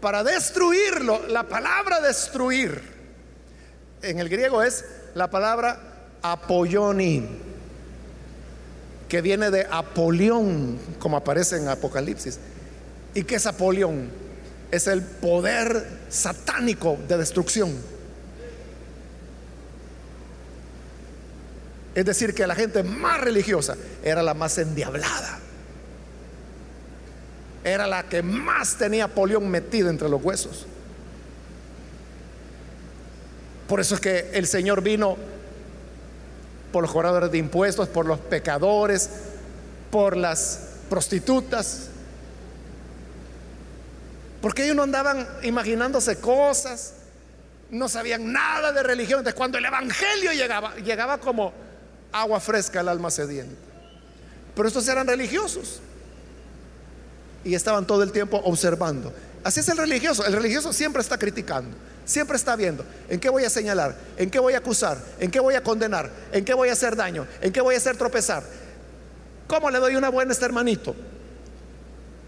para 0.00 0.22
destruirlo, 0.22 1.26
la 1.26 1.42
palabra 1.42 2.00
destruir 2.00 2.80
en 4.02 4.20
el 4.20 4.28
griego 4.28 4.62
es 4.62 4.84
la 5.14 5.28
palabra 5.28 5.80
apoyoni, 6.22 7.28
que 9.08 9.22
viene 9.22 9.50
de 9.50 9.66
Apolión, 9.70 10.78
como 10.98 11.16
aparece 11.16 11.56
en 11.56 11.68
Apocalipsis. 11.68 12.38
¿Y 13.14 13.24
qué 13.24 13.36
es 13.36 13.46
Apolión? 13.46 14.10
Es 14.70 14.86
el 14.86 15.02
poder 15.02 15.86
satánico 16.10 16.98
de 17.08 17.16
destrucción. 17.16 17.72
Es 21.94 22.04
decir, 22.04 22.34
que 22.34 22.46
la 22.46 22.54
gente 22.54 22.82
más 22.82 23.20
religiosa 23.20 23.76
era 24.04 24.22
la 24.22 24.34
más 24.34 24.58
endiablada. 24.58 25.40
Era 27.64 27.86
la 27.86 28.04
que 28.04 28.22
más 28.22 28.76
tenía 28.76 29.08
polión 29.08 29.48
metido 29.48 29.90
entre 29.90 30.08
los 30.08 30.22
huesos. 30.22 30.66
Por 33.66 33.80
eso 33.80 33.96
es 33.96 34.00
que 34.00 34.30
el 34.32 34.46
Señor 34.46 34.82
vino 34.82 35.16
por 36.72 36.82
los 36.82 36.92
cobradores 36.92 37.30
de 37.30 37.38
impuestos, 37.38 37.88
por 37.88 38.06
los 38.06 38.18
pecadores, 38.18 39.08
por 39.90 40.16
las 40.16 40.68
prostitutas. 40.88 41.88
Porque 44.40 44.64
ellos 44.64 44.76
no 44.76 44.82
andaban 44.82 45.26
imaginándose 45.42 46.18
cosas, 46.20 46.94
no 47.70 47.88
sabían 47.88 48.32
nada 48.32 48.72
de 48.72 48.82
religión. 48.82 49.20
Entonces, 49.20 49.36
cuando 49.36 49.58
el 49.58 49.64
Evangelio 49.64 50.32
llegaba, 50.32 50.74
llegaba 50.76 51.18
como 51.18 51.52
agua 52.12 52.40
fresca 52.40 52.80
al 52.80 52.88
alma 52.88 53.10
sedienta. 53.10 53.56
Pero 54.54 54.68
estos 54.68 54.88
eran 54.88 55.06
religiosos 55.06 55.80
y 57.44 57.54
estaban 57.54 57.86
todo 57.86 58.02
el 58.02 58.12
tiempo 58.12 58.40
observando. 58.44 59.12
Así 59.48 59.60
es 59.60 59.68
el 59.70 59.78
religioso. 59.78 60.26
El 60.26 60.34
religioso 60.34 60.74
siempre 60.74 61.00
está 61.00 61.16
criticando, 61.16 61.74
siempre 62.04 62.36
está 62.36 62.54
viendo 62.54 62.84
en 63.08 63.18
qué 63.18 63.30
voy 63.30 63.44
a 63.44 63.48
señalar, 63.48 63.96
en 64.18 64.30
qué 64.30 64.38
voy 64.38 64.52
a 64.52 64.58
acusar, 64.58 64.98
en 65.18 65.30
qué 65.30 65.40
voy 65.40 65.54
a 65.54 65.62
condenar, 65.62 66.10
en 66.32 66.44
qué 66.44 66.52
voy 66.52 66.68
a 66.68 66.74
hacer 66.74 66.94
daño, 66.94 67.26
en 67.40 67.50
qué 67.50 67.62
voy 67.62 67.74
a 67.74 67.78
hacer 67.78 67.96
tropezar. 67.96 68.42
¿Cómo 69.46 69.70
le 69.70 69.78
doy 69.78 69.96
una 69.96 70.10
buena 70.10 70.32
a 70.32 70.34
este 70.34 70.44
hermanito? 70.44 70.94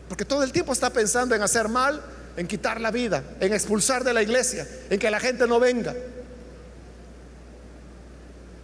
Porque 0.09 0.25
todo 0.25 0.43
el 0.43 0.51
tiempo 0.51 0.73
está 0.73 0.89
pensando 0.89 1.35
en 1.35 1.43
hacer 1.43 1.68
mal, 1.68 2.01
en 2.39 2.47
quitar 2.47 2.81
la 2.81 2.91
vida, 2.91 3.23
en 3.39 3.53
expulsar 3.53 4.03
de 4.03 4.14
la 4.14 4.23
iglesia, 4.23 4.66
en 4.89 4.99
que 4.99 5.11
la 5.11 5.21
gente 5.21 5.47
no 5.47 5.61
venga. 5.61 5.95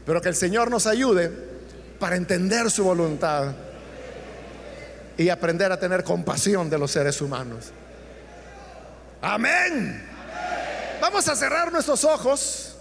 Pero 0.07 0.23
que 0.23 0.31
el 0.31 0.35
Señor 0.35 0.71
nos 0.71 0.87
ayude 0.87 1.31
para 1.99 2.17
entender 2.17 2.71
su 2.71 2.85
voluntad 2.85 3.55
y 5.19 5.29
aprender 5.29 5.73
a 5.73 5.79
tener 5.79 6.03
compasión 6.03 6.71
de 6.71 6.79
los 6.79 6.91
seres 6.91 7.21
humanos. 7.21 7.73
Amén. 9.21 10.03
Vamos 11.01 11.29
a 11.29 11.37
cerrar 11.37 11.73
nuestros 11.73 12.05
ojos 12.05 12.75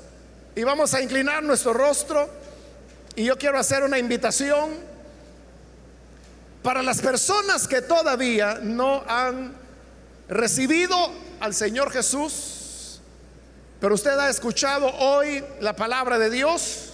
y 0.55 0.63
vamos 0.63 0.93
a 0.93 1.01
inclinar 1.01 1.43
nuestro 1.43 1.73
rostro. 1.73 2.29
Y 3.15 3.25
yo 3.25 3.37
quiero 3.37 3.57
hacer 3.57 3.83
una 3.83 3.97
invitación 3.97 4.71
para 6.61 6.81
las 6.81 6.99
personas 7.01 7.67
que 7.67 7.81
todavía 7.81 8.59
no 8.61 9.03
han 9.07 9.53
recibido 10.27 10.95
al 11.39 11.53
Señor 11.53 11.91
Jesús, 11.91 12.99
pero 13.79 13.95
usted 13.95 14.17
ha 14.17 14.29
escuchado 14.29 14.87
hoy 14.87 15.43
la 15.59 15.75
palabra 15.75 16.17
de 16.17 16.29
Dios 16.29 16.93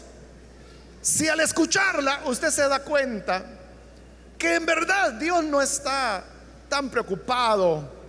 si 1.02 1.28
al 1.28 1.40
escucharla 1.40 2.22
usted 2.26 2.50
se 2.50 2.68
da 2.68 2.84
cuenta 2.84 3.44
que 4.38 4.56
en 4.56 4.66
verdad 4.66 5.14
Dios 5.14 5.44
no 5.44 5.62
está 5.62 6.24
tan 6.70 6.90
preocupado 6.90 8.01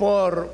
por 0.00 0.50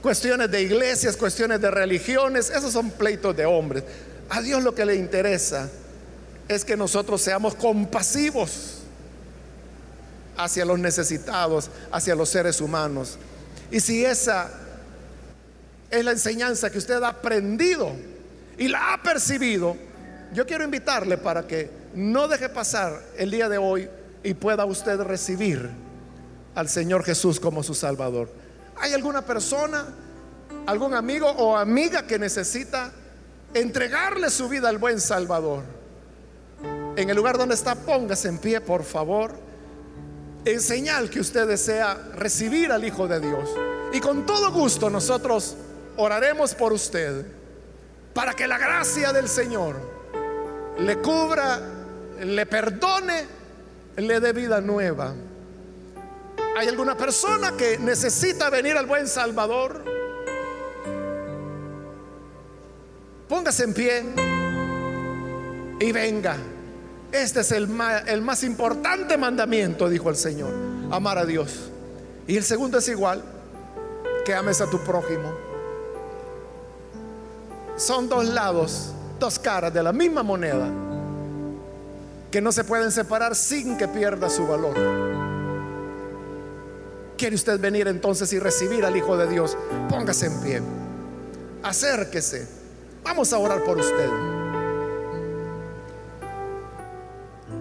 cuestiones 0.00 0.50
de 0.50 0.62
iglesias, 0.62 1.14
cuestiones 1.14 1.60
de 1.60 1.70
religiones, 1.70 2.48
esos 2.48 2.72
son 2.72 2.90
pleitos 2.90 3.36
de 3.36 3.44
hombres. 3.44 3.84
A 4.30 4.40
Dios 4.40 4.62
lo 4.62 4.74
que 4.74 4.86
le 4.86 4.94
interesa 4.94 5.68
es 6.48 6.64
que 6.64 6.74
nosotros 6.74 7.20
seamos 7.20 7.54
compasivos 7.54 8.78
hacia 10.38 10.64
los 10.64 10.78
necesitados, 10.78 11.68
hacia 11.92 12.14
los 12.14 12.30
seres 12.30 12.62
humanos. 12.62 13.18
Y 13.70 13.78
si 13.80 14.06
esa 14.06 14.52
es 15.90 16.02
la 16.02 16.12
enseñanza 16.12 16.70
que 16.70 16.78
usted 16.78 17.02
ha 17.02 17.08
aprendido 17.08 17.92
y 18.56 18.68
la 18.68 18.94
ha 18.94 19.02
percibido, 19.02 19.76
yo 20.32 20.46
quiero 20.46 20.64
invitarle 20.64 21.18
para 21.18 21.46
que 21.46 21.68
no 21.94 22.26
deje 22.26 22.48
pasar 22.48 23.02
el 23.18 23.30
día 23.30 23.50
de 23.50 23.58
hoy 23.58 23.86
y 24.22 24.32
pueda 24.32 24.64
usted 24.64 24.98
recibir 25.00 25.87
al 26.58 26.68
Señor 26.68 27.04
Jesús 27.04 27.38
como 27.38 27.62
su 27.62 27.72
Salvador. 27.72 28.28
¿Hay 28.76 28.92
alguna 28.92 29.22
persona, 29.22 29.86
algún 30.66 30.92
amigo 30.92 31.30
o 31.30 31.56
amiga 31.56 32.04
que 32.04 32.18
necesita 32.18 32.90
entregarle 33.54 34.28
su 34.28 34.48
vida 34.48 34.68
al 34.68 34.78
buen 34.78 35.00
Salvador? 35.00 35.62
En 36.96 37.08
el 37.08 37.16
lugar 37.16 37.38
donde 37.38 37.54
está, 37.54 37.76
póngase 37.76 38.26
en 38.26 38.38
pie, 38.38 38.60
por 38.60 38.82
favor, 38.82 39.34
en 40.44 40.60
señal 40.60 41.08
que 41.08 41.20
usted 41.20 41.46
desea 41.46 41.94
recibir 42.16 42.72
al 42.72 42.84
Hijo 42.84 43.06
de 43.06 43.20
Dios. 43.20 43.48
Y 43.92 44.00
con 44.00 44.26
todo 44.26 44.50
gusto 44.50 44.90
nosotros 44.90 45.56
oraremos 45.96 46.56
por 46.56 46.72
usted 46.72 47.24
para 48.12 48.34
que 48.34 48.48
la 48.48 48.58
gracia 48.58 49.12
del 49.12 49.28
Señor 49.28 49.76
le 50.80 50.98
cubra, 50.98 51.60
le 52.20 52.46
perdone, 52.46 53.26
le 53.96 54.18
dé 54.18 54.32
vida 54.32 54.60
nueva. 54.60 55.14
¿Hay 56.56 56.68
alguna 56.68 56.96
persona 56.96 57.56
que 57.56 57.78
necesita 57.78 58.50
venir 58.50 58.76
al 58.76 58.86
buen 58.86 59.06
Salvador? 59.06 59.84
Póngase 63.28 63.64
en 63.64 63.74
pie 63.74 64.04
y 65.80 65.92
venga. 65.92 66.36
Este 67.12 67.40
es 67.40 67.52
el 67.52 67.68
más, 67.68 68.42
importante 68.42 69.16
mandamiento, 69.16 69.88
dijo 69.88 70.10
el 70.10 70.16
Señor, 70.16 70.50
amar 70.90 71.18
a 71.18 71.24
Dios. 71.24 71.70
Y 72.26 72.36
el 72.36 72.44
segundo 72.44 72.78
es 72.78 72.88
igual, 72.88 73.22
que 74.24 74.34
ames 74.34 74.60
a 74.60 74.68
tu 74.68 74.78
prójimo. 74.80 75.32
Son 77.76 78.08
dos 78.08 78.26
lados, 78.26 78.92
dos 79.18 79.38
caras 79.38 79.72
de 79.72 79.82
la 79.82 79.92
misma 79.92 80.22
moneda, 80.22 80.68
que 82.30 82.40
no 82.40 82.52
se 82.52 82.64
pueden 82.64 82.90
separar 82.90 83.34
sin 83.34 83.78
que 83.78 83.88
pierda 83.88 84.28
su 84.28 84.46
valor. 84.46 85.27
¿Quiere 87.18 87.34
usted 87.34 87.58
venir 87.58 87.88
entonces 87.88 88.32
y 88.32 88.38
recibir 88.38 88.84
al 88.84 88.96
Hijo 88.96 89.16
de 89.16 89.26
Dios? 89.26 89.58
Póngase 89.88 90.26
en 90.26 90.40
pie. 90.40 90.62
Acérquese. 91.64 92.46
Vamos 93.02 93.32
a 93.32 93.38
orar 93.38 93.64
por 93.64 93.76
usted. 93.76 94.08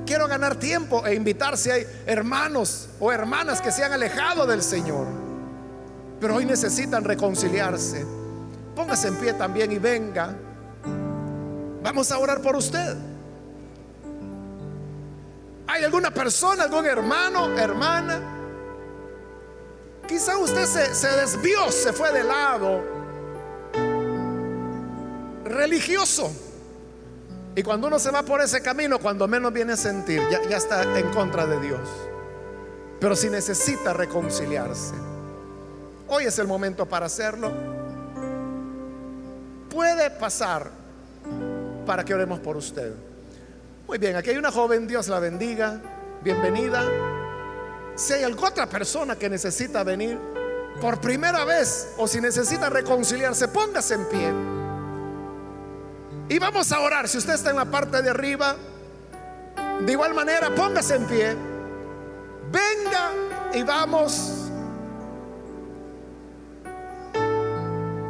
Quiero 0.06 0.28
ganar 0.28 0.58
tiempo 0.58 1.06
e 1.08 1.16
invitar 1.16 1.58
si 1.58 1.72
hay 1.72 1.88
hermanos 2.06 2.88
o 3.00 3.12
hermanas 3.12 3.60
que 3.60 3.72
se 3.72 3.84
han 3.84 3.92
alejado 3.92 4.46
del 4.46 4.62
Señor, 4.62 5.08
pero 6.22 6.36
hoy 6.36 6.46
necesitan 6.46 7.04
reconciliarse. 7.04 8.06
Póngase 8.76 9.08
en 9.08 9.16
pie 9.16 9.34
también 9.34 9.72
y 9.72 9.80
venga. 9.80 10.36
Vamos 11.82 12.12
a 12.12 12.20
orar 12.20 12.44
por 12.44 12.56
usted. 12.56 12.96
¿Hay 15.66 15.84
alguna 15.84 16.12
persona, 16.12 16.64
algún 16.64 16.86
hermano, 16.86 17.58
hermana? 17.58 18.37
Quizá 20.08 20.38
usted 20.38 20.66
se, 20.66 21.08
desvió, 21.10 21.72
se 21.72 21.92
fue 21.92 22.12
de 22.12 22.24
lado 22.24 22.82
religioso. 25.44 26.32
Y 27.56 27.64
cuando 27.64 27.88
uno 27.88 28.00
se 28.00 28.12
va 28.12 28.24
por 28.24 28.42
ese 28.42 28.62
camino, 28.62 29.00
cuando 29.00 29.28
menos 29.28 29.52
viene 29.52 29.74
a 29.74 29.78
sentir, 29.78 30.22
ya, 30.32 30.42
ya 30.48 30.58
está 30.58 30.84
en 30.98 31.10
contra 31.10 31.46
de 31.46 31.60
Dios. 31.60 31.90
Pero 33.00 33.16
si 33.16 33.30
necesita 33.30 33.94
reconciliarse, 33.94 34.94
hoy 36.08 36.26
es 36.26 36.40
el 36.40 36.48
momento 36.48 36.86
para 36.86 37.08
hacerlo. 37.08 37.52
Puede 39.70 40.10
pasar 40.12 40.72
para 41.86 42.06
que 42.06 42.14
oremos 42.14 42.40
por 42.40 42.56
usted. 42.56 42.94
Muy 43.88 43.98
bien, 43.98 44.16
aquí 44.16 44.30
hay 44.30 44.38
una 44.38 44.52
joven, 44.52 44.88
Dios 44.88 45.08
la 45.08 45.20
bendiga, 45.20 45.82
bienvenida. 46.24 46.84
Si 47.98 48.14
hay 48.14 48.24
alguna 48.24 48.50
otra 48.50 48.70
persona 48.70 49.16
que 49.16 49.28
necesita 49.28 49.84
venir 49.84 50.20
por 50.80 51.02
primera 51.02 51.44
vez 51.46 51.96
o 51.98 52.08
si 52.08 52.22
necesita 52.22 52.70
reconciliarse, 52.70 53.48
póngase 53.48 53.96
en 53.96 54.08
pie. 54.08 54.34
Y 56.30 56.38
vamos 56.38 56.72
a 56.72 56.80
orar. 56.80 57.08
Si 57.08 57.18
usted 57.18 57.34
está 57.34 57.50
en 57.50 57.56
la 57.56 57.66
parte 57.66 58.04
de 58.04 58.12
arriba, 58.12 58.56
de 59.84 59.92
igual 59.92 60.14
manera, 60.14 60.54
póngase 60.54 60.96
en 60.96 61.06
pie. 61.08 61.36
Venga 62.52 63.12
y 63.56 63.64
vamos 63.64 64.52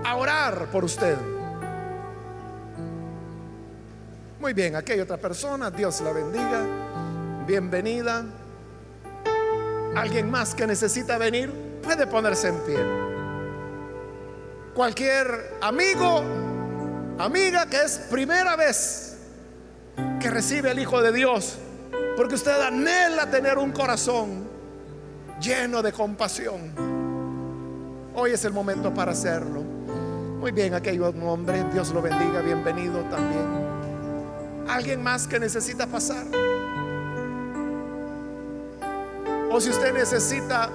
a 0.03 0.15
orar 0.17 0.65
por 0.69 0.83
usted. 0.83 1.15
Muy 4.41 4.51
bien, 4.51 4.75
aquí 4.75 4.91
hay 4.91 4.99
otra 4.99 5.17
persona. 5.17 5.71
Dios 5.71 6.01
la 6.01 6.11
bendiga. 6.11 6.61
Bienvenida. 7.47 8.25
Alguien 9.95 10.29
más 10.29 10.53
que 10.53 10.67
necesita 10.67 11.17
venir 11.17 11.51
puede 11.81 12.07
ponerse 12.07 12.49
en 12.49 12.59
pie. 12.59 12.77
Cualquier 14.73 15.57
amigo 15.61 16.23
Amiga, 17.19 17.65
que 17.65 17.81
es 17.81 17.97
primera 18.11 18.55
vez 18.55 19.17
que 20.19 20.29
recibe 20.29 20.69
el 20.69 20.77
Hijo 20.77 21.01
de 21.01 21.11
Dios, 21.11 21.57
porque 22.15 22.35
usted 22.35 22.61
anhela 22.61 23.31
tener 23.31 23.57
un 23.57 23.71
corazón 23.71 24.47
lleno 25.41 25.81
de 25.81 25.91
compasión. 25.91 26.75
Hoy 28.13 28.31
es 28.31 28.45
el 28.45 28.53
momento 28.53 28.93
para 28.93 29.13
hacerlo. 29.13 29.61
Muy 29.61 30.51
bien, 30.51 30.75
aquí 30.75 30.89
hay 30.89 30.99
un 30.99 31.23
hombre, 31.23 31.63
Dios 31.73 31.89
lo 31.89 32.03
bendiga, 32.03 32.41
bienvenido 32.41 32.99
también. 33.09 34.67
¿Alguien 34.67 35.01
más 35.01 35.27
que 35.27 35.39
necesita 35.39 35.88
pasar? 35.88 36.23
O 39.50 39.62
si 39.62 39.70
usted 39.70 39.93
necesita 39.93 40.70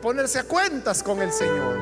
ponerse 0.00 0.38
a 0.38 0.44
cuentas 0.44 1.02
con 1.02 1.20
el 1.20 1.32
Señor. 1.32 1.76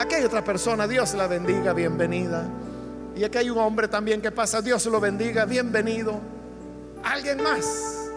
Aquí 0.00 0.14
hay 0.14 0.24
otra 0.24 0.44
persona, 0.44 0.86
Dios 0.86 1.14
la 1.14 1.26
bendiga, 1.26 1.72
bienvenida. 1.72 2.48
Y 3.16 3.24
aquí 3.24 3.38
hay 3.38 3.50
un 3.50 3.58
hombre 3.58 3.88
también 3.88 4.22
que 4.22 4.30
pasa, 4.30 4.62
Dios 4.62 4.86
lo 4.86 5.00
bendiga, 5.00 5.44
bienvenido. 5.44 6.20
Alguien 7.02 7.42
más. 7.42 8.08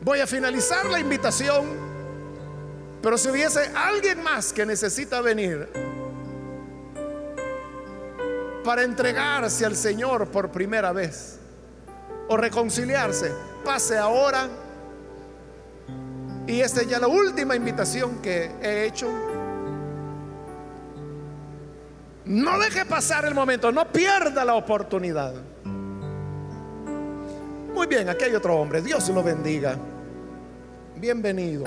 Voy 0.00 0.20
a 0.20 0.26
finalizar 0.26 0.86
la 0.86 1.00
invitación, 1.00 1.64
pero 3.02 3.18
si 3.18 3.30
hubiese 3.30 3.70
alguien 3.74 4.22
más 4.22 4.52
que 4.52 4.64
necesita 4.64 5.20
venir 5.20 5.68
para 8.62 8.82
entregarse 8.82 9.66
al 9.66 9.74
Señor 9.76 10.28
por 10.28 10.50
primera 10.50 10.92
vez 10.92 11.38
o 12.28 12.36
reconciliarse, 12.36 13.32
pase 13.64 13.98
ahora. 13.98 14.48
Y 16.46 16.60
esta 16.60 16.82
es 16.82 16.88
ya 16.88 16.98
la 16.98 17.08
última 17.08 17.56
invitación 17.56 18.20
que 18.20 18.50
he 18.62 18.84
hecho. 18.86 19.08
No 22.26 22.58
deje 22.58 22.84
pasar 22.84 23.24
el 23.24 23.34
momento, 23.34 23.72
no 23.72 23.90
pierda 23.90 24.44
la 24.44 24.54
oportunidad. 24.54 25.34
Muy 27.74 27.86
bien, 27.86 28.08
aquí 28.08 28.24
hay 28.24 28.34
otro 28.34 28.56
hombre, 28.56 28.80
Dios 28.82 29.08
lo 29.08 29.22
bendiga. 29.22 29.76
Bienvenido. 30.96 31.64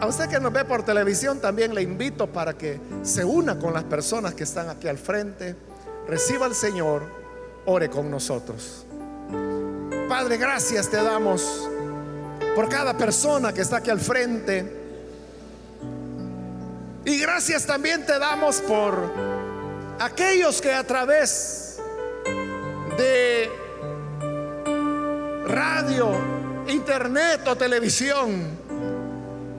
A 0.00 0.06
usted 0.06 0.30
que 0.30 0.40
nos 0.40 0.50
ve 0.50 0.64
por 0.64 0.82
televisión 0.82 1.40
también 1.40 1.74
le 1.74 1.82
invito 1.82 2.26
para 2.26 2.54
que 2.54 2.80
se 3.02 3.22
una 3.22 3.58
con 3.58 3.74
las 3.74 3.84
personas 3.84 4.32
que 4.32 4.44
están 4.44 4.70
aquí 4.70 4.88
al 4.88 4.96
frente, 4.96 5.54
reciba 6.08 6.46
al 6.46 6.54
Señor, 6.54 7.02
ore 7.66 7.90
con 7.90 8.10
nosotros. 8.10 8.86
Padre, 10.08 10.38
gracias 10.38 10.88
te 10.88 10.96
damos 10.96 11.68
por 12.54 12.70
cada 12.70 12.96
persona 12.96 13.52
que 13.52 13.60
está 13.60 13.76
aquí 13.76 13.90
al 13.90 14.00
frente. 14.00 14.78
Y 17.04 17.18
gracias 17.18 17.66
también 17.66 18.06
te 18.06 18.18
damos 18.18 18.60
por 18.62 19.12
aquellos 19.98 20.62
que 20.62 20.72
a 20.72 20.82
través 20.82 21.78
de 22.96 23.50
radio, 25.46 26.10
internet 26.68 27.46
o 27.46 27.54
televisión, 27.54 28.69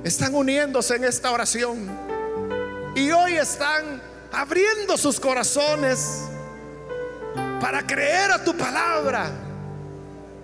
están 0.04 0.36
uniéndose 0.36 0.96
en 0.96 1.04
esta 1.04 1.32
oración. 1.32 1.90
Y 2.96 3.12
hoy 3.12 3.36
están 3.36 4.02
abriendo 4.32 4.98
sus 4.98 5.20
corazones 5.20 6.24
para 7.60 7.86
creer 7.86 8.32
a 8.32 8.44
tu 8.44 8.56
palabra, 8.56 9.30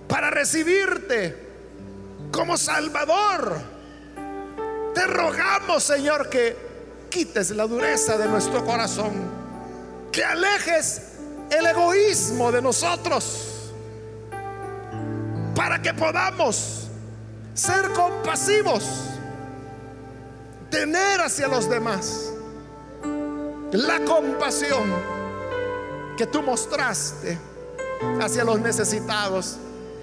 para 0.08 0.30
recibirte 0.30 1.48
como 2.32 2.58
Salvador. 2.58 3.60
Te 4.94 5.08
rogamos, 5.08 5.84
Señor, 5.84 6.30
que 6.30 6.56
quites 7.10 7.52
la 7.52 7.66
dureza 7.66 8.18
de 8.18 8.28
nuestro 8.28 8.64
corazón, 8.66 9.14
que 10.12 10.24
alejes 10.24 11.02
el 11.50 11.66
egoísmo 11.66 12.52
de 12.52 12.62
nosotros, 12.62 13.72
para 15.56 15.82
que 15.82 15.94
podamos 15.94 16.88
ser 17.54 17.90
compasivos, 17.94 18.84
tener 20.70 21.22
hacia 21.22 21.48
los 21.48 21.70
demás 21.70 22.34
la 23.72 24.00
compasión 24.06 24.94
que 26.18 26.26
tú 26.26 26.42
mostraste 26.42 27.38
hacia 28.22 28.44
los 28.44 28.60
necesitados. 28.60 29.58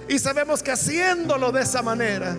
Y 0.09 0.19
sabemos 0.19 0.63
que 0.63 0.71
haciéndolo 0.71 1.51
de 1.51 1.63
esa 1.63 1.83
manera, 1.83 2.37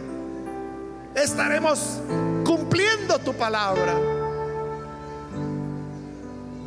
estaremos 1.15 1.99
cumpliendo 2.45 3.17
tu 3.19 3.33
palabra, 3.33 3.95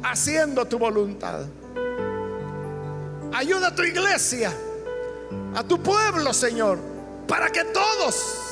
haciendo 0.02 0.64
tu 0.64 0.78
voluntad. 0.78 1.46
Ayuda 3.32 3.68
a 3.68 3.74
tu 3.74 3.84
iglesia, 3.84 4.52
a 5.54 5.62
tu 5.62 5.80
pueblo, 5.80 6.32
Señor, 6.32 6.78
para 7.28 7.50
que 7.50 7.62
todos 7.64 8.47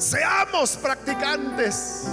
seamos 0.00 0.78
practicantes 0.78 2.04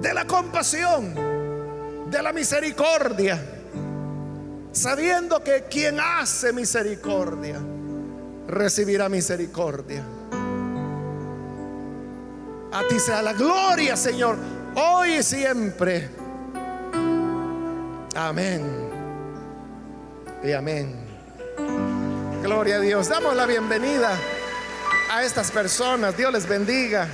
de 0.00 0.14
la 0.14 0.26
compasión, 0.26 1.14
de 2.10 2.22
la 2.22 2.32
misericordia, 2.32 3.38
sabiendo 4.72 5.44
que 5.44 5.64
quien 5.64 6.00
hace 6.00 6.54
misericordia 6.54 7.60
recibirá 8.48 9.10
misericordia. 9.10 10.02
A 12.72 12.82
ti 12.88 12.98
sea 12.98 13.20
la 13.20 13.34
gloria, 13.34 13.94
Señor, 13.94 14.36
hoy 14.74 15.16
y 15.16 15.22
siempre. 15.22 16.08
Amén. 18.14 18.62
Y 20.42 20.52
amén. 20.52 21.03
Gloria 22.44 22.76
a 22.76 22.80
Dios. 22.80 23.08
Damos 23.08 23.34
la 23.34 23.46
bienvenida 23.46 24.18
a 25.10 25.24
estas 25.24 25.50
personas. 25.50 26.14
Dios 26.14 26.30
les 26.30 26.46
bendiga. 26.46 27.08